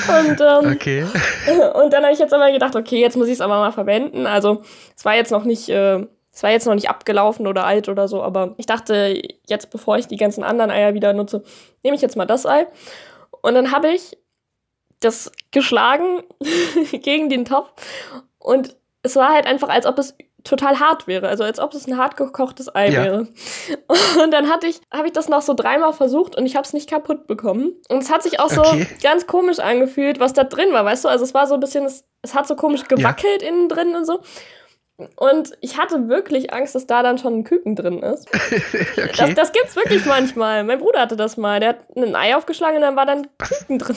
Und, 0.09 0.41
ähm, 0.41 0.73
okay. 0.73 1.03
und 1.75 1.93
dann 1.93 2.03
habe 2.03 2.13
ich 2.13 2.19
jetzt 2.19 2.33
aber 2.33 2.51
gedacht, 2.53 2.77
okay, 2.77 3.01
jetzt 3.01 3.17
muss 3.17 3.27
ich 3.27 3.35
es 3.35 3.41
aber 3.41 3.59
mal 3.59 3.73
verwenden. 3.73 4.27
Also 4.27 4.63
es 4.97 5.05
war 5.05 5.15
jetzt 5.15 5.31
noch 5.31 5.45
nicht, 5.45 5.69
äh, 5.69 6.07
es 6.33 6.43
war 6.43 6.51
jetzt 6.51 6.67
noch 6.67 6.75
nicht 6.75 6.89
abgelaufen 6.89 7.47
oder 7.47 7.65
alt 7.65 7.89
oder 7.89 8.09
so, 8.09 8.23
aber 8.23 8.55
ich 8.57 8.67
dachte, 8.67 9.21
jetzt 9.47 9.71
bevor 9.71 9.99
ich 9.99 10.07
die 10.07 10.17
ganzen 10.17 10.45
anderen 10.45 10.71
Eier 10.71 10.95
wieder 10.95 11.13
nutze, 11.13 11.43
nehme 11.83 11.97
ich 11.97 12.03
jetzt 12.03 12.17
mal 12.17 12.27
das 12.27 12.47
Ei. 12.47 12.67
Und 13.43 13.55
dann 13.55 13.73
habe 13.73 13.89
ich 13.89 14.17
das 15.01 15.31
geschlagen 15.51 16.23
gegen 16.93 17.29
den 17.29 17.45
Topf 17.45 17.71
und 18.39 18.77
es 19.03 19.17
war 19.17 19.33
halt 19.33 19.47
einfach, 19.47 19.69
als 19.69 19.87
ob 19.87 19.99
es 19.99 20.17
total 20.45 20.79
hart 20.79 21.07
wäre, 21.07 21.27
also 21.29 21.43
als 21.43 21.59
ob 21.59 21.75
es 21.75 21.87
ein 21.89 21.97
hart 21.97 22.17
gekochtes 22.17 22.75
Ei 22.75 22.91
ja. 22.91 23.05
wäre. 23.05 23.19
Und 24.23 24.31
dann 24.31 24.51
hatte 24.51 24.67
ich, 24.67 24.81
habe 24.93 25.07
ich 25.07 25.13
das 25.13 25.29
noch 25.29 25.43
so 25.43 25.55
dreimal 25.55 25.93
versucht 25.93 26.37
und 26.37 26.47
ich 26.47 26.55
habe 26.55 26.65
es 26.65 26.73
nicht 26.73 26.89
kaputt 26.89 27.27
bekommen. 27.27 27.73
Und 27.89 28.03
es 28.03 28.11
hat 28.11 28.23
sich 28.23 28.41
auch 28.41 28.51
so 28.51 28.61
okay. 28.61 28.87
ganz 29.03 29.27
komisch 29.27 29.59
angefühlt, 29.59 30.21
was 30.21 30.35
da 30.35 30.45
drin 30.45 30.73
war, 30.73 30.85
weißt 30.85 31.05
du? 31.05 31.09
Also 31.09 31.25
es 31.25 31.35
war 31.35 31.47
so 31.47 31.55
ein 31.55 31.61
bisschen, 31.61 31.85
es, 31.85 32.05
es 32.23 32.35
hat 32.35 32.47
so 32.47 32.57
komisch 32.57 32.85
gewackelt 32.85 33.43
ja. 33.43 33.49
innen 33.49 33.69
drin 33.69 33.97
und 33.97 34.05
so. 34.05 34.21
Und 35.17 35.53
ich 35.61 35.79
hatte 35.79 36.09
wirklich 36.09 36.53
Angst, 36.53 36.75
dass 36.75 36.87
da 36.87 37.03
dann 37.03 37.19
schon 37.19 37.39
ein 37.39 37.45
Küken 37.45 37.75
drin 37.75 38.01
ist. 38.03 38.29
okay. 38.33 39.11
das, 39.17 39.35
das 39.35 39.53
gibt's 39.53 39.75
wirklich 39.75 40.05
manchmal. 40.07 40.63
Mein 40.63 40.79
Bruder 40.79 41.01
hatte 41.01 41.17
das 41.17 41.37
mal. 41.37 41.59
Der 41.59 41.71
hat 41.71 41.97
ein 41.97 42.15
Ei 42.15 42.37
aufgeschlagen 42.37 42.77
und 42.77 42.83
dann 42.83 42.97
war 42.97 43.07
dann 43.07 43.27
Küken 43.39 43.79
drin. 43.79 43.97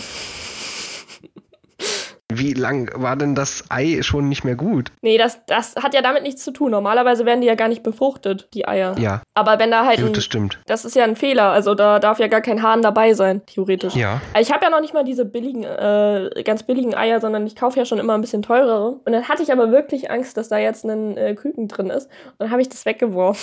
Wie 2.29 2.53
lang 2.53 2.91
war 2.93 3.15
denn 3.15 3.35
das 3.35 3.63
Ei 3.69 3.99
schon 4.01 4.27
nicht 4.27 4.43
mehr 4.43 4.55
gut? 4.55 4.91
Nee, 5.01 5.17
das, 5.17 5.39
das 5.45 5.77
hat 5.77 5.93
ja 5.93 6.01
damit 6.01 6.23
nichts 6.23 6.43
zu 6.43 6.51
tun. 6.51 6.71
Normalerweise 6.71 7.25
werden 7.25 7.39
die 7.39 7.47
ja 7.47 7.55
gar 7.55 7.69
nicht 7.69 7.83
befruchtet, 7.83 8.49
die 8.53 8.67
Eier. 8.67 8.97
Ja. 8.99 9.21
Aber 9.33 9.59
wenn 9.59 9.71
da 9.71 9.85
halt. 9.85 9.99
Ein, 9.99 10.11
das 10.11 10.25
stimmt. 10.25 10.59
Das 10.65 10.83
ist 10.83 10.97
ja 10.97 11.05
ein 11.05 11.15
Fehler. 11.15 11.51
Also 11.51 11.73
da 11.73 11.99
darf 11.99 12.19
ja 12.19 12.27
gar 12.27 12.41
kein 12.41 12.61
Hahn 12.61 12.81
dabei 12.81 13.13
sein, 13.13 13.45
theoretisch. 13.45 13.95
Ja. 13.95 14.19
Also 14.33 14.49
ich 14.49 14.53
habe 14.53 14.65
ja 14.65 14.69
noch 14.69 14.81
nicht 14.81 14.93
mal 14.93 15.05
diese 15.05 15.23
billigen, 15.23 15.63
äh, 15.63 16.43
ganz 16.43 16.63
billigen 16.63 16.95
Eier, 16.95 17.21
sondern 17.21 17.47
ich 17.47 17.55
kaufe 17.55 17.79
ja 17.79 17.85
schon 17.85 17.97
immer 17.97 18.15
ein 18.15 18.21
bisschen 18.21 18.41
teurere. 18.41 18.99
Und 19.05 19.13
dann 19.13 19.29
hatte 19.29 19.41
ich 19.41 19.53
aber 19.53 19.71
wirklich 19.71 20.11
Angst, 20.11 20.35
dass 20.35 20.49
da 20.49 20.57
jetzt 20.57 20.83
ein 20.83 21.15
äh, 21.15 21.33
Küken 21.33 21.69
drin 21.69 21.89
ist. 21.89 22.07
Und 22.07 22.39
dann 22.39 22.51
habe 22.51 22.61
ich 22.61 22.67
das 22.67 22.85
weggeworfen. 22.85 23.41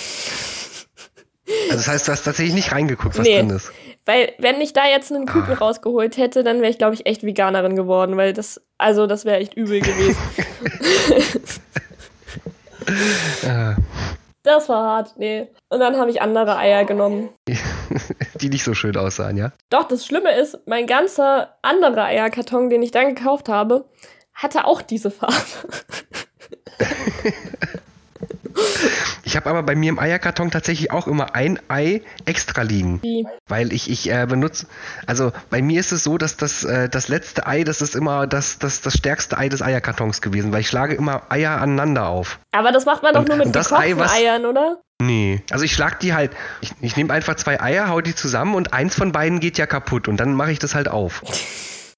Also 1.70 1.76
das 1.76 1.88
heißt, 1.88 2.08
du 2.08 2.12
hast 2.12 2.24
tatsächlich 2.24 2.54
nicht 2.54 2.72
reingeguckt, 2.72 3.18
was 3.18 3.26
nee. 3.26 3.38
drin 3.38 3.50
ist. 3.50 3.72
Weil, 4.06 4.34
wenn 4.38 4.60
ich 4.60 4.72
da 4.72 4.86
jetzt 4.86 5.12
einen 5.12 5.26
Küken 5.26 5.54
ah. 5.54 5.58
rausgeholt 5.58 6.16
hätte, 6.16 6.44
dann 6.44 6.60
wäre 6.60 6.70
ich, 6.70 6.78
glaube 6.78 6.94
ich, 6.94 7.06
echt 7.06 7.24
Veganerin 7.24 7.74
geworden, 7.74 8.16
weil 8.16 8.32
das, 8.32 8.60
also 8.76 9.06
das 9.06 9.24
wäre 9.24 9.38
echt 9.38 9.54
übel 9.54 9.80
gewesen. 9.80 10.20
Ah. 13.48 13.76
Das 14.42 14.68
war 14.68 14.84
hart, 14.84 15.14
nee. 15.16 15.48
Und 15.70 15.80
dann 15.80 15.96
habe 15.96 16.10
ich 16.10 16.20
andere 16.20 16.58
Eier 16.58 16.84
genommen. 16.84 17.30
Die 18.40 18.50
nicht 18.50 18.62
so 18.62 18.74
schön 18.74 18.94
aussahen, 18.96 19.38
ja? 19.38 19.52
Doch, 19.70 19.88
das 19.88 20.04
Schlimme 20.04 20.36
ist, 20.36 20.58
mein 20.66 20.86
ganzer 20.86 21.56
anderer 21.62 22.04
Eierkarton, 22.04 22.68
den 22.68 22.82
ich 22.82 22.90
dann 22.90 23.14
gekauft 23.14 23.48
habe, 23.48 23.86
hatte 24.34 24.66
auch 24.66 24.82
diese 24.82 25.10
Farbe. 25.10 25.34
Ich 29.26 29.36
habe 29.36 29.48
aber 29.48 29.62
bei 29.62 29.74
mir 29.74 29.88
im 29.88 29.98
Eierkarton 29.98 30.50
tatsächlich 30.50 30.92
auch 30.92 31.06
immer 31.06 31.34
ein 31.34 31.58
Ei 31.68 32.02
extra 32.26 32.62
liegen. 32.62 33.00
Wie? 33.02 33.26
Weil 33.48 33.72
ich, 33.72 33.90
ich 33.90 34.10
äh, 34.10 34.26
benutze, 34.28 34.66
also 35.06 35.32
bei 35.48 35.62
mir 35.62 35.80
ist 35.80 35.92
es 35.92 36.04
so, 36.04 36.18
dass 36.18 36.36
das, 36.36 36.62
äh, 36.62 36.88
das 36.90 37.08
letzte 37.08 37.46
Ei, 37.46 37.64
das 37.64 37.80
ist 37.80 37.96
immer 37.96 38.26
das, 38.26 38.58
das, 38.58 38.82
das 38.82 38.94
stärkste 38.94 39.38
Ei 39.38 39.48
des 39.48 39.62
Eierkartons 39.62 40.20
gewesen, 40.20 40.52
weil 40.52 40.60
ich 40.60 40.68
schlage 40.68 40.94
immer 40.94 41.22
Eier 41.30 41.60
aneinander 41.60 42.06
auf. 42.06 42.38
Aber 42.52 42.70
das 42.70 42.84
macht 42.84 43.02
man 43.02 43.14
doch 43.14 43.26
nur 43.26 43.38
mit 43.38 43.52
gekochten 43.52 43.76
Ei, 43.76 43.96
was, 43.96 44.12
Eiern, 44.12 44.44
oder? 44.44 44.82
Nee, 45.00 45.42
also 45.50 45.64
ich 45.64 45.72
schlag 45.72 45.98
die 46.00 46.14
halt, 46.14 46.30
ich, 46.60 46.72
ich 46.80 46.96
nehme 46.96 47.12
einfach 47.12 47.34
zwei 47.34 47.60
Eier, 47.60 47.88
hau 47.88 48.00
die 48.00 48.14
zusammen 48.14 48.54
und 48.54 48.72
eins 48.72 48.94
von 48.94 49.10
beiden 49.10 49.40
geht 49.40 49.58
ja 49.58 49.66
kaputt 49.66 50.06
und 50.06 50.18
dann 50.18 50.34
mache 50.34 50.52
ich 50.52 50.58
das 50.58 50.74
halt 50.74 50.88
auf. 50.88 51.22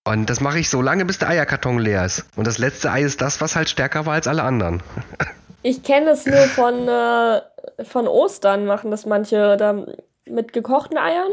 Und 0.07 0.31
das 0.31 0.41
mache 0.41 0.61
ich 0.61 0.71
so 0.71 0.83
lange, 0.83 1.05
bis 1.05 1.19
der 1.19 1.31
Eierkarton 1.31 1.81
leer 1.81 2.05
ist. 2.05 2.27
Und 2.37 2.47
das 2.47 2.59
letzte 2.59 2.93
Ei 2.93 3.03
ist 3.03 3.21
das, 3.21 3.41
was 3.41 3.57
halt 3.57 3.69
stärker 3.69 4.07
war 4.07 4.15
als 4.15 4.29
alle 4.29 4.45
anderen. 4.45 4.81
Ich 5.67 5.83
kenne 5.83 6.11
es 6.11 6.25
nur 6.27 6.43
von, 6.43 6.87
äh, 6.87 7.41
von 7.83 8.07
Ostern, 8.07 8.67
machen 8.67 8.93
das 8.93 9.05
manche 9.05 9.57
da 9.57 9.85
mit 10.25 10.53
gekochten 10.53 10.97
Eiern. 10.97 11.33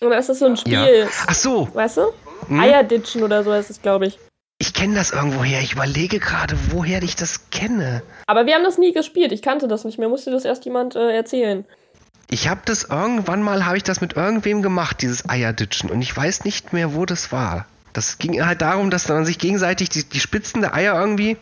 Und 0.00 0.08
da 0.08 0.16
ist 0.16 0.30
das 0.30 0.38
so 0.38 0.46
ein 0.46 0.56
Spiel. 0.56 1.00
Ja. 1.00 1.06
Ach 1.26 1.34
so. 1.34 1.68
Weißt 1.74 1.98
du? 1.98 2.06
Hm? 2.48 2.58
Eierditschen 2.58 3.22
oder 3.22 3.44
so 3.44 3.52
ist 3.52 3.68
es, 3.68 3.82
glaube 3.82 4.06
ich. 4.06 4.18
Ich 4.56 4.72
kenne 4.72 4.94
das 4.94 5.10
irgendwoher. 5.10 5.60
Ich 5.60 5.74
überlege 5.74 6.20
gerade, 6.20 6.56
woher 6.70 7.02
ich 7.02 7.16
das 7.16 7.50
kenne. 7.50 8.02
Aber 8.26 8.46
wir 8.46 8.54
haben 8.54 8.64
das 8.64 8.78
nie 8.78 8.94
gespielt. 8.94 9.30
Ich 9.30 9.42
kannte 9.42 9.68
das 9.68 9.84
nicht 9.84 9.98
mehr. 9.98 10.08
Musste 10.08 10.30
das 10.30 10.46
erst 10.46 10.64
jemand 10.64 10.96
äh, 10.96 11.14
erzählen. 11.14 11.66
Ich 12.30 12.48
habe 12.48 12.62
das 12.64 12.84
irgendwann 12.84 13.42
mal, 13.42 13.66
habe 13.66 13.76
ich 13.76 13.82
das 13.82 14.00
mit 14.00 14.16
irgendwem 14.16 14.62
gemacht, 14.62 15.02
dieses 15.02 15.28
Eierditschen. 15.28 15.90
Und 15.90 16.00
ich 16.00 16.16
weiß 16.16 16.44
nicht 16.44 16.72
mehr, 16.72 16.94
wo 16.94 17.04
das 17.04 17.30
war. 17.30 17.66
Das 17.92 18.16
ging 18.16 18.42
halt 18.42 18.62
darum, 18.62 18.90
dass 18.90 19.06
man 19.06 19.26
sich 19.26 19.38
gegenseitig 19.38 19.90
die, 19.90 20.04
die 20.04 20.20
Spitzen 20.20 20.62
der 20.62 20.72
Eier 20.72 20.98
irgendwie 20.98 21.36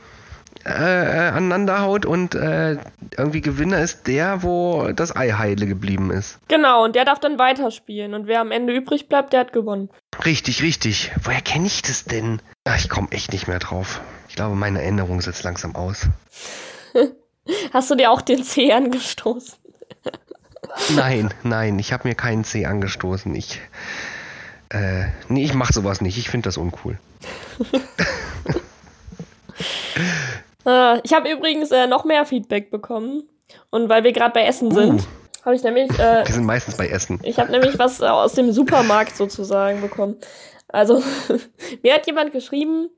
äh, 0.65 0.69
aneinander 0.69 1.83
haut 1.83 2.07
und 2.07 2.35
äh, 2.35 2.77
irgendwie 3.17 3.41
Gewinner 3.41 3.81
ist 3.81 4.07
der, 4.07 4.43
wo 4.43 4.93
das 4.95 5.15
Ei 5.15 5.33
heile 5.33 5.67
geblieben 5.67 6.11
ist. 6.11 6.39
Genau, 6.49 6.85
und 6.85 6.95
der 6.95 7.05
darf 7.05 7.19
dann 7.21 7.39
weiterspielen 7.39 8.15
und 8.15 8.27
wer 8.27 8.41
am 8.41 8.51
Ende 8.51 8.73
übrig 8.73 9.09
bleibt, 9.09 9.33
der 9.33 9.41
hat 9.41 9.53
gewonnen. 9.53 9.91
Richtig, 10.25 10.63
richtig. 10.63 11.11
Woher 11.23 11.41
kenne 11.41 11.67
ich 11.67 11.83
das 11.83 12.05
denn? 12.05 12.41
Ach, 12.65 12.79
ich 12.79 12.89
komme 12.89 13.11
echt 13.11 13.33
nicht 13.33 13.49
mehr 13.49 13.59
drauf. 13.59 14.01
Ich 14.29 14.37
glaube, 14.37 14.55
meine 14.55 14.81
Erinnerung 14.81 15.21
setzt 15.21 15.43
langsam 15.43 15.75
aus. 15.75 16.07
Hast 17.73 17.91
du 17.91 17.97
dir 17.97 18.11
auch 18.11 18.23
den 18.23 18.45
C 18.45 18.73
angestoßen? 18.73 19.59
nein, 20.97 21.35
nein, 21.43 21.79
ich 21.79 21.93
habe 21.93 22.09
mir 22.09 22.15
keinen 22.15 22.45
C 22.45 22.67
angestoßen. 22.67 23.35
Ich, 23.35 23.61
äh, 24.69 25.07
nee, 25.29 25.45
ich 25.45 25.55
mache 25.55 25.73
sowas 25.73 26.01
nicht. 26.01 26.19
Ich 26.19 26.31
finde 26.31 26.47
das 26.47 26.57
uncool. 26.57 26.99
Äh, 30.67 31.01
ich 31.03 31.13
habe 31.13 31.31
übrigens 31.31 31.71
äh, 31.71 31.87
noch 31.87 32.05
mehr 32.05 32.25
Feedback 32.25 32.71
bekommen. 32.71 33.25
Und 33.71 33.89
weil 33.89 34.05
wir 34.05 34.13
gerade 34.13 34.33
bei 34.33 34.45
Essen 34.45 34.69
uh. 34.69 34.75
sind, 34.75 35.09
habe 35.45 35.55
ich 35.55 35.63
nämlich. 35.63 35.91
Äh, 35.99 36.25
wir 36.27 36.35
sind 36.35 36.45
meistens 36.45 36.77
bei 36.77 36.89
Essen. 36.89 37.21
Ich 37.23 37.39
habe 37.39 37.51
nämlich 37.51 37.79
was 37.79 38.01
äh, 38.01 38.07
aus 38.07 38.35
dem 38.35 38.53
Supermarkt 38.53 39.17
sozusagen 39.17 39.81
bekommen. 39.81 40.17
Also, 40.69 41.03
mir 41.83 41.95
hat 41.95 42.07
jemand 42.07 42.33
geschrieben, 42.33 42.89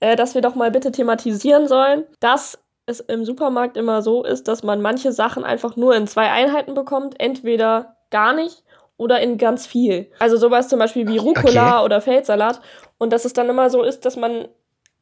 äh, 0.00 0.16
dass 0.16 0.34
wir 0.34 0.42
doch 0.42 0.54
mal 0.54 0.70
bitte 0.70 0.92
thematisieren 0.92 1.68
sollen, 1.68 2.04
dass 2.20 2.58
es 2.86 3.00
im 3.00 3.24
Supermarkt 3.24 3.76
immer 3.76 4.02
so 4.02 4.24
ist, 4.24 4.48
dass 4.48 4.62
man 4.62 4.80
manche 4.80 5.12
Sachen 5.12 5.44
einfach 5.44 5.76
nur 5.76 5.94
in 5.94 6.06
zwei 6.06 6.30
Einheiten 6.30 6.74
bekommt. 6.74 7.20
Entweder 7.20 7.96
gar 8.10 8.32
nicht 8.32 8.64
oder 8.96 9.20
in 9.20 9.38
ganz 9.38 9.66
viel. 9.66 10.10
Also 10.18 10.36
sowas 10.36 10.68
zum 10.68 10.78
Beispiel 10.78 11.06
wie 11.06 11.18
Rucola 11.18 11.76
okay. 11.76 11.84
oder 11.84 12.00
Feldsalat. 12.00 12.60
Und 12.98 13.12
dass 13.12 13.24
es 13.24 13.32
dann 13.32 13.48
immer 13.48 13.70
so 13.70 13.82
ist, 13.82 14.04
dass 14.04 14.16
man 14.16 14.48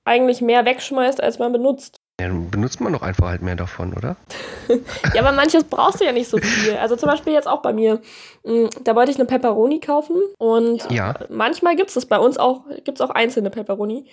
eigentlich 0.07 0.41
mehr 0.41 0.65
wegschmeißt, 0.65 1.23
als 1.23 1.39
man 1.39 1.53
benutzt. 1.53 2.01
Ja, 2.19 2.29
dann 2.29 2.51
benutzt 2.51 2.81
man 2.81 2.95
doch 2.95 3.03
einfach 3.03 3.29
halt 3.29 3.43
mehr 3.43 3.57
davon, 3.57 3.93
oder? 3.93 4.17
ja, 5.15 5.21
aber 5.21 5.33
manches 5.33 5.65
brauchst 5.65 6.01
du 6.01 6.05
ja 6.07 6.13
nicht 6.13 6.31
so 6.31 6.39
viel. 6.39 6.75
Also 6.77 6.97
zum 6.97 7.11
Beispiel 7.11 7.35
jetzt 7.35 7.47
auch 7.47 7.61
bei 7.61 7.75
mir. 7.75 8.01
Hm, 8.45 8.71
da 8.85 8.95
wollte 8.95 9.11
ich 9.11 9.19
eine 9.19 9.27
Pepperoni 9.27 9.81
kaufen 9.81 10.17
und 10.39 10.91
ja. 10.91 11.15
manchmal 11.29 11.77
gibt 11.77 11.89
es 11.89 11.95
das 11.95 12.07
bei 12.07 12.19
uns 12.19 12.39
auch, 12.39 12.63
gibt 12.85 12.99
es 12.99 13.01
auch 13.03 13.11
einzelne 13.11 13.51
Pepperoni. 13.51 14.07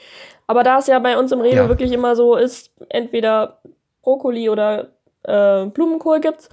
Aber 0.48 0.64
da 0.64 0.80
es 0.80 0.88
ja 0.88 1.00
bei 1.00 1.18
uns 1.18 1.32
im 1.32 1.40
Rewe 1.40 1.56
ja. 1.56 1.70
wirklich 1.70 1.94
immer 1.94 2.18
so 2.18 2.36
ist, 2.36 2.72
entweder 2.90 3.62
Brokkoli 4.02 4.50
oder 4.50 4.90
äh, 5.24 5.66
Blumenkohl 5.68 6.20
gibt, 6.20 6.50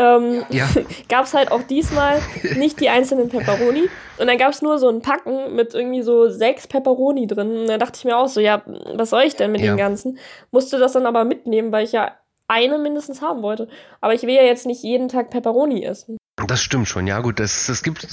ähm, 0.00 0.44
ja. 0.48 0.66
gab 1.08 1.26
es 1.26 1.34
halt 1.34 1.52
auch 1.52 1.62
diesmal 1.62 2.20
nicht 2.56 2.80
die 2.80 2.88
einzelnen 2.88 3.28
Pepperoni. 3.28 3.88
Und 4.18 4.26
dann 4.26 4.38
gab 4.38 4.52
es 4.52 4.62
nur 4.62 4.78
so 4.78 4.88
ein 4.88 5.02
Packen 5.02 5.54
mit 5.54 5.74
irgendwie 5.74 6.02
so 6.02 6.28
sechs 6.28 6.66
Pepperoni 6.66 7.26
drin. 7.26 7.58
Und 7.58 7.66
dann 7.66 7.80
dachte 7.80 7.98
ich 7.98 8.04
mir 8.04 8.16
auch 8.16 8.28
so, 8.28 8.40
ja, 8.40 8.62
was 8.94 9.10
soll 9.10 9.22
ich 9.22 9.36
denn 9.36 9.52
mit 9.52 9.60
ja. 9.60 9.72
den 9.72 9.76
ganzen? 9.76 10.18
Musste 10.50 10.78
das 10.78 10.92
dann 10.92 11.06
aber 11.06 11.24
mitnehmen, 11.24 11.72
weil 11.72 11.84
ich 11.84 11.92
ja 11.92 12.12
eine 12.48 12.78
mindestens 12.78 13.22
haben 13.22 13.42
wollte. 13.42 13.68
Aber 14.00 14.14
ich 14.14 14.22
will 14.22 14.34
ja 14.34 14.42
jetzt 14.42 14.66
nicht 14.66 14.82
jeden 14.82 15.08
Tag 15.08 15.30
Pepperoni 15.30 15.84
essen. 15.84 16.16
Das 16.46 16.62
stimmt 16.62 16.88
schon, 16.88 17.06
ja 17.06 17.20
gut. 17.20 17.38
Es 17.38 17.82
gibt 17.82 18.06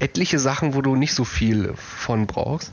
etliche 0.00 0.38
Sachen, 0.38 0.74
wo 0.74 0.80
du 0.80 0.96
nicht 0.96 1.14
so 1.14 1.24
viel 1.24 1.74
von 1.74 2.26
brauchst. 2.26 2.72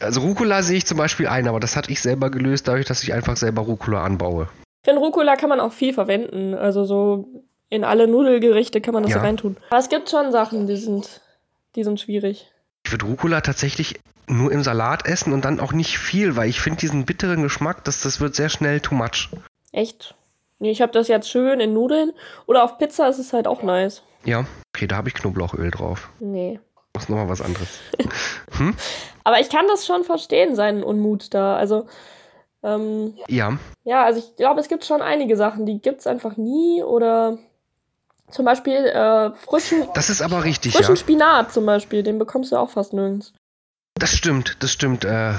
Also 0.00 0.20
Rucola 0.20 0.62
sehe 0.62 0.76
ich 0.76 0.86
zum 0.86 0.98
Beispiel 0.98 1.28
ein, 1.28 1.48
aber 1.48 1.60
das 1.60 1.76
hatte 1.76 1.90
ich 1.90 2.02
selber 2.02 2.30
gelöst, 2.30 2.68
dadurch, 2.68 2.86
dass 2.86 3.02
ich 3.02 3.14
einfach 3.14 3.36
selber 3.36 3.62
Rucola 3.62 4.04
anbaue. 4.04 4.48
Ich 4.86 4.88
finde, 4.88 5.04
Rucola 5.04 5.34
kann 5.34 5.48
man 5.48 5.58
auch 5.58 5.72
viel 5.72 5.92
verwenden. 5.92 6.54
Also 6.54 6.84
so 6.84 7.42
in 7.68 7.82
alle 7.82 8.06
Nudelgerichte 8.06 8.80
kann 8.80 8.94
man 8.94 9.02
das 9.02 9.14
ja. 9.14 9.20
reintun. 9.20 9.56
Aber 9.68 9.80
es 9.80 9.88
gibt 9.88 10.08
schon 10.08 10.30
Sachen, 10.30 10.68
die 10.68 10.76
sind, 10.76 11.22
die 11.74 11.82
sind 11.82 11.98
schwierig. 11.98 12.52
Ich 12.84 12.92
würde 12.92 13.04
Rucola 13.04 13.40
tatsächlich 13.40 13.98
nur 14.28 14.52
im 14.52 14.62
Salat 14.62 15.04
essen 15.04 15.32
und 15.32 15.44
dann 15.44 15.58
auch 15.58 15.72
nicht 15.72 15.98
viel, 15.98 16.36
weil 16.36 16.48
ich 16.48 16.60
finde 16.60 16.78
diesen 16.78 17.04
bitteren 17.04 17.42
Geschmack, 17.42 17.82
das, 17.82 18.00
das 18.02 18.20
wird 18.20 18.36
sehr 18.36 18.48
schnell 18.48 18.78
too 18.78 18.94
much. 18.94 19.28
Echt? 19.72 20.14
Nee, 20.60 20.70
ich 20.70 20.80
habe 20.80 20.92
das 20.92 21.08
jetzt 21.08 21.28
schön 21.28 21.58
in 21.58 21.74
Nudeln. 21.74 22.12
Oder 22.46 22.62
auf 22.62 22.78
Pizza 22.78 23.08
ist 23.08 23.18
es 23.18 23.32
halt 23.32 23.48
auch 23.48 23.64
nice. 23.64 24.04
Ja, 24.24 24.44
okay, 24.72 24.86
da 24.86 24.98
habe 24.98 25.08
ich 25.08 25.14
Knoblauchöl 25.14 25.72
drauf. 25.72 26.10
Nee. 26.20 26.60
Das 26.92 27.02
ist 27.02 27.08
nochmal 27.08 27.28
was 27.28 27.42
anderes. 27.42 27.80
hm? 28.56 28.72
Aber 29.24 29.40
ich 29.40 29.50
kann 29.50 29.66
das 29.66 29.84
schon 29.84 30.04
verstehen, 30.04 30.54
seinen 30.54 30.84
Unmut 30.84 31.34
da. 31.34 31.56
Also, 31.56 31.88
ähm, 32.66 33.14
ja. 33.28 33.56
Ja, 33.84 34.04
also 34.04 34.18
ich 34.18 34.36
glaube, 34.36 34.60
es 34.60 34.68
gibt 34.68 34.84
schon 34.84 35.00
einige 35.00 35.36
Sachen, 35.36 35.66
die 35.66 35.78
gibt 35.80 36.00
es 36.00 36.06
einfach 36.06 36.36
nie 36.36 36.82
oder 36.82 37.38
zum 38.30 38.44
Beispiel 38.44 38.74
äh, 38.74 39.30
frischen. 39.36 39.86
Das 39.94 40.10
ist 40.10 40.20
aber 40.20 40.42
richtig, 40.44 40.72
frischen 40.72 40.96
ja. 40.96 41.00
Spinat 41.00 41.52
zum 41.52 41.64
Beispiel, 41.64 42.02
den 42.02 42.18
bekommst 42.18 42.50
du 42.50 42.56
auch 42.56 42.70
fast 42.70 42.92
nirgends. 42.92 43.32
Das 43.94 44.10
stimmt, 44.10 44.56
das 44.60 44.72
stimmt. 44.72 45.04
Äh, 45.04 45.34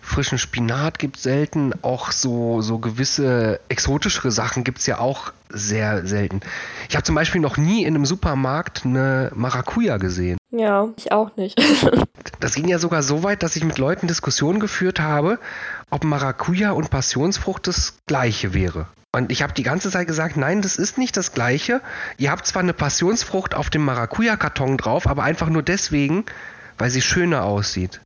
frischen 0.00 0.38
Spinat 0.38 0.98
gibt 0.98 1.16
es 1.16 1.22
selten. 1.22 1.72
Auch 1.82 2.10
so, 2.10 2.62
so 2.62 2.78
gewisse 2.78 3.60
exotischere 3.68 4.30
Sachen 4.30 4.64
gibt 4.64 4.78
es 4.78 4.86
ja 4.86 4.98
auch 4.98 5.32
sehr 5.50 6.06
selten. 6.06 6.40
Ich 6.88 6.96
habe 6.96 7.04
zum 7.04 7.14
Beispiel 7.14 7.40
noch 7.40 7.58
nie 7.58 7.82
in 7.82 7.94
einem 7.94 8.06
Supermarkt 8.06 8.86
eine 8.86 9.30
Maracuja 9.34 9.98
gesehen. 9.98 10.39
Ja, 10.50 10.88
ich 10.96 11.12
auch 11.12 11.36
nicht. 11.36 11.60
das 12.40 12.54
ging 12.54 12.68
ja 12.68 12.78
sogar 12.78 13.02
so 13.02 13.22
weit, 13.22 13.42
dass 13.42 13.56
ich 13.56 13.64
mit 13.64 13.78
Leuten 13.78 14.08
Diskussionen 14.08 14.58
geführt 14.60 15.00
habe, 15.00 15.38
ob 15.90 16.04
Maracuja 16.04 16.72
und 16.72 16.90
Passionsfrucht 16.90 17.66
das 17.68 17.98
gleiche 18.06 18.52
wäre. 18.52 18.86
Und 19.12 19.32
ich 19.32 19.42
habe 19.42 19.52
die 19.52 19.62
ganze 19.62 19.90
Zeit 19.90 20.06
gesagt, 20.06 20.36
nein, 20.36 20.62
das 20.62 20.76
ist 20.76 20.98
nicht 20.98 21.16
das 21.16 21.32
gleiche. 21.32 21.80
Ihr 22.16 22.30
habt 22.30 22.46
zwar 22.46 22.62
eine 22.62 22.72
Passionsfrucht 22.72 23.54
auf 23.54 23.70
dem 23.70 23.84
Maracuja-Karton 23.84 24.76
drauf, 24.76 25.08
aber 25.08 25.24
einfach 25.24 25.48
nur 25.48 25.62
deswegen, 25.62 26.24
weil 26.78 26.90
sie 26.90 27.02
schöner 27.02 27.44
aussieht. 27.44 28.00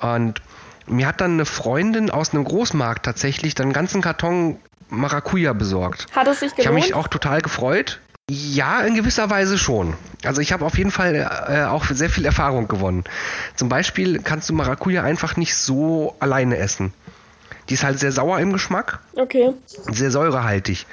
Und 0.00 0.40
mir 0.86 1.06
hat 1.06 1.20
dann 1.20 1.32
eine 1.32 1.46
Freundin 1.46 2.10
aus 2.10 2.32
einem 2.32 2.44
Großmarkt 2.44 3.04
tatsächlich 3.04 3.54
dann 3.54 3.66
einen 3.66 3.72
ganzen 3.74 4.00
Karton 4.00 4.58
Maracuja 4.88 5.52
besorgt. 5.52 6.06
Hat 6.14 6.26
es 6.28 6.40
sich 6.40 6.54
gelohnt? 6.54 6.60
Ich 6.60 6.66
habe 6.66 6.74
mich 6.74 6.94
auch 6.94 7.08
total 7.08 7.40
gefreut. 7.40 8.00
Ja, 8.30 8.80
in 8.80 8.94
gewisser 8.94 9.28
Weise 9.28 9.58
schon. 9.58 9.94
Also 10.24 10.40
ich 10.40 10.52
habe 10.52 10.64
auf 10.64 10.78
jeden 10.78 10.90
Fall 10.90 11.14
äh, 11.14 11.64
auch 11.64 11.84
sehr 11.84 12.08
viel 12.08 12.24
Erfahrung 12.24 12.68
gewonnen. 12.68 13.04
Zum 13.54 13.68
Beispiel 13.68 14.20
kannst 14.20 14.48
du 14.48 14.54
Maracuja 14.54 15.02
einfach 15.02 15.36
nicht 15.36 15.54
so 15.54 16.16
alleine 16.20 16.56
essen. 16.56 16.94
Die 17.68 17.74
ist 17.74 17.84
halt 17.84 17.98
sehr 17.98 18.12
sauer 18.12 18.38
im 18.40 18.52
Geschmack. 18.52 19.00
Okay. 19.14 19.52
Sehr 19.66 20.10
säurehaltig. 20.10 20.86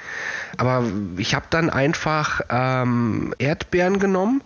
Aber 0.57 0.83
ich 1.17 1.33
habe 1.33 1.45
dann 1.49 1.69
einfach 1.69 2.41
ähm, 2.49 3.33
Erdbeeren 3.39 3.99
genommen 3.99 4.41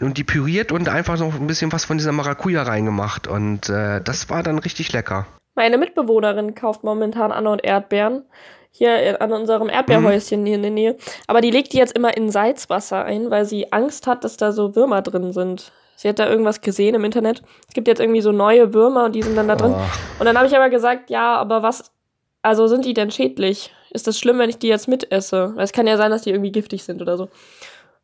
und 0.00 0.18
die 0.18 0.24
püriert 0.24 0.70
und 0.70 0.88
einfach 0.88 1.18
noch 1.18 1.34
ein 1.34 1.46
bisschen 1.46 1.72
was 1.72 1.86
von 1.86 1.96
dieser 1.96 2.12
Maracuja 2.12 2.62
reingemacht. 2.62 3.26
Und 3.26 3.70
äh, 3.70 4.02
das 4.02 4.28
war 4.28 4.42
dann 4.42 4.58
richtig 4.58 4.92
lecker. 4.92 5.26
Meine 5.54 5.78
Mitbewohnerin 5.78 6.54
kauft 6.54 6.84
momentan 6.84 7.32
Anne 7.32 7.50
und 7.50 7.64
Erdbeeren 7.64 8.24
hier 8.72 9.20
an 9.20 9.32
unserem 9.32 9.68
Erdbeerhäuschen 9.68 10.44
hier 10.44 10.56
in 10.56 10.62
der 10.62 10.70
Nähe. 10.70 10.96
Aber 11.26 11.40
die 11.40 11.50
legt 11.50 11.72
die 11.74 11.76
jetzt 11.76 11.94
immer 11.94 12.16
in 12.16 12.30
Salzwasser 12.30 13.04
ein, 13.04 13.30
weil 13.30 13.44
sie 13.44 13.70
Angst 13.72 14.06
hat, 14.06 14.24
dass 14.24 14.38
da 14.38 14.50
so 14.50 14.74
Würmer 14.74 15.02
drin 15.02 15.32
sind. 15.32 15.72
Sie 15.94 16.08
hat 16.08 16.18
da 16.18 16.28
irgendwas 16.28 16.62
gesehen 16.62 16.94
im 16.94 17.04
Internet. 17.04 17.42
Es 17.68 17.74
gibt 17.74 17.86
jetzt 17.86 18.00
irgendwie 18.00 18.22
so 18.22 18.32
neue 18.32 18.74
Würmer 18.74 19.04
und 19.04 19.14
die 19.14 19.22
sind 19.22 19.36
dann 19.36 19.46
da 19.46 19.56
drin. 19.56 19.74
Oh. 19.76 19.80
Und 20.18 20.26
dann 20.26 20.36
habe 20.36 20.46
ich 20.48 20.56
aber 20.56 20.70
gesagt, 20.70 21.10
ja, 21.10 21.36
aber 21.36 21.62
was, 21.62 21.92
also 22.40 22.66
sind 22.66 22.86
die 22.86 22.94
denn 22.94 23.10
schädlich? 23.10 23.72
Ist 23.90 24.06
das 24.06 24.18
schlimm, 24.18 24.38
wenn 24.38 24.48
ich 24.48 24.58
die 24.58 24.68
jetzt 24.68 24.88
mitesse? 24.88 25.52
Weil 25.54 25.64
es 25.64 25.72
kann 25.72 25.86
ja 25.86 25.98
sein, 25.98 26.10
dass 26.10 26.22
die 26.22 26.30
irgendwie 26.30 26.50
giftig 26.50 26.82
sind 26.82 27.02
oder 27.02 27.18
so. 27.18 27.28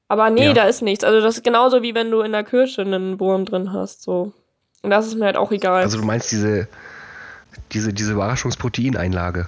Aber 0.07 0.29
nee, 0.31 0.47
ja. 0.47 0.53
da 0.53 0.65
ist 0.65 0.83
nichts. 0.83 1.03
Also 1.03 1.21
das 1.21 1.39
ist 1.39 1.45
genauso 1.45 1.83
wie 1.83 1.95
wenn 1.95 2.11
du 2.11 2.21
in 2.21 2.33
der 2.33 2.45
Kirsche 2.45 2.83
einen 2.83 3.19
Wurm 3.19 3.47
drin 3.47 3.73
hast. 3.73 4.03
So. 4.03 4.33
Und 4.83 4.91
das 4.91 5.07
ist 5.07 5.17
mir 5.17 5.25
halt 5.25 5.37
auch 5.37 5.51
egal. 5.51 5.83
Also 5.83 5.99
du 5.99 6.05
meinst 6.05 6.31
diese, 6.31 6.69
diese, 7.73 7.93
diese 7.93 8.13
Überraschungsproteineinlage? 8.13 9.47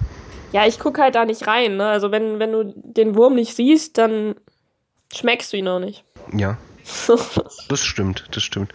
Ja, 0.51 0.65
ich 0.65 0.79
gucke 0.79 1.01
halt 1.01 1.15
da 1.15 1.25
nicht 1.25 1.47
rein. 1.47 1.77
Ne? 1.77 1.87
Also 1.87 2.11
wenn, 2.11 2.39
wenn 2.39 2.51
du 2.51 2.73
den 2.75 3.15
Wurm 3.15 3.35
nicht 3.35 3.55
siehst, 3.55 3.97
dann 3.97 4.35
schmeckst 5.13 5.53
du 5.53 5.57
ihn 5.57 5.67
auch 5.67 5.79
nicht. 5.79 6.03
Ja. 6.33 6.57
das 7.69 7.85
stimmt, 7.85 8.25
das 8.31 8.43
stimmt. 8.43 8.73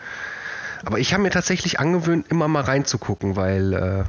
Aber 0.85 0.99
ich 0.99 1.13
habe 1.13 1.23
mir 1.23 1.31
tatsächlich 1.31 1.81
angewöhnt, 1.81 2.27
immer 2.31 2.49
mal 2.49 2.63
reinzugucken, 2.63 3.37
weil, 3.37 3.73
äh, 3.73 4.05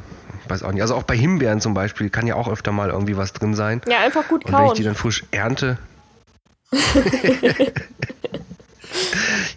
weiß 0.49 0.63
auch 0.63 0.71
nicht, 0.71 0.81
also 0.81 0.95
auch 0.95 1.03
bei 1.03 1.15
Himbeeren 1.17 1.61
zum 1.61 1.73
Beispiel 1.73 2.09
kann 2.09 2.27
ja 2.27 2.35
auch 2.35 2.47
öfter 2.47 2.71
mal 2.71 2.89
irgendwie 2.89 3.17
was 3.17 3.33
drin 3.33 3.55
sein. 3.55 3.81
Ja, 3.87 3.99
einfach 3.99 4.27
gut 4.27 4.45
kauen. 4.45 4.53
Und 4.53 4.61
wenn 4.61 4.67
ich 4.67 4.73
die 4.73 4.83
dann 4.83 4.95
frisch 4.95 5.23
ernte. 5.31 5.77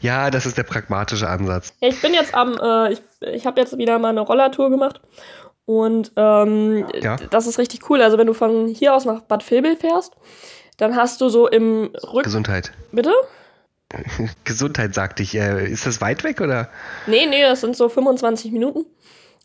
ja, 0.00 0.30
das 0.30 0.46
ist 0.46 0.56
der 0.56 0.62
pragmatische 0.62 1.28
Ansatz. 1.28 1.74
Ja, 1.80 1.88
ich 1.88 2.00
bin 2.00 2.14
jetzt 2.14 2.34
am, 2.34 2.54
äh, 2.54 2.92
ich, 2.92 3.02
ich 3.20 3.46
habe 3.46 3.60
jetzt 3.60 3.76
wieder 3.76 3.98
mal 3.98 4.10
eine 4.10 4.20
Rollertour 4.20 4.70
gemacht 4.70 5.00
und 5.70 6.10
ähm, 6.16 6.84
ja. 7.00 7.14
das 7.30 7.46
ist 7.46 7.60
richtig 7.60 7.88
cool. 7.88 8.02
Also 8.02 8.18
wenn 8.18 8.26
du 8.26 8.34
von 8.34 8.66
hier 8.66 8.92
aus 8.92 9.04
nach 9.04 9.20
Bad 9.20 9.48
Vilbel 9.48 9.76
fährst, 9.76 10.16
dann 10.78 10.96
hast 10.96 11.20
du 11.20 11.28
so 11.28 11.46
im 11.46 11.92
Rücken. 12.12 12.24
Gesundheit. 12.24 12.72
Bitte? 12.90 13.12
Gesundheit, 14.42 14.94
sagte 14.94 15.22
ich. 15.22 15.36
Äh, 15.36 15.70
ist 15.70 15.86
das 15.86 16.00
weit 16.00 16.24
weg 16.24 16.40
oder? 16.40 16.70
Nee, 17.06 17.24
nee, 17.26 17.42
das 17.42 17.60
sind 17.60 17.76
so 17.76 17.88
25 17.88 18.50
Minuten. 18.50 18.84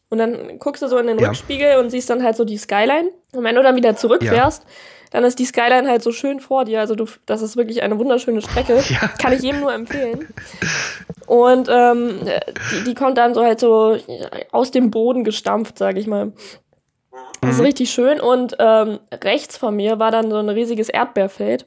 Und 0.10 0.18
dann 0.18 0.58
guckst 0.58 0.82
du 0.82 0.88
so 0.88 0.98
in 0.98 1.06
den 1.06 1.20
ja. 1.20 1.28
Rückspiegel 1.28 1.78
und 1.78 1.92
siehst 1.92 2.10
dann 2.10 2.24
halt 2.24 2.36
so 2.36 2.44
die 2.44 2.58
Skyline. 2.58 3.12
Und 3.34 3.44
wenn 3.44 3.54
du 3.54 3.62
dann 3.62 3.76
wieder 3.76 3.96
zurückfährst, 3.96 4.64
ja. 4.64 4.70
Dann 5.12 5.24
ist 5.24 5.40
die 5.40 5.46
Skyline 5.46 5.90
halt 5.90 6.04
so 6.04 6.12
schön 6.12 6.40
vor 6.40 6.66
dir. 6.66 6.80
Also 6.80 6.96
du, 6.96 7.06
das 7.26 7.42
ist 7.42 7.58
wirklich 7.58 7.84
eine 7.84 7.98
wunderschöne 8.00 8.42
Strecke. 8.42 8.84
Ja. 8.96 9.08
Kann 9.20 9.34
ich 9.34 9.42
jedem 9.42 9.62
nur 9.62 9.74
empfehlen. 9.74 10.28
Und 11.26 11.68
ähm, 11.72 12.20
die, 12.72 12.84
die 12.84 12.94
kommt 12.94 13.18
dann 13.18 13.34
so 13.34 13.44
halt 13.44 13.60
so 13.60 13.98
aus 14.52 14.72
dem 14.72 14.92
Boden 14.92 15.24
gestampft, 15.24 15.78
sag 15.78 15.98
ich 15.98 16.08
mal. 16.08 16.34
Das 17.42 17.52
ist 17.52 17.60
mhm. 17.60 17.66
richtig 17.66 17.90
schön. 17.92 18.20
Und 18.20 18.56
ähm, 18.60 19.00
rechts 19.24 19.58
von 19.58 19.76
mir 19.76 20.00
war 20.00 20.12
dann 20.12 20.30
so 20.30 20.38
ein 20.38 20.50
riesiges 20.50 20.90
Erdbeerfeld. 20.90 21.66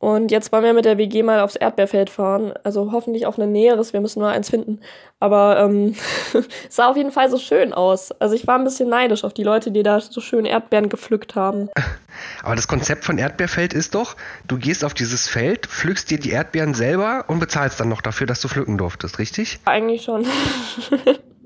Und 0.00 0.30
jetzt 0.30 0.52
wollen 0.52 0.62
wir 0.62 0.74
mit 0.74 0.84
der 0.84 0.96
WG 0.96 1.24
mal 1.24 1.40
aufs 1.40 1.56
Erdbeerfeld 1.56 2.08
fahren. 2.08 2.52
Also 2.62 2.92
hoffentlich 2.92 3.26
auf 3.26 3.36
ein 3.36 3.50
näheres. 3.50 3.92
Wir 3.92 4.00
müssen 4.00 4.20
nur 4.20 4.28
eins 4.28 4.48
finden. 4.48 4.80
Aber 5.18 5.58
ähm, 5.58 5.96
sah 6.68 6.88
auf 6.88 6.96
jeden 6.96 7.10
Fall 7.10 7.28
so 7.30 7.38
schön 7.38 7.72
aus. 7.72 8.12
Also 8.12 8.36
ich 8.36 8.46
war 8.46 8.56
ein 8.56 8.64
bisschen 8.64 8.88
neidisch 8.88 9.24
auf 9.24 9.34
die 9.34 9.42
Leute, 9.42 9.72
die 9.72 9.82
da 9.82 10.00
so 10.00 10.20
schön 10.20 10.44
Erdbeeren 10.44 10.88
gepflückt 10.88 11.34
haben. 11.34 11.68
Aber 12.44 12.54
das 12.54 12.68
Konzept 12.68 13.04
von 13.04 13.18
Erdbeerfeld 13.18 13.74
ist 13.74 13.96
doch, 13.96 14.14
du 14.46 14.56
gehst 14.56 14.84
auf 14.84 14.94
dieses 14.94 15.28
Feld, 15.28 15.66
pflückst 15.66 16.10
dir 16.10 16.18
die 16.18 16.30
Erdbeeren 16.30 16.74
selber 16.74 17.24
und 17.26 17.40
bezahlst 17.40 17.80
dann 17.80 17.88
noch 17.88 18.00
dafür, 18.00 18.26
dass 18.26 18.40
du 18.40 18.48
pflücken 18.48 18.78
durftest, 18.78 19.18
richtig? 19.18 19.58
Eigentlich 19.64 20.02
schon. 20.02 20.26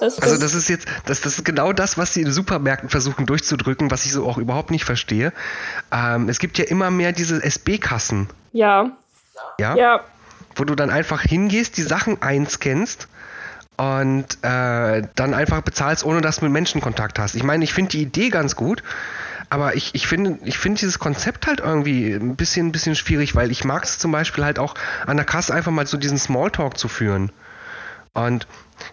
Das 0.00 0.18
also 0.18 0.38
das 0.38 0.54
ist 0.54 0.68
jetzt, 0.68 0.86
das, 1.06 1.20
das 1.20 1.38
ist 1.38 1.44
genau 1.44 1.72
das, 1.72 1.98
was 1.98 2.14
sie 2.14 2.22
in 2.22 2.32
Supermärkten 2.32 2.88
versuchen 2.88 3.26
durchzudrücken, 3.26 3.90
was 3.90 4.04
ich 4.04 4.12
so 4.12 4.26
auch 4.26 4.38
überhaupt 4.38 4.70
nicht 4.70 4.84
verstehe. 4.84 5.32
Ähm, 5.90 6.28
es 6.28 6.38
gibt 6.38 6.58
ja 6.58 6.64
immer 6.64 6.90
mehr 6.90 7.12
diese 7.12 7.42
SB-Kassen. 7.42 8.28
Ja. 8.52 8.90
Ja? 9.58 9.76
Ja. 9.76 10.00
Wo 10.54 10.64
du 10.64 10.74
dann 10.74 10.90
einfach 10.90 11.22
hingehst, 11.22 11.76
die 11.76 11.82
Sachen 11.82 12.20
einscannst 12.22 13.08
und 13.76 14.26
äh, 14.42 15.02
dann 15.14 15.34
einfach 15.34 15.62
bezahlst, 15.62 16.04
ohne 16.04 16.20
dass 16.20 16.36
du 16.36 16.44
mit 16.44 16.52
Menschen 16.52 16.80
Kontakt 16.80 17.18
hast. 17.18 17.34
Ich 17.34 17.42
meine, 17.42 17.64
ich 17.64 17.72
finde 17.72 17.90
die 17.90 18.02
Idee 18.02 18.28
ganz 18.28 18.54
gut, 18.54 18.82
aber 19.48 19.74
ich, 19.74 19.94
ich 19.94 20.06
finde 20.06 20.38
ich 20.44 20.58
find 20.58 20.80
dieses 20.80 20.98
Konzept 20.98 21.46
halt 21.46 21.60
irgendwie 21.60 22.12
ein 22.12 22.36
bisschen, 22.36 22.68
ein 22.68 22.72
bisschen 22.72 22.94
schwierig, 22.94 23.34
weil 23.34 23.50
ich 23.50 23.64
mag 23.64 23.84
es 23.84 23.98
zum 23.98 24.12
Beispiel 24.12 24.44
halt 24.44 24.58
auch 24.58 24.74
an 25.06 25.16
der 25.16 25.26
Kasse 25.26 25.54
einfach 25.54 25.72
mal 25.72 25.86
so 25.86 25.96
diesen 25.96 26.18
Smalltalk 26.18 26.78
zu 26.78 26.88
führen. 26.88 27.30
Und 28.14 28.46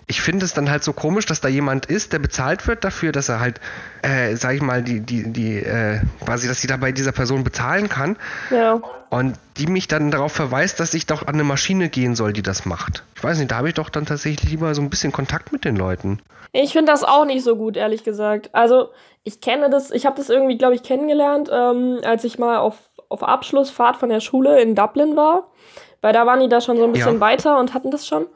ich 0.07 0.21
finde 0.21 0.45
es 0.45 0.53
dann 0.53 0.69
halt 0.69 0.83
so 0.83 0.93
komisch, 0.93 1.25
dass 1.25 1.41
da 1.41 1.49
jemand 1.49 1.87
ist, 1.87 2.13
der 2.13 2.19
bezahlt 2.19 2.67
wird 2.67 2.83
dafür, 2.83 3.11
dass 3.11 3.27
er 3.27 3.39
halt, 3.39 3.59
äh, 4.01 4.35
sag 4.35 4.55
ich 4.55 4.61
mal, 4.61 4.81
die, 4.81 5.01
die, 5.01 5.31
die, 5.31 5.57
äh, 5.57 5.99
quasi, 6.23 6.47
dass 6.47 6.61
sie 6.61 6.67
da 6.67 6.77
bei 6.77 6.91
dieser 6.91 7.11
Person 7.11 7.43
bezahlen 7.43 7.89
kann. 7.89 8.17
Ja. 8.49 8.79
Und 9.09 9.37
die 9.57 9.67
mich 9.67 9.87
dann 9.87 10.11
darauf 10.11 10.31
verweist, 10.31 10.79
dass 10.79 10.93
ich 10.93 11.05
doch 11.05 11.23
an 11.27 11.33
eine 11.33 11.43
Maschine 11.43 11.89
gehen 11.89 12.15
soll, 12.15 12.31
die 12.31 12.43
das 12.43 12.65
macht. 12.65 13.03
Ich 13.15 13.23
weiß 13.23 13.39
nicht, 13.39 13.51
da 13.51 13.57
habe 13.57 13.67
ich 13.67 13.73
doch 13.73 13.89
dann 13.89 14.05
tatsächlich 14.05 14.49
lieber 14.49 14.73
so 14.73 14.81
ein 14.81 14.89
bisschen 14.89 15.11
Kontakt 15.11 15.51
mit 15.51 15.65
den 15.65 15.75
Leuten. 15.75 16.21
Ich 16.51 16.71
finde 16.71 16.91
das 16.91 17.03
auch 17.03 17.25
nicht 17.25 17.43
so 17.43 17.55
gut, 17.55 17.75
ehrlich 17.75 18.03
gesagt. 18.03 18.49
Also, 18.53 18.89
ich 19.23 19.41
kenne 19.41 19.69
das, 19.69 19.91
ich 19.91 20.05
habe 20.05 20.15
das 20.15 20.29
irgendwie, 20.29 20.57
glaube 20.57 20.75
ich, 20.75 20.83
kennengelernt, 20.83 21.49
ähm, 21.51 21.99
als 22.03 22.23
ich 22.23 22.39
mal 22.39 22.57
auf, 22.57 22.75
auf 23.09 23.23
Abschlussfahrt 23.23 23.97
von 23.97 24.09
der 24.09 24.21
Schule 24.21 24.61
in 24.61 24.75
Dublin 24.75 25.15
war. 25.15 25.49
Weil 26.01 26.13
da 26.13 26.25
waren 26.25 26.39
die 26.39 26.47
da 26.47 26.61
schon 26.61 26.77
so 26.77 26.85
ein 26.85 26.93
bisschen 26.93 27.15
ja. 27.15 27.19
weiter 27.19 27.59
und 27.59 27.73
hatten 27.73 27.91
das 27.91 28.07
schon. 28.07 28.27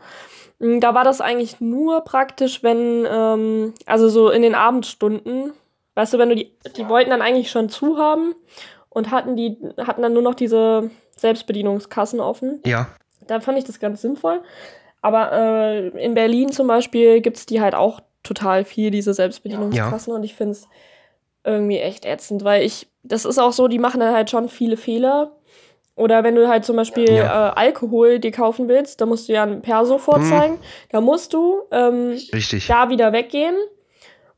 Mm, 0.63 0.79
da 0.79 0.95
war 0.95 1.03
das 1.03 1.21
eigentlich 1.21 1.59
nur 1.59 2.01
praktisch, 2.01 2.63
wenn, 2.63 3.05
ähm, 3.09 3.73
also 3.85 4.07
so 4.09 4.29
in 4.29 4.41
den 4.41 4.55
Abendstunden, 4.55 5.51
weißt 5.95 6.13
du, 6.13 6.17
wenn 6.17 6.29
du 6.29 6.35
die, 6.35 6.53
die 6.77 6.87
wollten 6.87 7.09
dann 7.09 7.21
eigentlich 7.21 7.51
schon 7.51 7.69
zu 7.69 7.97
haben 7.97 8.33
und 8.89 9.11
hatten 9.11 9.35
die, 9.35 9.57
hatten 9.77 10.01
dann 10.01 10.13
nur 10.13 10.21
noch 10.23 10.35
diese 10.35 10.89
Selbstbedienungskassen 11.17 12.19
offen. 12.19 12.61
Ja. 12.65 12.87
Da 13.27 13.41
fand 13.41 13.57
ich 13.57 13.65
das 13.65 13.79
ganz 13.79 14.01
sinnvoll. 14.01 14.41
Aber 15.01 15.33
äh, 15.33 15.87
in 16.01 16.13
Berlin 16.13 16.51
zum 16.51 16.67
Beispiel 16.67 17.19
gibt 17.19 17.37
es 17.37 17.45
die 17.45 17.59
halt 17.59 17.75
auch 17.75 17.99
total 18.23 18.63
viel, 18.63 18.89
diese 18.89 19.13
Selbstbedienungskassen. 19.13 20.11
Ja. 20.11 20.17
Und 20.17 20.23
ich 20.23 20.33
finde 20.33 20.53
es 20.53 20.67
irgendwie 21.43 21.79
echt 21.79 22.05
ätzend, 22.05 22.45
weil 22.45 22.63
ich, 22.63 22.87
das 23.03 23.25
ist 23.25 23.37
auch 23.37 23.51
so, 23.51 23.67
die 23.67 23.79
machen 23.79 23.99
dann 23.99 24.13
halt 24.13 24.29
schon 24.29 24.47
viele 24.47 24.77
Fehler. 24.77 25.33
Oder 25.95 26.23
wenn 26.23 26.35
du 26.35 26.47
halt 26.47 26.65
zum 26.65 26.75
Beispiel 26.75 27.11
ja. 27.11 27.49
äh, 27.49 27.53
Alkohol 27.55 28.19
dir 28.19 28.31
kaufen 28.31 28.67
willst, 28.67 28.99
da 28.99 29.05
musst 29.05 29.29
du 29.29 29.33
ja 29.33 29.43
ein 29.43 29.61
Perso 29.61 29.99
vorzeigen. 29.99 30.55
Hm. 30.55 30.61
Da 30.89 31.01
musst 31.01 31.33
du 31.33 31.61
ähm, 31.71 32.17
Richtig. 32.33 32.65
da 32.67 32.89
wieder 32.89 33.13
weggehen, 33.13 33.55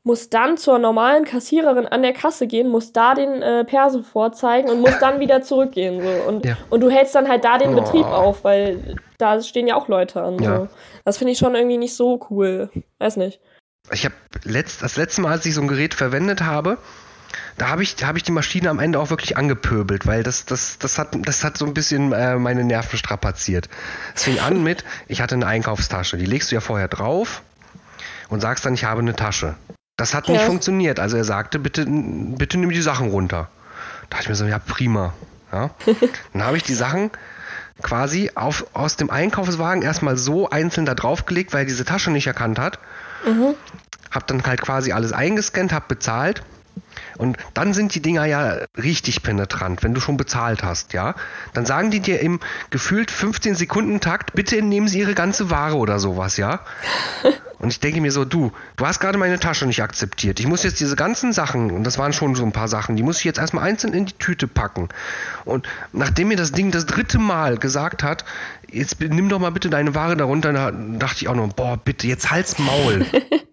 musst 0.02 0.34
dann 0.34 0.58
zur 0.58 0.78
normalen 0.78 1.24
Kassiererin 1.24 1.86
an 1.86 2.02
der 2.02 2.12
Kasse 2.12 2.46
gehen, 2.46 2.68
musst 2.68 2.94
da 2.96 3.14
den 3.14 3.40
äh, 3.40 3.64
Perso 3.64 4.02
vorzeigen 4.02 4.68
und 4.68 4.80
musst 4.80 5.00
dann 5.00 5.18
wieder 5.18 5.40
zurückgehen. 5.40 6.02
So. 6.02 6.28
Und, 6.28 6.44
ja. 6.44 6.58
und 6.68 6.80
du 6.80 6.90
hältst 6.90 7.14
dann 7.14 7.26
halt 7.26 7.44
da 7.44 7.56
den 7.56 7.72
oh. 7.72 7.80
Betrieb 7.80 8.04
auf, 8.04 8.44
weil 8.44 8.96
da 9.16 9.40
stehen 9.40 9.66
ja 9.66 9.76
auch 9.76 9.88
Leute 9.88 10.22
an. 10.22 10.38
Ja. 10.38 10.60
So. 10.60 10.68
Das 11.04 11.16
finde 11.16 11.32
ich 11.32 11.38
schon 11.38 11.54
irgendwie 11.54 11.78
nicht 11.78 11.96
so 11.96 12.20
cool. 12.30 12.70
Weiß 12.98 13.16
nicht. 13.16 13.40
Ich 13.92 14.04
habe 14.04 14.14
letzt, 14.44 14.82
das 14.82 14.96
letzte 14.96 15.22
Mal, 15.22 15.32
als 15.32 15.46
ich 15.46 15.54
so 15.54 15.62
ein 15.62 15.68
Gerät 15.68 15.94
verwendet 15.94 16.42
habe, 16.42 16.76
da 17.58 17.68
habe 17.68 17.82
ich, 17.82 17.96
hab 18.04 18.16
ich 18.16 18.22
die 18.22 18.32
Maschine 18.32 18.68
am 18.70 18.78
Ende 18.78 19.00
auch 19.00 19.10
wirklich 19.10 19.36
angepöbelt, 19.36 20.06
weil 20.06 20.22
das, 20.22 20.44
das, 20.44 20.78
das, 20.78 20.98
hat, 20.98 21.16
das 21.26 21.42
hat 21.42 21.56
so 21.56 21.64
ein 21.64 21.74
bisschen 21.74 22.12
äh, 22.12 22.36
meine 22.36 22.64
Nerven 22.64 22.98
strapaziert. 22.98 23.68
Es 24.14 24.24
fing 24.24 24.38
an 24.38 24.62
mit, 24.62 24.84
ich 25.08 25.20
hatte 25.20 25.34
eine 25.34 25.46
Einkaufstasche, 25.46 26.16
die 26.18 26.26
legst 26.26 26.50
du 26.50 26.56
ja 26.56 26.60
vorher 26.60 26.88
drauf 26.88 27.42
und 28.28 28.40
sagst 28.40 28.66
dann, 28.66 28.74
ich 28.74 28.84
habe 28.84 29.00
eine 29.00 29.16
Tasche. 29.16 29.54
Das 29.96 30.12
hat 30.12 30.28
ja. 30.28 30.34
nicht 30.34 30.44
funktioniert. 30.44 31.00
Also 31.00 31.16
er 31.16 31.24
sagte, 31.24 31.58
bitte, 31.58 31.86
bitte 31.86 32.58
nimm 32.58 32.70
die 32.70 32.82
Sachen 32.82 33.08
runter. 33.08 33.48
Da 34.02 34.16
dachte 34.16 34.24
ich 34.24 34.28
mir 34.28 34.34
so, 34.34 34.44
ja, 34.44 34.58
prima. 34.58 35.14
Ja. 35.52 35.70
Dann 36.32 36.44
habe 36.44 36.58
ich 36.58 36.62
die 36.62 36.74
Sachen 36.74 37.10
quasi 37.82 38.30
auf, 38.34 38.66
aus 38.74 38.96
dem 38.96 39.10
Einkaufswagen 39.10 39.82
erstmal 39.82 40.16
so 40.16 40.50
einzeln 40.50 40.86
da 40.86 40.94
draufgelegt, 40.94 41.52
weil 41.52 41.60
er 41.60 41.66
diese 41.66 41.84
Tasche 41.84 42.10
nicht 42.10 42.26
erkannt 42.26 42.58
hat. 42.58 42.78
Mhm. 43.24 43.54
Hab 44.10 44.26
dann 44.26 44.42
halt 44.44 44.60
quasi 44.60 44.92
alles 44.92 45.12
eingescannt, 45.12 45.72
hab 45.72 45.88
bezahlt. 45.88 46.42
Und 47.18 47.36
dann 47.54 47.72
sind 47.74 47.94
die 47.94 48.02
Dinger 48.02 48.24
ja 48.24 48.58
richtig 48.76 49.22
penetrant, 49.22 49.82
wenn 49.82 49.94
du 49.94 50.00
schon 50.00 50.16
bezahlt 50.16 50.62
hast, 50.62 50.92
ja. 50.92 51.14
Dann 51.54 51.66
sagen 51.66 51.90
die 51.90 52.00
dir 52.00 52.20
im 52.20 52.40
gefühlt 52.70 53.10
15 53.10 53.54
Sekunden 53.54 54.00
Takt, 54.00 54.34
bitte 54.34 54.60
nehmen 54.62 54.88
Sie 54.88 54.98
Ihre 54.98 55.14
ganze 55.14 55.50
Ware 55.50 55.76
oder 55.76 55.98
sowas, 55.98 56.36
ja. 56.36 56.60
Und 57.58 57.70
ich 57.70 57.80
denke 57.80 58.00
mir 58.02 58.12
so, 58.12 58.24
du, 58.24 58.52
du 58.76 58.86
hast 58.86 59.00
gerade 59.00 59.16
meine 59.16 59.40
Tasche 59.40 59.66
nicht 59.66 59.82
akzeptiert. 59.82 60.40
Ich 60.40 60.46
muss 60.46 60.62
jetzt 60.62 60.78
diese 60.78 60.94
ganzen 60.94 61.32
Sachen, 61.32 61.70
und 61.70 61.84
das 61.84 61.96
waren 61.96 62.12
schon 62.12 62.34
so 62.34 62.44
ein 62.44 62.52
paar 62.52 62.68
Sachen, 62.68 62.96
die 62.96 63.02
muss 63.02 63.18
ich 63.18 63.24
jetzt 63.24 63.38
erstmal 63.38 63.64
einzeln 63.64 63.94
in 63.94 64.04
die 64.04 64.12
Tüte 64.12 64.46
packen. 64.46 64.90
Und 65.46 65.66
nachdem 65.92 66.28
mir 66.28 66.36
das 66.36 66.52
Ding 66.52 66.70
das 66.70 66.84
dritte 66.84 67.18
Mal 67.18 67.56
gesagt 67.56 68.02
hat, 68.02 68.26
jetzt 68.70 69.00
nimm 69.00 69.30
doch 69.30 69.38
mal 69.38 69.52
bitte 69.52 69.70
deine 69.70 69.94
Ware 69.94 70.16
darunter, 70.16 70.52
da 70.52 70.70
dachte 70.70 71.22
ich 71.22 71.28
auch 71.28 71.34
noch, 71.34 71.50
boah, 71.54 71.78
bitte, 71.78 72.06
jetzt 72.06 72.30
halt's 72.30 72.58
Maul. 72.58 73.06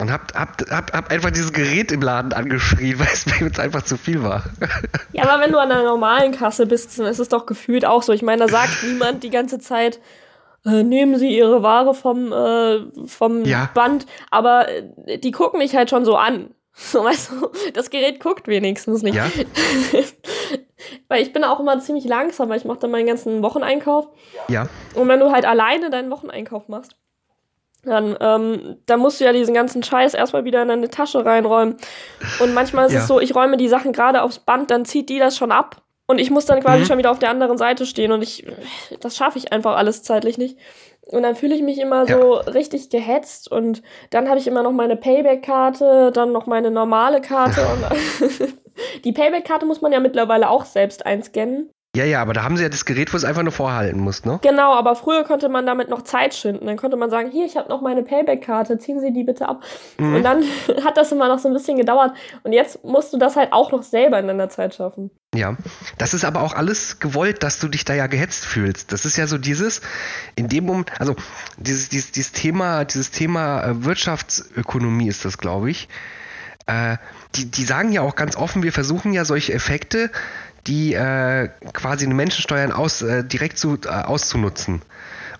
Und 0.00 0.12
hab, 0.12 0.32
hab, 0.32 0.62
hab, 0.70 0.92
hab 0.92 1.10
einfach 1.10 1.30
dieses 1.32 1.52
Gerät 1.52 1.90
im 1.90 2.02
Laden 2.02 2.32
angeschrien, 2.32 2.98
weil 3.00 3.08
es 3.12 3.26
mir 3.26 3.46
jetzt 3.46 3.58
einfach 3.58 3.82
zu 3.82 3.96
viel 3.96 4.22
war. 4.22 4.44
Ja, 5.12 5.24
aber 5.28 5.42
wenn 5.42 5.50
du 5.50 5.58
an 5.58 5.72
einer 5.72 5.82
normalen 5.82 6.32
Kasse 6.32 6.66
bist, 6.66 6.96
dann 6.98 7.06
ist 7.06 7.18
es 7.18 7.28
doch 7.28 7.46
gefühlt 7.46 7.84
auch 7.84 8.02
so. 8.02 8.12
Ich 8.12 8.22
meine, 8.22 8.46
da 8.46 8.48
sagt 8.48 8.82
niemand 8.86 9.24
die 9.24 9.30
ganze 9.30 9.58
Zeit, 9.58 9.98
äh, 10.64 10.84
nehmen 10.84 11.18
Sie 11.18 11.36
Ihre 11.36 11.62
Ware 11.64 11.94
vom, 11.94 12.32
äh, 12.32 13.06
vom 13.06 13.44
ja. 13.44 13.68
Band, 13.74 14.06
aber 14.30 14.68
äh, 14.68 15.18
die 15.18 15.32
gucken 15.32 15.58
mich 15.58 15.74
halt 15.74 15.90
schon 15.90 16.04
so 16.04 16.16
an. 16.16 16.54
So, 16.74 17.02
weißt 17.02 17.32
du, 17.32 17.50
das 17.72 17.90
Gerät 17.90 18.20
guckt 18.20 18.46
wenigstens 18.46 19.02
nicht. 19.02 19.16
Ja. 19.16 19.28
weil 21.08 21.22
ich 21.22 21.32
bin 21.32 21.42
auch 21.42 21.58
immer 21.58 21.80
ziemlich 21.80 22.04
langsam, 22.04 22.48
weil 22.48 22.58
ich 22.58 22.64
mache 22.64 22.78
dann 22.78 22.92
meinen 22.92 23.06
ganzen 23.06 23.42
Wocheneinkauf. 23.42 24.06
Ja. 24.46 24.68
Und 24.94 25.08
wenn 25.08 25.18
du 25.18 25.32
halt 25.32 25.44
alleine 25.44 25.90
deinen 25.90 26.10
Wocheneinkauf 26.12 26.68
machst, 26.68 26.94
dann, 27.88 28.16
ähm, 28.20 28.76
dann 28.86 29.00
musst 29.00 29.20
du 29.20 29.24
ja 29.24 29.32
diesen 29.32 29.54
ganzen 29.54 29.82
Scheiß 29.82 30.14
erstmal 30.14 30.44
wieder 30.44 30.62
in 30.62 30.68
deine 30.68 30.90
Tasche 30.90 31.24
reinräumen. 31.24 31.76
Und 32.40 32.54
manchmal 32.54 32.86
ist 32.86 32.92
ja. 32.92 33.00
es 33.00 33.06
so, 33.06 33.20
ich 33.20 33.34
räume 33.34 33.56
die 33.56 33.68
Sachen 33.68 33.92
gerade 33.92 34.22
aufs 34.22 34.38
Band, 34.38 34.70
dann 34.70 34.84
zieht 34.84 35.08
die 35.08 35.18
das 35.18 35.36
schon 35.36 35.52
ab. 35.52 35.82
Und 36.10 36.18
ich 36.18 36.30
muss 36.30 36.46
dann 36.46 36.60
quasi 36.60 36.80
mhm. 36.80 36.86
schon 36.86 36.98
wieder 36.98 37.10
auf 37.10 37.18
der 37.18 37.28
anderen 37.28 37.58
Seite 37.58 37.84
stehen 37.84 38.12
und 38.12 38.22
ich, 38.22 38.46
das 39.00 39.14
schaffe 39.14 39.36
ich 39.36 39.52
einfach 39.52 39.76
alles 39.76 40.02
zeitlich 40.02 40.38
nicht. 40.38 40.58
Und 41.02 41.22
dann 41.22 41.36
fühle 41.36 41.54
ich 41.54 41.62
mich 41.62 41.78
immer 41.78 42.08
ja. 42.08 42.18
so 42.18 42.32
richtig 42.34 42.88
gehetzt 42.90 43.50
und 43.50 43.82
dann 44.10 44.28
habe 44.28 44.38
ich 44.38 44.46
immer 44.46 44.62
noch 44.62 44.72
meine 44.72 44.96
Payback-Karte, 44.96 46.10
dann 46.12 46.32
noch 46.32 46.46
meine 46.46 46.70
normale 46.70 47.20
Karte. 47.20 47.60
und 47.66 48.54
die 49.04 49.12
Payback-Karte 49.12 49.66
muss 49.66 49.82
man 49.82 49.92
ja 49.92 50.00
mittlerweile 50.00 50.48
auch 50.48 50.64
selbst 50.64 51.04
einscannen. 51.04 51.70
Ja, 51.98 52.04
ja, 52.04 52.22
aber 52.22 52.32
da 52.32 52.44
haben 52.44 52.56
sie 52.56 52.62
ja 52.62 52.68
das 52.68 52.84
Gerät, 52.84 53.12
wo 53.12 53.16
es 53.16 53.24
einfach 53.24 53.42
nur 53.42 53.50
vorhalten 53.50 53.98
muss, 53.98 54.24
ne? 54.24 54.38
Genau, 54.42 54.72
aber 54.72 54.94
früher 54.94 55.24
konnte 55.24 55.48
man 55.48 55.66
damit 55.66 55.88
noch 55.88 56.02
Zeit 56.02 56.32
schinden. 56.32 56.64
Dann 56.66 56.76
konnte 56.76 56.96
man 56.96 57.10
sagen, 57.10 57.32
hier, 57.32 57.44
ich 57.44 57.56
habe 57.56 57.68
noch 57.68 57.80
meine 57.80 58.04
Payback-Karte, 58.04 58.78
ziehen 58.78 59.00
Sie 59.00 59.12
die 59.12 59.24
bitte 59.24 59.48
ab. 59.48 59.64
Mhm. 59.98 60.14
Und 60.14 60.22
dann 60.22 60.44
hat 60.84 60.96
das 60.96 61.10
immer 61.10 61.26
noch 61.26 61.40
so 61.40 61.48
ein 61.48 61.54
bisschen 61.54 61.76
gedauert. 61.76 62.12
Und 62.44 62.52
jetzt 62.52 62.84
musst 62.84 63.12
du 63.12 63.18
das 63.18 63.34
halt 63.34 63.52
auch 63.52 63.72
noch 63.72 63.82
selber 63.82 64.20
in 64.20 64.28
deiner 64.28 64.48
Zeit 64.48 64.76
schaffen. 64.76 65.10
Ja, 65.34 65.56
das 65.98 66.14
ist 66.14 66.24
aber 66.24 66.42
auch 66.42 66.54
alles 66.54 67.00
gewollt, 67.00 67.42
dass 67.42 67.58
du 67.58 67.66
dich 67.66 67.84
da 67.84 67.94
ja 67.94 68.06
gehetzt 68.06 68.46
fühlst. 68.46 68.92
Das 68.92 69.04
ist 69.04 69.16
ja 69.16 69.26
so 69.26 69.36
dieses, 69.36 69.80
in 70.36 70.46
dem 70.46 70.66
Moment, 70.66 70.92
also 71.00 71.16
dieses, 71.56 71.88
dieses, 71.88 72.12
dieses 72.12 72.30
Thema, 72.30 72.84
dieses 72.84 73.10
Thema 73.10 73.64
äh, 73.64 73.84
Wirtschaftsökonomie 73.84 75.08
ist 75.08 75.24
das, 75.24 75.36
glaube 75.36 75.68
ich. 75.68 75.88
Äh, 76.68 76.98
die, 77.34 77.50
die 77.50 77.64
sagen 77.64 77.90
ja 77.92 78.02
auch 78.02 78.14
ganz 78.14 78.36
offen, 78.36 78.62
wir 78.62 78.72
versuchen 78.72 79.12
ja 79.12 79.24
solche 79.24 79.52
Effekte 79.52 80.10
die 80.66 80.92
äh, 80.92 81.48
quasi 81.72 82.04
eine 82.04 82.14
Menschensteuern 82.14 82.72
aus, 82.72 83.00
äh, 83.00 83.24
direkt 83.24 83.58
zu, 83.58 83.78
äh, 83.84 83.88
auszunutzen. 83.88 84.82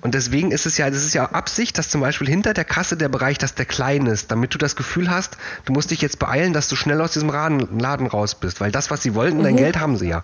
Und 0.00 0.14
deswegen 0.14 0.52
ist 0.52 0.64
es 0.64 0.78
ja, 0.78 0.88
das 0.88 1.04
ist 1.04 1.12
ja 1.12 1.26
Absicht, 1.26 1.76
dass 1.76 1.90
zum 1.90 2.00
Beispiel 2.00 2.28
hinter 2.28 2.54
der 2.54 2.64
Kasse 2.64 2.96
der 2.96 3.08
Bereich, 3.08 3.36
dass 3.36 3.54
der 3.54 3.66
klein 3.66 4.06
ist, 4.06 4.30
damit 4.30 4.54
du 4.54 4.58
das 4.58 4.76
Gefühl 4.76 5.10
hast, 5.10 5.36
du 5.64 5.72
musst 5.72 5.90
dich 5.90 6.00
jetzt 6.00 6.18
beeilen, 6.18 6.52
dass 6.52 6.68
du 6.68 6.76
schnell 6.76 7.00
aus 7.00 7.12
diesem 7.12 7.28
Laden, 7.28 7.78
Laden 7.78 8.06
raus 8.06 8.36
bist, 8.36 8.60
weil 8.60 8.70
das, 8.70 8.90
was 8.90 9.02
sie 9.02 9.14
wollten, 9.14 9.38
mhm. 9.38 9.42
dein 9.42 9.56
Geld 9.56 9.78
haben 9.78 9.96
sie 9.96 10.08
ja. 10.08 10.22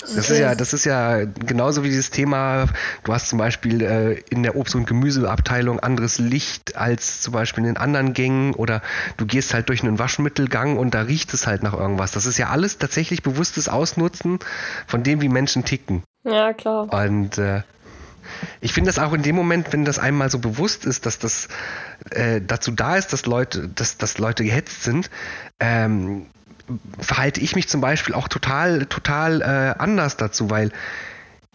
Das 0.00 0.30
ist 0.30 0.38
ja, 0.38 0.54
das 0.54 0.72
ist 0.72 0.84
ja 0.84 1.24
genauso 1.24 1.84
wie 1.84 1.88
dieses 1.88 2.10
Thema, 2.10 2.66
du 3.04 3.12
hast 3.12 3.28
zum 3.28 3.38
Beispiel 3.38 3.80
äh, 3.80 4.20
in 4.28 4.42
der 4.42 4.56
Obst- 4.56 4.74
und 4.74 4.86
Gemüseabteilung 4.86 5.78
anderes 5.80 6.18
Licht 6.18 6.76
als 6.76 7.20
zum 7.20 7.32
Beispiel 7.32 7.64
in 7.64 7.76
anderen 7.76 8.12
Gängen 8.12 8.54
oder 8.54 8.82
du 9.16 9.24
gehst 9.24 9.54
halt 9.54 9.68
durch 9.68 9.82
einen 9.82 9.98
Waschmittelgang 9.98 10.78
und 10.78 10.94
da 10.94 11.02
riecht 11.02 11.32
es 11.32 11.46
halt 11.46 11.62
nach 11.62 11.74
irgendwas. 11.74 12.10
Das 12.10 12.26
ist 12.26 12.38
ja 12.38 12.48
alles 12.48 12.78
tatsächlich 12.78 13.22
bewusstes 13.22 13.68
Ausnutzen 13.68 14.40
von 14.86 15.04
dem, 15.04 15.20
wie 15.20 15.28
Menschen 15.28 15.64
ticken. 15.64 16.02
Ja, 16.24 16.52
klar. 16.52 16.92
Und 16.92 17.38
äh, 17.38 17.62
ich 18.60 18.72
finde 18.72 18.88
das 18.88 18.98
auch 18.98 19.12
in 19.12 19.22
dem 19.22 19.36
Moment, 19.36 19.72
wenn 19.72 19.84
das 19.84 19.98
einmal 19.98 20.30
so 20.30 20.38
bewusst 20.38 20.86
ist, 20.86 21.06
dass 21.06 21.18
das 21.18 21.48
äh, 22.10 22.40
dazu 22.40 22.72
da 22.72 22.96
ist, 22.96 23.12
dass 23.12 23.26
Leute, 23.26 23.68
dass, 23.68 23.96
dass 23.96 24.18
Leute 24.18 24.44
gehetzt 24.44 24.82
sind, 24.82 25.10
ähm, 25.60 26.26
verhalte 26.98 27.40
ich 27.40 27.54
mich 27.54 27.68
zum 27.68 27.80
Beispiel 27.80 28.14
auch 28.14 28.28
total, 28.28 28.86
total 28.86 29.42
äh, 29.42 29.80
anders 29.80 30.16
dazu, 30.16 30.50
weil 30.50 30.72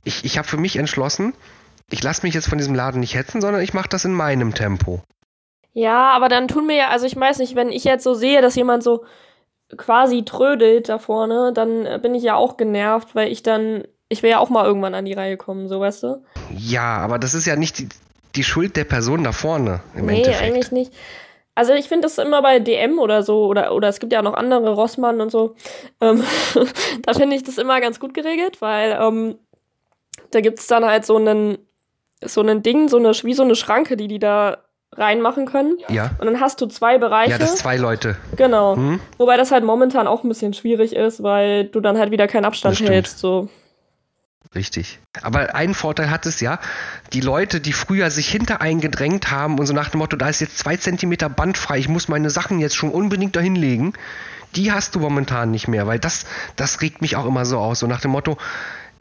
ich, 0.03 0.25
ich 0.25 0.37
habe 0.37 0.47
für 0.47 0.57
mich 0.57 0.77
entschlossen, 0.77 1.33
ich 1.89 2.03
lasse 2.03 2.23
mich 2.23 2.33
jetzt 2.33 2.47
von 2.47 2.57
diesem 2.57 2.75
Laden 2.75 2.99
nicht 2.99 3.15
hetzen, 3.15 3.41
sondern 3.41 3.61
ich 3.61 3.73
mache 3.73 3.89
das 3.89 4.05
in 4.05 4.13
meinem 4.13 4.53
Tempo. 4.53 5.01
Ja, 5.73 6.11
aber 6.11 6.29
dann 6.29 6.47
tun 6.47 6.67
mir 6.67 6.75
ja, 6.75 6.87
also 6.89 7.05
ich 7.05 7.15
weiß 7.15 7.39
nicht, 7.39 7.55
wenn 7.55 7.71
ich 7.71 7.83
jetzt 7.83 8.03
so 8.03 8.13
sehe, 8.13 8.41
dass 8.41 8.55
jemand 8.55 8.83
so 8.83 9.05
quasi 9.77 10.23
trödelt 10.25 10.89
da 10.89 10.97
vorne, 10.97 11.51
dann 11.53 12.01
bin 12.01 12.15
ich 12.15 12.23
ja 12.23 12.35
auch 12.35 12.57
genervt, 12.57 13.15
weil 13.15 13.31
ich 13.31 13.43
dann, 13.43 13.83
ich 14.07 14.23
will 14.23 14.31
ja 14.31 14.39
auch 14.39 14.49
mal 14.49 14.65
irgendwann 14.65 14.95
an 14.95 15.05
die 15.05 15.13
Reihe 15.13 15.37
kommen, 15.37 15.67
so 15.67 15.79
weißt 15.79 16.03
du? 16.03 16.23
Ja, 16.55 16.97
aber 16.97 17.19
das 17.19 17.33
ist 17.33 17.45
ja 17.45 17.55
nicht 17.55 17.77
die, 17.79 17.89
die 18.35 18.43
Schuld 18.43 18.75
der 18.75 18.83
Person 18.83 19.23
da 19.23 19.31
vorne 19.31 19.81
im 19.95 20.07
nee, 20.07 20.17
Endeffekt. 20.17 20.41
Nee, 20.41 20.47
eigentlich 20.47 20.71
nicht. 20.71 20.93
Also 21.59 21.73
ich 21.73 21.89
finde 21.89 22.03
das 22.03 22.17
immer 22.17 22.41
bei 22.41 22.59
DM 22.59 22.99
oder 22.99 23.21
so, 23.21 23.45
oder, 23.45 23.73
oder 23.73 23.89
es 23.89 23.99
gibt 23.99 24.13
ja 24.13 24.19
auch 24.19 24.23
noch 24.23 24.35
andere, 24.35 24.75
Rossmann 24.75 25.19
und 25.19 25.29
so. 25.29 25.55
Ähm, 25.99 26.23
da 27.01 27.13
finde 27.13 27.35
ich 27.35 27.43
das 27.43 27.57
immer 27.57 27.81
ganz 27.81 27.99
gut 27.99 28.13
geregelt, 28.13 28.61
weil 28.61 28.97
ähm, 28.97 29.35
da 30.31 30.39
gibt 30.39 30.59
es 30.59 30.67
dann 30.67 30.85
halt 30.85 31.05
so 31.05 31.17
einen, 31.17 31.57
so 32.23 32.39
einen 32.39 32.63
Ding, 32.63 32.87
so 32.87 32.95
eine, 32.95 33.11
wie 33.11 33.33
so 33.33 33.43
eine 33.43 33.55
Schranke, 33.55 33.97
die 33.97 34.07
die 34.07 34.19
da 34.19 34.59
reinmachen 34.93 35.47
können. 35.47 35.79
Ja. 35.89 36.11
Und 36.19 36.27
dann 36.27 36.39
hast 36.39 36.61
du 36.61 36.65
zwei 36.67 36.97
Bereiche. 36.97 37.31
Ja, 37.31 37.37
das 37.37 37.57
zwei 37.57 37.75
Leute. 37.75 38.15
Genau. 38.37 38.77
Hm? 38.77 39.01
Wobei 39.17 39.35
das 39.35 39.51
halt 39.51 39.65
momentan 39.65 40.07
auch 40.07 40.23
ein 40.23 40.29
bisschen 40.29 40.53
schwierig 40.53 40.95
ist, 40.95 41.23
weil 41.23 41.65
du 41.65 41.81
dann 41.81 41.97
halt 41.97 42.11
wieder 42.11 42.27
keinen 42.27 42.45
Abstand 42.45 42.79
hältst. 42.79 43.19
So. 43.19 43.49
Richtig. 44.55 44.99
Aber 45.21 45.53
einen 45.53 45.75
Vorteil 45.75 46.09
hat 46.09 46.25
es 46.25 46.41
ja, 46.41 46.59
die 47.13 47.21
Leute, 47.21 47.61
die 47.61 47.73
früher 47.73 48.09
sich 48.09 48.27
hinter 48.29 48.61
eingedrängt 48.61 49.29
haben 49.29 49.59
und 49.59 49.65
so 49.67 49.73
nach 49.73 49.89
dem 49.89 49.99
Motto, 49.99 50.17
da 50.17 50.27
ist 50.27 50.41
jetzt 50.41 50.57
zwei 50.57 50.75
Zentimeter 50.75 51.29
Band 51.29 51.57
frei, 51.57 51.77
ich 51.77 51.87
muss 51.87 52.07
meine 52.07 52.31
Sachen 52.31 52.59
jetzt 52.59 52.75
schon 52.75 52.89
unbedingt 52.89 53.35
dahin 53.35 53.55
legen, 53.55 53.93
die 54.55 54.71
hast 54.71 54.95
du 54.95 54.99
momentan 54.99 55.51
nicht 55.51 55.67
mehr, 55.67 55.85
weil 55.85 55.99
das, 55.99 56.25
das 56.55 56.81
regt 56.81 57.01
mich 57.01 57.15
auch 57.15 57.25
immer 57.25 57.45
so 57.45 57.59
aus, 57.59 57.79
so 57.79 57.87
nach 57.87 58.01
dem 58.01 58.11
Motto, 58.11 58.37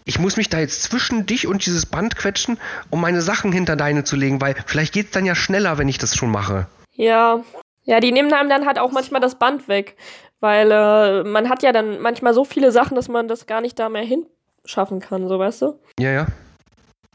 ich 0.04 0.18
muss 0.18 0.36
mich 0.36 0.50
da 0.50 0.58
jetzt 0.58 0.82
zwischen 0.82 1.24
dich 1.24 1.46
und 1.46 1.64
dieses 1.64 1.86
Band 1.86 2.16
quetschen, 2.16 2.58
um 2.90 3.00
meine 3.00 3.22
Sachen 3.22 3.50
hinter 3.50 3.76
deine 3.76 4.04
zu 4.04 4.16
legen, 4.16 4.42
weil 4.42 4.54
vielleicht 4.66 4.92
geht 4.92 5.06
es 5.06 5.12
dann 5.12 5.24
ja 5.24 5.34
schneller, 5.34 5.78
wenn 5.78 5.88
ich 5.88 5.98
das 5.98 6.14
schon 6.14 6.30
mache. 6.30 6.66
Ja. 6.94 7.42
Ja, 7.84 8.00
die 8.00 8.12
nehmen 8.12 8.30
einem 8.32 8.50
dann 8.50 8.66
halt 8.66 8.78
auch 8.78 8.90
manchmal 8.90 9.22
das 9.22 9.38
Band 9.38 9.66
weg. 9.68 9.96
Weil 10.40 10.70
äh, 10.70 11.24
man 11.24 11.48
hat 11.48 11.62
ja 11.62 11.72
dann 11.72 12.00
manchmal 12.00 12.32
so 12.32 12.44
viele 12.44 12.70
Sachen, 12.70 12.94
dass 12.94 13.08
man 13.08 13.28
das 13.28 13.46
gar 13.46 13.60
nicht 13.60 13.78
da 13.78 13.88
mehr 13.88 14.04
hin 14.04 14.26
schaffen 14.68 15.00
kann, 15.00 15.28
so 15.28 15.38
weißt 15.38 15.62
du? 15.62 15.78
Ja, 15.98 16.10
ja. 16.10 16.26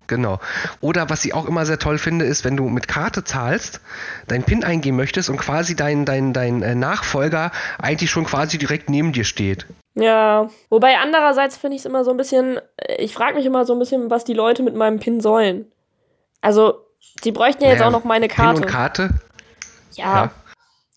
Genau. 0.07 0.39
Oder 0.81 1.09
was 1.09 1.23
ich 1.23 1.33
auch 1.33 1.45
immer 1.45 1.65
sehr 1.65 1.79
toll 1.79 1.97
finde, 1.97 2.25
ist, 2.25 2.43
wenn 2.43 2.57
du 2.57 2.67
mit 2.67 2.87
Karte 2.87 3.23
zahlst, 3.23 3.79
deinen 4.27 4.43
PIN 4.43 4.63
eingeben 4.63 4.97
möchtest 4.97 5.29
und 5.29 5.37
quasi 5.37 5.75
dein, 5.75 6.05
dein, 6.05 6.33
dein 6.33 6.61
äh, 6.61 6.75
Nachfolger 6.75 7.51
eigentlich 7.81 8.11
schon 8.11 8.25
quasi 8.25 8.57
direkt 8.57 8.89
neben 8.89 9.13
dir 9.13 9.23
steht. 9.23 9.65
Ja, 9.95 10.49
wobei 10.69 10.97
andererseits 10.97 11.55
finde 11.55 11.75
ich 11.75 11.81
es 11.81 11.85
immer 11.85 12.03
so 12.03 12.11
ein 12.11 12.17
bisschen, 12.17 12.59
äh, 12.77 13.01
ich 13.01 13.13
frage 13.13 13.35
mich 13.35 13.45
immer 13.45 13.65
so 13.65 13.73
ein 13.73 13.79
bisschen, 13.79 14.09
was 14.09 14.25
die 14.25 14.33
Leute 14.33 14.61
mit 14.61 14.75
meinem 14.75 14.99
PIN 14.99 15.21
sollen. 15.21 15.71
Also, 16.41 16.85
die 17.23 17.31
bräuchten 17.31 17.63
ja 17.63 17.69
jetzt 17.69 17.79
naja, 17.79 17.87
auch 17.87 17.93
noch 17.93 18.03
meine 18.03 18.27
Karte. 18.27 18.55
PIN 18.55 18.63
und 18.63 18.69
Karte? 18.69 19.09
Ja. 19.93 20.03
ja. 20.15 20.31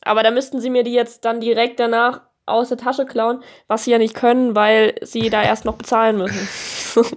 Aber 0.02 0.22
da 0.24 0.30
müssten 0.30 0.60
sie 0.60 0.70
mir 0.70 0.82
die 0.82 0.94
jetzt 0.94 1.24
dann 1.24 1.40
direkt 1.40 1.78
danach 1.78 2.22
aus 2.46 2.68
der 2.68 2.78
Tasche 2.78 3.04
klauen, 3.06 3.42
was 3.66 3.84
sie 3.84 3.90
ja 3.90 3.98
nicht 3.98 4.14
können, 4.14 4.54
weil 4.54 4.94
sie 5.02 5.30
da 5.30 5.42
erst 5.42 5.64
noch 5.64 5.76
bezahlen 5.76 6.18
müssen. 6.18 6.48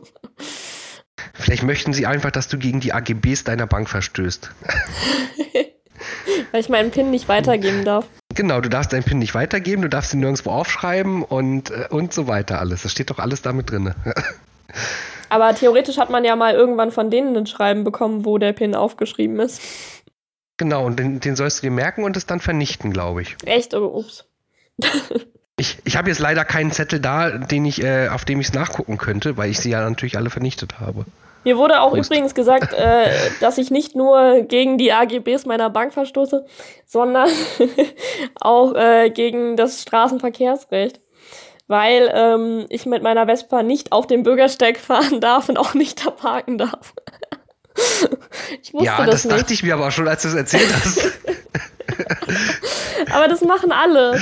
Vielleicht 1.34 1.64
möchten 1.64 1.94
sie 1.94 2.06
einfach, 2.06 2.32
dass 2.32 2.48
du 2.48 2.58
gegen 2.58 2.80
die 2.80 2.94
AGBs 2.94 3.46
deiner 3.46 3.68
Bank 3.68 3.90
verstößt. 3.90 4.52
weil 6.52 6.62
ich 6.62 6.70
meinen 6.70 6.92
PIN 6.92 7.12
nicht 7.12 7.28
weitergeben 7.28 7.86
darf. 7.86 8.06
Genau, 8.36 8.62
du 8.62 8.70
darfst 8.70 8.94
deinen 8.94 9.04
PIN 9.04 9.20
nicht 9.20 9.36
weitergeben, 9.36 9.82
du 9.82 9.90
darfst 9.90 10.14
ihn 10.14 10.20
nirgendwo 10.20 10.52
aufschreiben 10.52 11.24
und, 11.24 11.72
äh, 11.72 11.88
und 11.90 12.14
so 12.14 12.28
weiter 12.28 12.60
alles. 12.60 12.84
Das 12.84 12.92
steht 12.92 13.10
doch 13.10 13.20
alles 13.20 13.42
damit 13.42 13.72
drin. 13.72 13.94
Aber 15.30 15.54
theoretisch 15.54 15.98
hat 15.98 16.10
man 16.10 16.26
ja 16.26 16.36
mal 16.36 16.54
irgendwann 16.54 16.92
von 16.92 17.12
denen 17.12 17.36
ein 17.38 17.46
Schreiben 17.46 17.84
bekommen, 17.84 18.26
wo 18.26 18.38
der 18.38 18.54
PIN 18.54 18.76
aufgeschrieben 18.76 19.40
ist. 19.40 19.62
Genau, 20.58 20.86
und 20.86 21.00
den, 21.00 21.20
den 21.20 21.36
sollst 21.36 21.60
du 21.60 21.62
dir 21.62 21.72
merken 21.72 22.04
und 22.04 22.18
es 22.18 22.26
dann 22.26 22.40
vernichten, 22.40 22.92
glaube 22.92 23.22
ich. 23.22 23.38
Echt? 23.46 23.74
Oh, 23.74 23.86
ups. 23.86 24.29
Ich, 25.58 25.78
ich 25.84 25.98
habe 25.98 26.08
jetzt 26.08 26.20
leider 26.20 26.46
keinen 26.46 26.72
Zettel 26.72 27.02
da, 27.02 27.32
den 27.32 27.66
ich, 27.66 27.84
äh, 27.84 28.08
auf 28.08 28.24
dem 28.24 28.40
ich 28.40 28.48
es 28.48 28.54
nachgucken 28.54 28.98
könnte, 28.98 29.36
weil 29.36 29.50
ich 29.50 29.60
sie 29.60 29.70
ja 29.70 29.88
natürlich 29.88 30.16
alle 30.18 30.30
vernichtet 30.30 30.80
habe. 30.80 31.06
Mir 31.44 31.58
wurde 31.58 31.82
auch 31.82 31.94
Prost. 31.94 32.10
übrigens 32.10 32.36
gesagt, 32.36 32.74
äh, 32.74 33.10
dass 33.40 33.58
ich 33.58 33.72
nicht 33.72 33.96
nur 33.96 34.44
gegen 34.44 34.78
die 34.78 34.92
AGBs 34.92 35.46
meiner 35.46 35.70
Bank 35.70 35.94
verstoße, 35.94 36.46
sondern 36.86 37.30
auch 38.42 38.74
äh, 38.76 39.10
gegen 39.10 39.56
das 39.56 39.82
Straßenverkehrsrecht. 39.82 41.00
Weil 41.68 42.12
ähm, 42.14 42.66
ich 42.70 42.86
mit 42.86 43.04
meiner 43.04 43.28
Vespa 43.28 43.62
nicht 43.62 43.92
auf 43.92 44.08
dem 44.08 44.24
Bürgersteig 44.24 44.78
fahren 44.80 45.22
darf 45.22 45.50
und 45.50 45.58
auch 45.58 45.74
nicht 45.74 46.06
da 46.06 46.12
parken 46.12 46.58
darf. 46.58 46.94
ich 48.62 48.74
wusste 48.74 48.86
ja, 48.86 49.06
das, 49.06 49.24
das 49.24 49.38
dachte 49.38 49.54
ich 49.54 49.64
mir 49.64 49.76
aber 49.76 49.88
auch 49.88 49.92
schon, 49.92 50.08
als 50.08 50.24
du 50.24 50.30
es 50.30 50.36
erzählt 50.36 50.74
hast. 50.74 51.12
aber 53.12 53.28
das 53.30 53.42
machen 53.42 53.72
alle. 53.72 54.20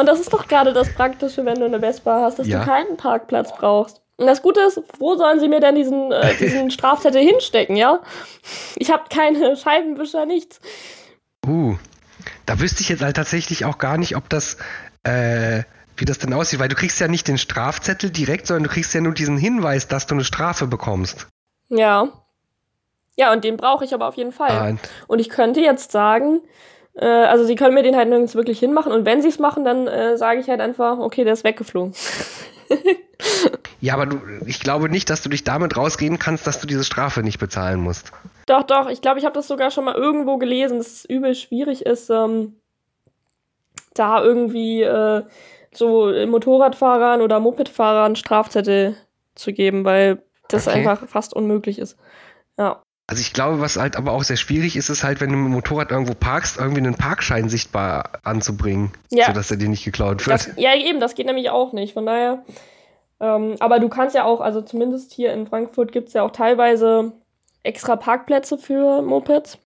Und 0.00 0.06
das 0.06 0.18
ist 0.18 0.32
doch 0.32 0.48
gerade 0.48 0.72
das 0.72 0.88
Praktische, 0.94 1.44
wenn 1.44 1.56
du 1.56 1.66
eine 1.66 1.80
Vespa 1.80 2.22
hast, 2.22 2.38
dass 2.38 2.46
ja. 2.46 2.60
du 2.60 2.64
keinen 2.64 2.96
Parkplatz 2.96 3.52
brauchst. 3.54 4.00
Und 4.16 4.26
das 4.26 4.40
Gute 4.40 4.60
ist, 4.60 4.80
wo 4.98 5.14
sollen 5.16 5.40
sie 5.40 5.48
mir 5.48 5.60
denn 5.60 5.74
diesen, 5.74 6.10
äh, 6.10 6.34
diesen 6.36 6.70
Strafzettel 6.70 7.22
hinstecken, 7.22 7.76
ja? 7.76 8.00
Ich 8.76 8.90
habe 8.90 9.04
keine 9.10 9.56
Scheibenwischer, 9.62 10.24
nichts. 10.24 10.60
Uh, 11.46 11.76
da 12.46 12.60
wüsste 12.60 12.80
ich 12.80 12.88
jetzt 12.88 13.02
halt 13.02 13.16
tatsächlich 13.16 13.66
auch 13.66 13.76
gar 13.76 13.98
nicht, 13.98 14.16
ob 14.16 14.28
das, 14.30 14.56
äh, 15.02 15.64
wie 15.96 16.06
das 16.06 16.18
denn 16.18 16.32
aussieht, 16.32 16.60
weil 16.60 16.68
du 16.68 16.76
kriegst 16.76 16.98
ja 16.98 17.08
nicht 17.08 17.28
den 17.28 17.38
Strafzettel 17.38 18.10
direkt, 18.10 18.46
sondern 18.46 18.64
du 18.64 18.70
kriegst 18.70 18.94
ja 18.94 19.02
nur 19.02 19.12
diesen 19.12 19.36
Hinweis, 19.36 19.86
dass 19.86 20.06
du 20.06 20.14
eine 20.14 20.24
Strafe 20.24 20.66
bekommst. 20.66 21.26
Ja. 21.68 22.08
Ja, 23.16 23.32
und 23.32 23.44
den 23.44 23.58
brauche 23.58 23.84
ich 23.84 23.92
aber 23.92 24.08
auf 24.08 24.16
jeden 24.16 24.32
Fall. 24.32 24.50
Ah. 24.50 24.88
Und 25.08 25.18
ich 25.18 25.28
könnte 25.28 25.60
jetzt 25.60 25.92
sagen, 25.92 26.40
äh, 26.94 27.06
also 27.06 27.44
sie 27.44 27.54
können 27.54 27.74
mir 27.74 27.82
den 27.82 27.96
halt 27.96 28.08
nirgends 28.08 28.34
wirklich 28.34 28.58
hinmachen 28.58 28.92
und 28.92 29.04
wenn 29.04 29.22
sie 29.22 29.28
es 29.28 29.38
machen, 29.38 29.64
dann 29.64 29.86
äh, 29.86 30.16
sage 30.16 30.40
ich 30.40 30.48
halt 30.48 30.60
einfach, 30.60 30.98
okay, 30.98 31.24
der 31.24 31.34
ist 31.34 31.44
weggeflogen. 31.44 31.94
Ja, 33.80 33.94
aber 33.94 34.06
du, 34.06 34.20
ich 34.46 34.60
glaube 34.60 34.90
nicht, 34.90 35.08
dass 35.08 35.22
du 35.22 35.30
dich 35.30 35.42
damit 35.42 35.76
rausgehen 35.76 36.18
kannst, 36.18 36.46
dass 36.46 36.60
du 36.60 36.66
diese 36.66 36.84
Strafe 36.84 37.22
nicht 37.22 37.38
bezahlen 37.38 37.80
musst. 37.80 38.12
Doch, 38.46 38.62
doch. 38.62 38.90
Ich 38.90 39.00
glaube, 39.00 39.18
ich 39.18 39.24
habe 39.24 39.34
das 39.34 39.48
sogar 39.48 39.70
schon 39.70 39.84
mal 39.84 39.94
irgendwo 39.94 40.36
gelesen, 40.36 40.78
dass 40.78 40.88
es 40.88 41.04
übel 41.06 41.34
schwierig 41.34 41.86
ist, 41.86 42.10
ähm, 42.10 42.56
da 43.94 44.22
irgendwie 44.22 44.82
äh, 44.82 45.22
so 45.72 46.12
Motorradfahrern 46.26 47.22
oder 47.22 47.40
Mopedfahrern 47.40 48.16
Strafzettel 48.16 48.96
zu 49.34 49.52
geben, 49.52 49.84
weil 49.84 50.22
das 50.48 50.68
okay. 50.68 50.78
einfach 50.78 51.08
fast 51.08 51.34
unmöglich 51.34 51.78
ist. 51.78 51.96
Ja. 52.58 52.82
Also 53.10 53.20
ich 53.20 53.32
glaube, 53.32 53.60
was 53.60 53.76
halt 53.76 53.96
aber 53.96 54.12
auch 54.12 54.22
sehr 54.22 54.36
schwierig 54.36 54.76
ist, 54.76 54.88
ist 54.88 55.02
halt, 55.02 55.20
wenn 55.20 55.30
du 55.30 55.36
mit 55.36 55.46
dem 55.46 55.52
Motorrad 55.52 55.90
irgendwo 55.90 56.14
parkst, 56.14 56.58
irgendwie 56.58 56.78
einen 56.78 56.94
Parkschein 56.94 57.48
sichtbar 57.48 58.20
anzubringen, 58.22 58.92
ja. 59.10 59.26
sodass 59.26 59.50
er 59.50 59.56
dir 59.56 59.68
nicht 59.68 59.84
geklaut 59.84 60.24
wird. 60.26 60.46
Das, 60.46 60.50
ja, 60.56 60.76
eben, 60.76 61.00
das 61.00 61.16
geht 61.16 61.26
nämlich 61.26 61.50
auch 61.50 61.72
nicht. 61.72 61.94
Von 61.94 62.06
daher 62.06 62.44
ähm, 63.20 63.56
aber 63.60 63.78
du 63.78 63.88
kannst 63.88 64.14
ja 64.14 64.24
auch, 64.24 64.40
also 64.40 64.62
zumindest 64.62 65.12
hier 65.12 65.32
in 65.32 65.46
Frankfurt 65.46 65.92
gibt 65.92 66.08
es 66.08 66.14
ja 66.14 66.22
auch 66.22 66.30
teilweise 66.30 67.12
extra 67.62 67.96
Parkplätze 67.96 68.56
für 68.56 69.02
Mopeds. 69.02 69.58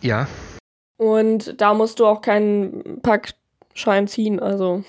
Ja. 0.00 0.28
Und 0.96 1.60
da 1.60 1.74
musst 1.74 1.98
du 1.98 2.06
auch 2.06 2.20
keinen 2.20 3.02
Parkschein 3.02 4.06
ziehen, 4.06 4.38
also 4.38 4.84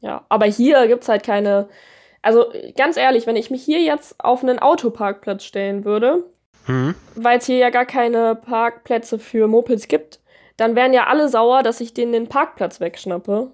ja. 0.00 0.24
Aber 0.28 0.44
hier 0.44 0.86
gibt 0.88 1.04
es 1.04 1.08
halt 1.08 1.24
keine. 1.24 1.68
Also 2.20 2.52
ganz 2.76 2.96
ehrlich, 2.96 3.26
wenn 3.26 3.36
ich 3.36 3.50
mich 3.50 3.62
hier 3.62 3.80
jetzt 3.80 4.16
auf 4.18 4.42
einen 4.42 4.58
Autoparkplatz 4.58 5.44
stellen 5.44 5.84
würde, 5.84 6.24
mhm. 6.66 6.94
weil 7.14 7.38
es 7.38 7.46
hier 7.46 7.58
ja 7.58 7.70
gar 7.70 7.86
keine 7.86 8.34
Parkplätze 8.34 9.18
für 9.18 9.48
Mopeds 9.48 9.88
gibt, 9.88 10.20
dann 10.56 10.74
wären 10.74 10.92
ja 10.92 11.06
alle 11.06 11.28
sauer, 11.28 11.62
dass 11.62 11.80
ich 11.80 11.94
denen 11.94 12.12
den 12.12 12.28
Parkplatz 12.28 12.80
wegschnappe. 12.80 13.50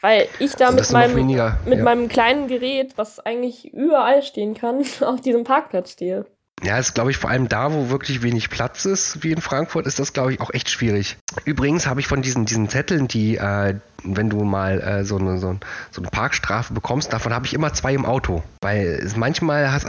Weil 0.00 0.28
ich 0.38 0.54
da 0.54 0.70
mit, 0.70 0.90
meinem, 0.92 1.16
weniger, 1.16 1.58
mit 1.66 1.78
ja. 1.78 1.84
meinem 1.84 2.08
kleinen 2.08 2.46
Gerät, 2.46 2.92
was 2.96 3.18
eigentlich 3.18 3.72
überall 3.72 4.22
stehen 4.22 4.54
kann, 4.54 4.84
auf 5.00 5.20
diesem 5.20 5.44
Parkplatz 5.44 5.92
stehe. 5.92 6.24
Ja, 6.62 6.78
ist 6.78 6.94
glaube 6.94 7.10
ich 7.10 7.16
vor 7.16 7.30
allem 7.30 7.48
da, 7.48 7.72
wo 7.72 7.88
wirklich 7.88 8.22
wenig 8.22 8.50
Platz 8.50 8.84
ist, 8.84 9.22
wie 9.22 9.30
in 9.30 9.40
Frankfurt, 9.40 9.86
ist 9.86 10.00
das 10.00 10.12
glaube 10.12 10.32
ich 10.32 10.40
auch 10.40 10.52
echt 10.52 10.68
schwierig. 10.68 11.16
Übrigens 11.44 11.86
habe 11.86 12.00
ich 12.00 12.08
von 12.08 12.20
diesen, 12.20 12.46
diesen 12.46 12.68
Zetteln, 12.68 13.06
die, 13.06 13.36
äh, 13.36 13.74
wenn 14.02 14.28
du 14.28 14.42
mal 14.42 14.80
äh, 14.80 15.04
so, 15.04 15.18
eine, 15.18 15.38
so, 15.38 15.56
so, 15.92 16.00
eine 16.00 16.10
Parkstrafe 16.10 16.74
bekommst, 16.74 17.12
davon 17.12 17.32
habe 17.32 17.46
ich 17.46 17.54
immer 17.54 17.72
zwei 17.74 17.94
im 17.94 18.04
Auto. 18.04 18.42
Weil 18.60 18.86
es 18.86 19.16
manchmal 19.16 19.70
hast, 19.72 19.86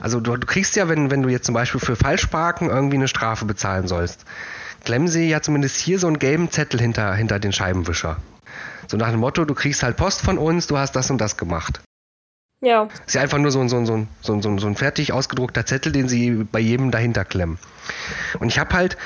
also 0.00 0.20
du, 0.20 0.36
du, 0.36 0.46
kriegst 0.46 0.76
ja, 0.76 0.88
wenn, 0.88 1.10
wenn 1.10 1.22
du 1.22 1.28
jetzt 1.28 1.46
zum 1.46 1.54
Beispiel 1.54 1.80
für 1.80 1.96
Falschparken 1.96 2.68
irgendwie 2.68 2.96
eine 2.96 3.08
Strafe 3.08 3.44
bezahlen 3.44 3.88
sollst, 3.88 4.24
klemmen 4.84 5.08
sie 5.08 5.28
ja 5.28 5.42
zumindest 5.42 5.76
hier 5.76 5.98
so 5.98 6.06
einen 6.06 6.18
gelben 6.18 6.50
Zettel 6.50 6.80
hinter, 6.80 7.14
hinter 7.14 7.38
den 7.38 7.52
Scheibenwischer. 7.52 8.16
So 8.86 8.96
nach 8.96 9.10
dem 9.10 9.20
Motto, 9.20 9.44
du 9.44 9.54
kriegst 9.54 9.82
halt 9.82 9.96
Post 9.96 10.22
von 10.22 10.38
uns, 10.38 10.66
du 10.66 10.78
hast 10.78 10.96
das 10.96 11.10
und 11.10 11.18
das 11.18 11.36
gemacht. 11.36 11.80
Ja. 12.62 12.88
Ist 13.06 13.14
ja 13.14 13.22
einfach 13.22 13.38
nur 13.38 13.50
so 13.50 13.60
ein, 13.60 13.68
so 13.68 13.76
ein, 13.78 13.86
so 13.86 13.94
ein, 13.94 14.08
so 14.20 14.32
ein, 14.32 14.58
so 14.58 14.66
ein 14.66 14.76
fertig 14.76 15.12
ausgedruckter 15.12 15.64
Zettel, 15.64 15.92
den 15.92 16.08
sie 16.08 16.44
bei 16.50 16.60
jedem 16.60 16.90
dahinter 16.90 17.24
klemmen. 17.24 17.58
Und 18.38 18.48
ich 18.48 18.58
habe 18.58 18.74
halt 18.74 18.98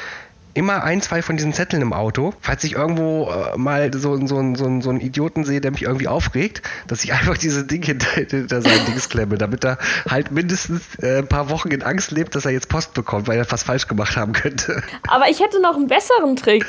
immer 0.55 0.83
ein, 0.83 1.03
zwei 1.03 1.21
von 1.23 1.37
diesen 1.37 1.53
Zetteln 1.53 1.83
im 1.83 1.93
Auto, 1.93 2.33
falls 2.41 2.65
ich 2.65 2.75
irgendwo 2.75 3.31
äh, 3.31 3.57
mal 3.59 3.93
so, 3.93 4.17
so, 4.27 4.55
so, 4.55 4.81
so, 4.81 4.91
einen 4.91 5.01
Idioten 5.01 5.45
sehe, 5.45 5.61
der 5.61 5.71
mich 5.71 5.83
irgendwie 5.83 6.09
aufregt, 6.09 6.63
dass 6.87 7.05
ich 7.05 7.13
einfach 7.13 7.37
diese 7.37 7.65
Dinge 7.65 7.87
hinter, 7.87 8.11
hinter 8.11 8.63
sein 8.63 8.87
Dings 8.87 9.09
klemme, 9.09 9.37
damit 9.37 9.65
er 9.65 9.79
halt 10.09 10.31
mindestens 10.31 10.97
äh, 11.01 11.19
ein 11.19 11.29
paar 11.29 11.51
Wochen 11.51 11.69
in 11.69 11.83
Angst 11.83 12.11
lebt, 12.11 12.35
dass 12.35 12.45
er 12.45 12.53
jetzt 12.53 12.69
Post 12.69 12.95
bekommt, 12.95 13.29
weil 13.29 13.39
er 13.39 13.51
was 13.51 13.63
falsch 13.63 13.89
gemacht 13.89 14.17
haben 14.17 14.33
könnte. 14.33 14.83
Aber 15.09 15.29
ich 15.29 15.41
hätte 15.41 15.61
noch 15.61 15.77
einen 15.77 15.89
besseren 15.89 16.37
Trick. 16.37 16.65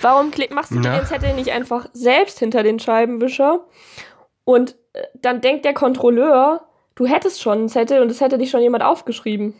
Warum 0.00 0.30
machst 0.50 0.70
du 0.70 0.78
den 0.78 1.04
Zettel 1.06 1.34
nicht 1.34 1.50
einfach 1.50 1.88
selbst 1.92 2.38
hinter 2.38 2.62
den 2.62 2.78
Scheibenwischer? 2.78 3.66
Und 4.44 4.76
äh, 4.92 5.02
dann 5.14 5.40
denkt 5.40 5.64
der 5.64 5.74
Kontrolleur, 5.74 6.68
du 6.94 7.06
hättest 7.06 7.42
schon 7.42 7.58
einen 7.58 7.68
Zettel 7.68 8.00
und 8.00 8.10
es 8.10 8.20
hätte 8.20 8.38
dich 8.38 8.50
schon 8.50 8.60
jemand 8.60 8.84
aufgeschrieben. 8.84 9.54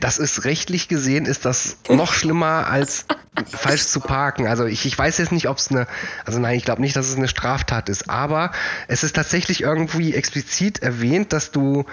Das 0.00 0.18
ist 0.18 0.44
rechtlich 0.44 0.88
gesehen, 0.88 1.26
ist 1.26 1.44
das 1.44 1.76
noch 1.88 2.12
schlimmer 2.12 2.66
als 2.68 3.06
falsch 3.46 3.86
zu 3.86 4.00
parken. 4.00 4.46
Also 4.46 4.66
ich, 4.66 4.86
ich 4.86 4.96
weiß 4.98 5.18
jetzt 5.18 5.32
nicht, 5.32 5.48
ob 5.48 5.58
es 5.58 5.70
eine, 5.70 5.86
also 6.24 6.38
nein, 6.38 6.56
ich 6.56 6.64
glaube 6.64 6.80
nicht, 6.80 6.96
dass 6.96 7.08
es 7.08 7.16
eine 7.16 7.28
Straftat 7.28 7.88
ist, 7.88 8.10
aber 8.10 8.52
es 8.88 9.04
ist 9.04 9.16
tatsächlich 9.16 9.62
irgendwie 9.62 10.14
explizit 10.14 10.82
erwähnt, 10.82 11.32
dass 11.32 11.50
du 11.50 11.84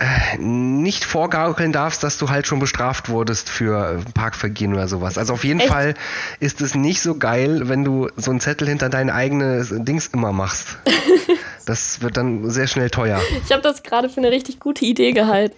äh, 0.00 0.38
nicht 0.38 1.04
vorgaukeln 1.04 1.72
darfst, 1.72 2.02
dass 2.02 2.16
du 2.16 2.30
halt 2.30 2.46
schon 2.46 2.58
bestraft 2.58 3.10
wurdest 3.10 3.50
für 3.50 4.02
Parkvergehen 4.14 4.72
oder 4.72 4.88
sowas. 4.88 5.18
Also 5.18 5.34
auf 5.34 5.44
jeden 5.44 5.60
Echt? 5.60 5.68
Fall 5.68 5.94
ist 6.38 6.62
es 6.62 6.74
nicht 6.74 7.02
so 7.02 7.16
geil, 7.16 7.68
wenn 7.68 7.84
du 7.84 8.08
so 8.16 8.30
einen 8.30 8.40
Zettel 8.40 8.66
hinter 8.66 8.88
dein 8.88 9.10
eigenes 9.10 9.68
Dings 9.70 10.06
immer 10.06 10.32
machst. 10.32 10.78
Das 11.66 12.00
wird 12.00 12.16
dann 12.16 12.50
sehr 12.50 12.66
schnell 12.66 12.90
teuer. 12.90 13.20
Ich 13.44 13.52
habe 13.52 13.62
das 13.62 13.82
gerade 13.82 14.08
für 14.08 14.18
eine 14.18 14.30
richtig 14.30 14.60
gute 14.60 14.84
Idee 14.84 15.12
gehalten. 15.12 15.56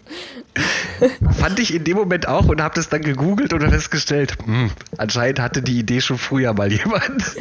Fand 1.38 1.58
ich 1.58 1.74
in 1.74 1.84
dem 1.84 1.96
Moment 1.96 2.28
auch 2.28 2.46
und 2.48 2.60
habe 2.60 2.74
das 2.74 2.88
dann 2.88 3.02
gegoogelt 3.02 3.52
und 3.52 3.62
festgestellt, 3.68 4.36
hm, 4.44 4.70
anscheinend 4.98 5.40
hatte 5.40 5.62
die 5.62 5.78
Idee 5.78 6.00
schon 6.00 6.18
früher 6.18 6.52
mal 6.52 6.72
jemand. 6.72 7.36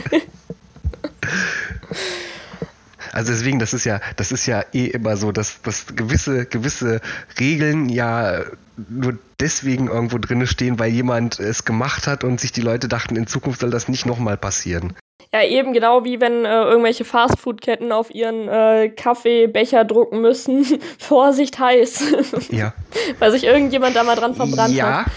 Also 3.11 3.33
deswegen, 3.33 3.59
das 3.59 3.73
ist 3.73 3.83
ja, 3.83 3.99
das 4.15 4.31
ist 4.31 4.45
ja 4.45 4.63
eh 4.73 4.85
immer 4.85 5.17
so, 5.17 5.31
dass, 5.31 5.61
dass 5.61 5.87
gewisse, 5.95 6.45
gewisse 6.45 7.01
Regeln 7.39 7.89
ja 7.89 8.43
nur 8.89 9.17
deswegen 9.39 9.87
irgendwo 9.87 10.17
drinne 10.17 10.47
stehen, 10.47 10.79
weil 10.79 10.91
jemand 10.91 11.39
es 11.39 11.65
gemacht 11.65 12.07
hat 12.07 12.23
und 12.23 12.39
sich 12.39 12.51
die 12.51 12.61
Leute 12.61 12.87
dachten, 12.87 13.15
in 13.15 13.27
Zukunft 13.27 13.59
soll 13.61 13.69
das 13.69 13.89
nicht 13.89 14.05
nochmal 14.05 14.37
passieren. 14.37 14.93
Ja, 15.33 15.43
eben 15.43 15.73
genau 15.73 16.03
wie 16.03 16.19
wenn 16.19 16.45
äh, 16.45 16.63
irgendwelche 16.63 17.05
Fastfood-Ketten 17.05 17.91
auf 17.91 18.13
ihren 18.13 18.47
äh, 18.47 18.89
Kaffeebecher 18.89 19.85
drucken 19.85 20.21
müssen. 20.21 20.65
Vorsicht 20.97 21.59
heiß. 21.59 22.03
Ja. 22.49 22.73
weil 23.19 23.31
sich 23.31 23.45
irgendjemand 23.45 23.95
da 23.95 24.03
mal 24.03 24.15
dran 24.15 24.35
verbrannt 24.35 24.73
ja. 24.73 25.05
hat. 25.05 25.11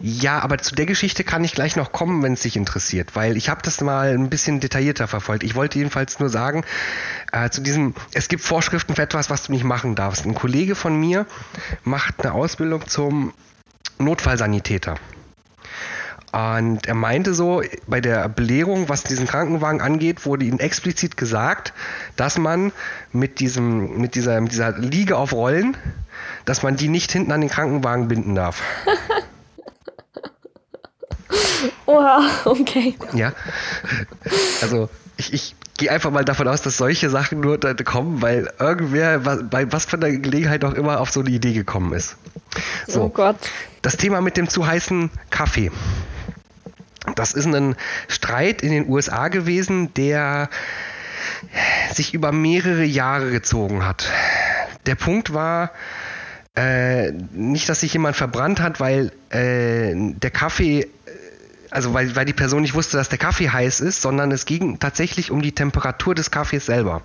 Ja, 0.00 0.40
aber 0.40 0.58
zu 0.58 0.74
der 0.74 0.86
Geschichte 0.86 1.24
kann 1.24 1.42
ich 1.42 1.54
gleich 1.54 1.74
noch 1.74 1.90
kommen, 1.90 2.22
wenn 2.22 2.34
es 2.34 2.42
dich 2.42 2.56
interessiert, 2.56 3.16
weil 3.16 3.36
ich 3.36 3.48
habe 3.48 3.62
das 3.62 3.80
mal 3.80 4.14
ein 4.14 4.30
bisschen 4.30 4.60
detaillierter 4.60 5.08
verfolgt. 5.08 5.42
Ich 5.42 5.56
wollte 5.56 5.78
jedenfalls 5.78 6.20
nur 6.20 6.28
sagen, 6.28 6.64
äh, 7.32 7.50
zu 7.50 7.60
diesem, 7.60 7.94
es 8.14 8.28
gibt 8.28 8.42
Vorschriften 8.42 8.94
für 8.94 9.02
etwas, 9.02 9.28
was 9.28 9.44
du 9.44 9.52
nicht 9.52 9.64
machen 9.64 9.96
darfst. 9.96 10.24
Ein 10.24 10.34
Kollege 10.34 10.76
von 10.76 10.98
mir 10.98 11.26
macht 11.82 12.20
eine 12.20 12.32
Ausbildung 12.32 12.86
zum 12.86 13.34
Notfallsanitäter. 13.98 14.94
Und 16.32 16.86
er 16.86 16.94
meinte 16.94 17.32
so, 17.32 17.62
bei 17.86 18.00
der 18.00 18.28
Belehrung, 18.28 18.88
was 18.88 19.02
diesen 19.02 19.26
Krankenwagen 19.26 19.80
angeht, 19.80 20.26
wurde 20.26 20.44
ihm 20.44 20.58
explizit 20.58 21.16
gesagt, 21.16 21.72
dass 22.16 22.36
man 22.38 22.72
mit 23.12 23.40
diesem, 23.40 23.98
mit 23.98 24.14
dieser, 24.14 24.40
mit 24.40 24.52
dieser 24.52 24.76
Liege 24.78 25.16
auf 25.16 25.32
Rollen, 25.32 25.76
dass 26.44 26.62
man 26.62 26.76
die 26.76 26.88
nicht 26.88 27.10
hinten 27.12 27.32
an 27.32 27.40
den 27.40 27.48
Krankenwagen 27.48 28.08
binden 28.08 28.34
darf. 28.34 28.62
Oha, 31.86 32.20
okay. 32.44 32.94
Ja. 33.14 33.32
Also 34.60 34.90
ich, 35.16 35.32
ich 35.32 35.54
gehe 35.78 35.90
einfach 35.90 36.10
mal 36.10 36.24
davon 36.24 36.46
aus, 36.48 36.60
dass 36.60 36.76
solche 36.76 37.08
Sachen 37.08 37.40
nur 37.40 37.56
da 37.56 37.72
kommen, 37.74 38.20
weil 38.20 38.52
irgendwer 38.58 39.18
bei 39.18 39.72
was 39.72 39.86
von 39.86 40.00
der 40.00 40.12
Gelegenheit 40.12 40.64
auch 40.64 40.74
immer 40.74 41.00
auf 41.00 41.10
so 41.10 41.20
eine 41.20 41.30
Idee 41.30 41.54
gekommen 41.54 41.94
ist. 41.94 42.16
So. 42.86 43.04
Oh 43.04 43.08
Gott. 43.08 43.36
Das 43.82 43.96
Thema 43.96 44.20
mit 44.20 44.36
dem 44.36 44.48
zu 44.48 44.66
heißen 44.66 45.10
Kaffee. 45.30 45.70
Das 47.14 47.32
ist 47.32 47.46
ein 47.46 47.76
Streit 48.08 48.62
in 48.62 48.70
den 48.70 48.88
USA 48.88 49.28
gewesen, 49.28 49.94
der 49.94 50.48
sich 51.92 52.14
über 52.14 52.32
mehrere 52.32 52.84
Jahre 52.84 53.30
gezogen 53.30 53.84
hat. 53.84 54.10
Der 54.86 54.94
Punkt 54.94 55.32
war, 55.32 55.70
äh, 56.56 57.12
nicht, 57.32 57.68
dass 57.68 57.80
sich 57.80 57.92
jemand 57.92 58.16
verbrannt 58.16 58.60
hat, 58.60 58.80
weil 58.80 59.12
äh, 59.30 59.92
der 59.94 60.30
Kaffee, 60.30 60.88
also 61.70 61.94
weil, 61.94 62.16
weil 62.16 62.24
die 62.24 62.32
Person 62.32 62.62
nicht 62.62 62.74
wusste, 62.74 62.96
dass 62.96 63.08
der 63.08 63.18
Kaffee 63.18 63.50
heiß 63.50 63.80
ist, 63.80 64.02
sondern 64.02 64.32
es 64.32 64.44
ging 64.44 64.78
tatsächlich 64.78 65.30
um 65.30 65.40
die 65.40 65.52
Temperatur 65.52 66.14
des 66.14 66.30
Kaffees 66.30 66.66
selber. 66.66 67.02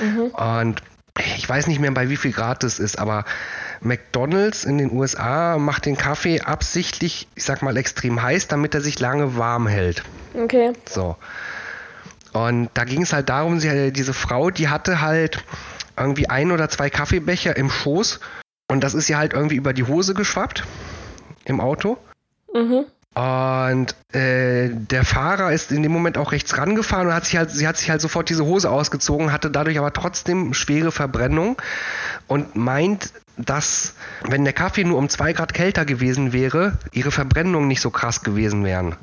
Mhm. 0.00 0.26
Und 0.28 0.82
ich 1.18 1.48
weiß 1.48 1.66
nicht 1.66 1.80
mehr, 1.80 1.90
bei 1.90 2.08
wie 2.08 2.16
viel 2.16 2.32
Grad 2.32 2.64
es 2.64 2.78
ist, 2.78 2.98
aber 2.98 3.24
McDonald's 3.80 4.64
in 4.64 4.78
den 4.78 4.92
USA 4.92 5.58
macht 5.58 5.86
den 5.86 5.96
Kaffee 5.96 6.40
absichtlich, 6.40 7.28
ich 7.34 7.44
sag 7.44 7.62
mal, 7.62 7.76
extrem 7.76 8.22
heiß, 8.22 8.48
damit 8.48 8.74
er 8.74 8.80
sich 8.80 8.98
lange 8.98 9.36
warm 9.36 9.66
hält. 9.66 10.02
Okay. 10.34 10.72
So. 10.88 11.16
Und 12.32 12.70
da 12.74 12.84
ging 12.84 13.02
es 13.02 13.12
halt 13.12 13.28
darum, 13.28 13.60
sie, 13.60 13.92
diese 13.92 14.14
Frau, 14.14 14.50
die 14.50 14.68
hatte 14.68 15.02
halt 15.02 15.44
irgendwie 15.98 16.30
ein 16.30 16.50
oder 16.50 16.70
zwei 16.70 16.88
Kaffeebecher 16.88 17.56
im 17.56 17.70
Schoß 17.70 18.20
und 18.70 18.82
das 18.82 18.94
ist 18.94 19.08
ja 19.08 19.18
halt 19.18 19.34
irgendwie 19.34 19.56
über 19.56 19.74
die 19.74 19.84
Hose 19.84 20.14
geschwappt 20.14 20.64
im 21.44 21.60
Auto. 21.60 21.98
Mhm. 22.54 22.86
Und 23.14 23.94
äh, 24.12 24.70
der 24.70 25.04
Fahrer 25.04 25.52
ist 25.52 25.70
in 25.70 25.82
dem 25.82 25.92
Moment 25.92 26.16
auch 26.16 26.32
rechts 26.32 26.56
rangefahren 26.56 27.08
und 27.08 27.14
hat 27.14 27.26
sich 27.26 27.36
halt, 27.36 27.50
sie 27.50 27.68
hat 27.68 27.76
sich 27.76 27.90
halt 27.90 28.00
sofort 28.00 28.30
diese 28.30 28.46
Hose 28.46 28.70
ausgezogen, 28.70 29.32
hatte 29.32 29.50
dadurch 29.50 29.78
aber 29.78 29.92
trotzdem 29.92 30.54
schwere 30.54 30.92
Verbrennung 30.92 31.60
und 32.26 32.56
meint, 32.56 33.12
dass 33.36 33.94
wenn 34.22 34.44
der 34.44 34.54
Kaffee 34.54 34.84
nur 34.84 34.96
um 34.96 35.10
zwei 35.10 35.34
Grad 35.34 35.52
kälter 35.52 35.84
gewesen 35.84 36.32
wäre, 36.32 36.78
ihre 36.92 37.10
Verbrennungen 37.10 37.68
nicht 37.68 37.82
so 37.82 37.90
krass 37.90 38.22
gewesen 38.22 38.64
wären. 38.64 38.96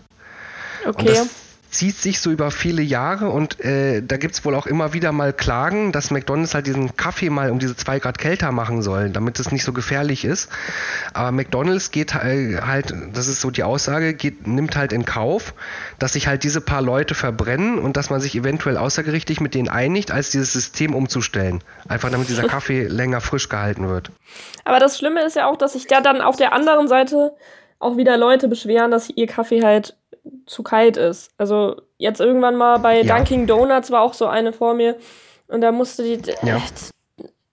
Okay 0.85 1.21
zieht 1.69 1.95
sich 1.95 2.19
so 2.19 2.31
über 2.31 2.51
viele 2.51 2.81
Jahre 2.81 3.29
und 3.29 3.59
äh, 3.63 4.01
da 4.01 4.17
gibt 4.17 4.33
es 4.35 4.43
wohl 4.43 4.55
auch 4.55 4.65
immer 4.65 4.93
wieder 4.93 5.11
mal 5.11 5.33
Klagen, 5.33 5.91
dass 5.91 6.09
McDonalds 6.09 6.53
halt 6.55 6.67
diesen 6.67 6.95
Kaffee 6.95 7.29
mal 7.29 7.51
um 7.51 7.59
diese 7.59 7.75
zwei 7.75 7.99
Grad 7.99 8.17
kälter 8.17 8.51
machen 8.51 8.81
soll, 8.81 9.09
damit 9.09 9.39
es 9.39 9.51
nicht 9.51 9.63
so 9.63 9.71
gefährlich 9.71 10.25
ist. 10.25 10.49
Aber 11.13 11.31
McDonalds 11.31 11.91
geht 11.91 12.15
äh, 12.15 12.61
halt, 12.61 12.93
das 13.13 13.27
ist 13.27 13.41
so 13.41 13.51
die 13.51 13.63
Aussage, 13.63 14.13
geht, 14.13 14.47
nimmt 14.47 14.75
halt 14.75 14.91
in 14.91 15.05
Kauf, 15.05 15.53
dass 15.99 16.13
sich 16.13 16.27
halt 16.27 16.43
diese 16.43 16.61
paar 16.61 16.81
Leute 16.81 17.13
verbrennen 17.13 17.77
und 17.77 17.97
dass 17.97 18.09
man 18.09 18.19
sich 18.19 18.35
eventuell 18.35 18.77
außergerichtlich 18.77 19.39
mit 19.39 19.53
denen 19.53 19.69
einigt, 19.69 20.11
als 20.11 20.31
dieses 20.31 20.51
System 20.51 20.95
umzustellen. 20.95 21.63
Einfach 21.87 22.09
damit 22.09 22.29
dieser 22.29 22.47
Kaffee 22.47 22.83
länger 22.87 23.21
frisch 23.21 23.47
gehalten 23.47 23.87
wird. 23.87 24.11
Aber 24.65 24.79
das 24.79 24.97
Schlimme 24.97 25.23
ist 25.23 25.35
ja 25.35 25.47
auch, 25.47 25.57
dass 25.57 25.73
sich 25.73 25.85
da 25.85 26.01
dann 26.01 26.21
auf 26.21 26.35
der 26.35 26.53
anderen 26.53 26.87
Seite 26.87 27.33
auch 27.77 27.95
wieder 27.95 28.17
Leute 28.17 28.47
beschweren, 28.47 28.91
dass 28.91 29.09
ihr 29.09 29.27
Kaffee 29.27 29.63
halt 29.63 29.95
zu 30.45 30.63
kalt 30.63 30.97
ist. 30.97 31.31
Also 31.37 31.81
jetzt 31.97 32.19
irgendwann 32.19 32.55
mal 32.55 32.79
bei 32.79 33.01
ja. 33.01 33.15
Dunkin' 33.15 33.47
Donuts 33.47 33.91
war 33.91 34.01
auch 34.01 34.13
so 34.13 34.27
eine 34.27 34.53
vor 34.53 34.73
mir 34.73 34.97
und 35.47 35.61
da 35.61 35.71
musste 35.71 36.03
die. 36.03 36.19
Ja. 36.43 36.61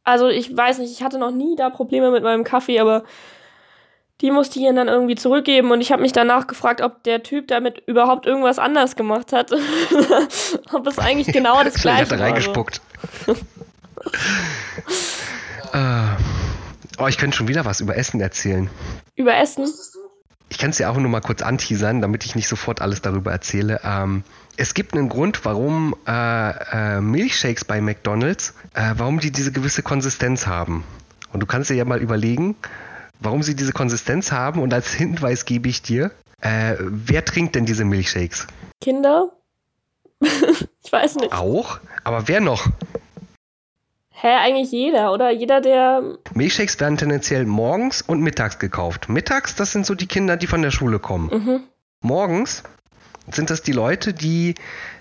Also 0.05 0.29
ich 0.29 0.57
weiß 0.57 0.79
nicht, 0.79 0.93
ich 0.93 1.03
hatte 1.03 1.19
noch 1.19 1.33
nie 1.33 1.57
da 1.57 1.71
Probleme 1.71 2.11
mit 2.11 2.23
meinem 2.23 2.45
Kaffee, 2.45 2.79
aber 2.79 3.05
die 4.21 4.31
musste 4.31 4.59
ich 4.59 4.65
ihnen 4.65 4.77
dann 4.77 4.89
irgendwie 4.89 5.15
zurückgeben 5.15 5.71
und 5.73 5.81
ich 5.81 5.93
habe 5.93 6.01
mich 6.01 6.13
danach 6.13 6.47
gefragt, 6.47 6.81
ob 6.81 7.03
der 7.03 7.23
Typ 7.23 7.49
damit 7.49 7.83
überhaupt 7.87 8.25
irgendwas 8.25 8.59
anders 8.59 8.97
gemacht 8.97 9.33
hat. 9.33 9.53
ob 10.73 10.87
es 10.87 10.99
eigentlich 10.99 11.35
genau 11.35 11.63
das 11.63 11.75
gleiche 11.83 12.11
war. 12.11 12.19
hat 12.19 12.21
er 12.21 12.27
reingespuckt. 12.27 12.81
uh, 13.27 13.35
oh, 17.03 17.07
ich 17.09 17.19
könnte 17.19 17.37
schon 17.37 17.49
wieder 17.49 17.65
was 17.65 17.81
über 17.81 17.97
Essen 17.97 18.21
erzählen. 18.21 18.71
Über 19.17 19.37
Essen? 19.37 19.67
Ich 20.49 20.59
kann 20.59 20.71
es 20.71 20.79
ja 20.79 20.91
auch 20.91 20.97
nur 20.97 21.11
mal 21.11 21.21
kurz 21.21 21.43
anteasern, 21.43 22.01
damit 22.01 22.25
ich 22.25 22.35
nicht 22.35 22.49
sofort 22.49 22.81
alles 22.81 23.03
darüber 23.03 23.33
erzähle. 23.33 23.81
Ähm, 23.85 24.23
es 24.57 24.75
gibt 24.75 24.95
einen 24.95 25.09
Grund, 25.09 25.45
warum 25.45 25.95
äh, 26.07 26.97
äh, 26.97 27.01
Milchshakes 27.01 27.65
bei 27.65 27.81
McDonald's, 27.81 28.55
äh, 28.75 28.95
warum 28.97 29.21
die 29.21 29.31
diese 29.31 29.53
gewisse 29.53 29.83
Konsistenz 29.83 30.47
haben. 30.47 30.85
Und 31.33 31.41
du 31.41 31.47
kannst 31.47 31.71
dir 31.71 31.75
ja 31.75 31.85
mal 31.85 32.01
überlegen, 32.01 32.57
warum 33.21 33.43
sie 33.43 33.55
diese 33.55 33.73
Konsistenz 33.73 34.33
haben. 34.33 34.63
Und 34.63 34.73
als 34.73 34.93
Hinweis 34.93 35.45
gebe 35.45 35.69
ich 35.69 35.83
dir, 35.83 36.13
äh, 36.41 36.77
wer 36.79 37.25
trinkt 37.25 37.55
denn 37.55 37.67
diese 37.67 37.85
Milchshakes? 37.85 38.47
Kinder? 38.81 39.33
ich 40.21 40.93
weiß 40.93 41.17
nicht. 41.17 41.33
Auch? 41.33 41.81
Aber 42.05 42.29
wer 42.29 42.41
noch? 42.41 42.69
Hä, 44.19 44.29
eigentlich 44.29 44.73
jeder, 44.73 45.13
oder? 45.13 45.31
Jeder, 45.31 45.61
der. 45.61 46.03
Milchshakes 46.33 46.81
werden 46.81 46.97
tendenziell 46.97 47.45
morgens 47.45 48.01
und 48.01 48.23
mittags 48.23 48.59
gekauft. 48.59 49.11
Mittags, 49.11 49.55
das 49.57 49.73
sind 49.73 49.85
so 49.85 49.95
die 49.95 50.07
Kinder, 50.07 50.39
die 50.39 50.47
von 50.47 50.63
der 50.63 50.71
Schule 50.71 50.99
kommen. 50.99 51.29
Mhm. 51.31 51.61
Morgens 52.01 52.63
sind 53.31 53.51
das 53.51 53.61
die 53.63 53.73
Leute, 53.73 54.15
die 54.15 54.55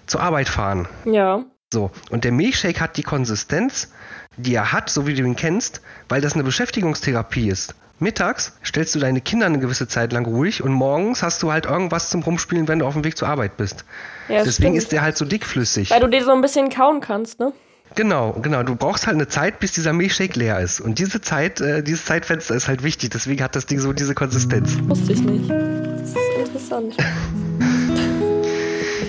zur 0.05 0.21
Arbeit 0.21 0.49
fahren. 0.49 0.89
Ja. 1.05 1.45
So, 1.71 1.91
und 2.09 2.25
der 2.25 2.33
Milchshake 2.33 2.81
hat 2.81 2.97
die 2.97 3.03
Konsistenz, 3.03 3.89
die 4.35 4.53
er 4.53 4.73
hat, 4.73 4.89
so 4.89 5.07
wie 5.07 5.13
du 5.13 5.23
ihn 5.23 5.37
kennst, 5.37 5.81
weil 6.09 6.19
das 6.19 6.33
eine 6.33 6.43
Beschäftigungstherapie 6.43 7.47
ist. 7.47 7.73
Mittags 7.99 8.57
stellst 8.65 8.93
du 8.95 8.99
deine 8.99 9.21
Kinder 9.21 9.45
eine 9.45 9.59
gewisse 9.59 9.87
Zeit 9.87 10.11
lang 10.11 10.25
ruhig 10.25 10.61
und 10.61 10.73
morgens 10.73 11.23
hast 11.23 11.41
du 11.41 11.53
halt 11.53 11.65
irgendwas 11.65 12.09
zum 12.09 12.21
Rumspielen, 12.21 12.67
wenn 12.67 12.79
du 12.79 12.85
auf 12.85 12.93
dem 12.93 13.05
Weg 13.05 13.17
zur 13.17 13.29
Arbeit 13.29 13.55
bist. 13.55 13.85
Ja, 14.27 14.43
Deswegen 14.43 14.73
stimmt. 14.73 14.77
ist 14.77 14.91
der 14.91 15.01
halt 15.01 15.15
so 15.15 15.23
dickflüssig. 15.23 15.91
Weil 15.91 16.01
du 16.01 16.09
den 16.09 16.23
so 16.25 16.33
ein 16.33 16.41
bisschen 16.41 16.69
kauen 16.69 16.99
kannst, 16.99 17.39
ne? 17.39 17.53
Genau, 17.93 18.33
genau. 18.41 18.63
Du 18.63 18.75
brauchst 18.75 19.07
halt 19.07 19.15
eine 19.15 19.27
Zeit, 19.27 19.59
bis 19.59 19.71
dieser 19.71 19.93
Milchshake 19.93 20.37
leer 20.37 20.59
ist. 20.59 20.81
Und 20.81 20.99
diese 20.99 21.21
Zeit, 21.21 21.61
äh, 21.61 21.83
dieses 21.83 22.05
Zeitfenster 22.05 22.55
ist 22.55 22.67
halt 22.67 22.83
wichtig. 22.83 23.11
Deswegen 23.11 23.43
hat 23.43 23.55
das 23.55 23.67
Ding 23.67 23.79
so 23.79 23.93
diese 23.93 24.15
Konsistenz. 24.15 24.77
Wusste 24.87 25.13
ich 25.13 25.21
nicht. 25.21 25.49
Das 25.49 26.09
ist 26.09 26.17
interessant. 26.37 26.95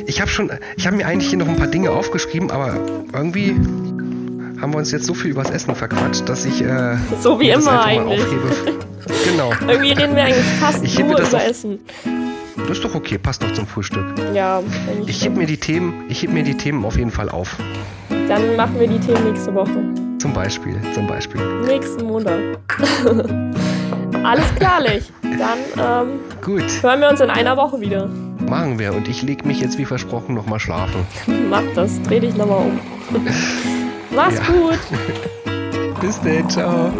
Ich 0.08 0.20
habe 0.20 0.30
schon, 0.30 0.52
ich 0.76 0.86
habe 0.86 0.96
mir 0.96 1.06
eigentlich 1.06 1.28
hier 1.28 1.38
noch 1.38 1.48
ein 1.48 1.56
paar 1.56 1.66
Dinge 1.66 1.90
aufgeschrieben, 1.90 2.52
aber 2.52 2.78
irgendwie 3.12 3.56
haben 4.60 4.72
wir 4.72 4.78
uns 4.78 4.92
jetzt 4.92 5.04
so 5.04 5.14
viel 5.14 5.32
übers 5.32 5.50
Essen 5.50 5.74
verquatscht, 5.74 6.28
dass 6.28 6.44
ich 6.44 6.62
äh, 6.62 6.96
so 7.20 7.40
wie 7.40 7.50
immer 7.50 7.84
eigentlich. 7.84 8.24
genau. 9.24 9.52
irgendwie 9.68 9.92
reden 9.92 10.14
wir 10.14 10.24
eigentlich 10.24 10.46
fast 10.60 10.84
ich 10.84 10.98
nur 10.98 11.18
über 11.20 11.44
Essen. 11.44 11.80
Das 12.56 12.78
ist 12.78 12.84
doch 12.84 12.94
okay, 12.94 13.18
passt 13.18 13.42
doch 13.42 13.52
zum 13.52 13.66
Frühstück. 13.66 14.06
Ja. 14.32 14.62
Ich 15.06 15.24
heb 15.24 15.36
mir 15.36 15.46
die 15.46 15.58
Themen, 15.58 16.04
ich 16.08 16.22
heb 16.22 16.32
mir 16.32 16.44
die 16.44 16.56
Themen 16.56 16.84
auf 16.84 16.96
jeden 16.96 17.10
Fall 17.10 17.28
auf. 17.28 17.56
Dann 18.28 18.56
machen 18.56 18.78
wir 18.78 18.88
die 18.88 18.98
Themen 18.98 19.24
nächste 19.24 19.54
Woche. 19.54 19.84
Zum 20.18 20.32
Beispiel, 20.32 20.80
zum 20.92 21.06
Beispiel. 21.06 21.40
Nächsten 21.64 22.06
Montag. 22.06 22.40
Alles 24.24 24.54
klarlich. 24.56 25.12
Dann 25.22 26.08
ähm, 26.08 26.20
Gut. 26.42 26.64
hören 26.82 27.00
wir 27.00 27.08
uns 27.10 27.20
in 27.20 27.30
einer 27.30 27.56
Woche 27.56 27.80
wieder. 27.80 28.08
Machen 28.48 28.78
wir. 28.78 28.92
Und 28.94 29.06
ich 29.06 29.22
lege 29.22 29.46
mich 29.46 29.60
jetzt 29.60 29.78
wie 29.78 29.84
versprochen 29.84 30.34
nochmal 30.34 30.58
schlafen. 30.58 31.06
Mach 31.48 31.62
das. 31.74 32.02
Dreh 32.02 32.20
dich 32.20 32.34
nochmal 32.36 32.66
um. 32.66 32.80
Mach's 34.10 34.40
gut. 34.46 34.78
Bis 36.00 36.20
dann. 36.20 36.48
Ciao. 36.50 36.92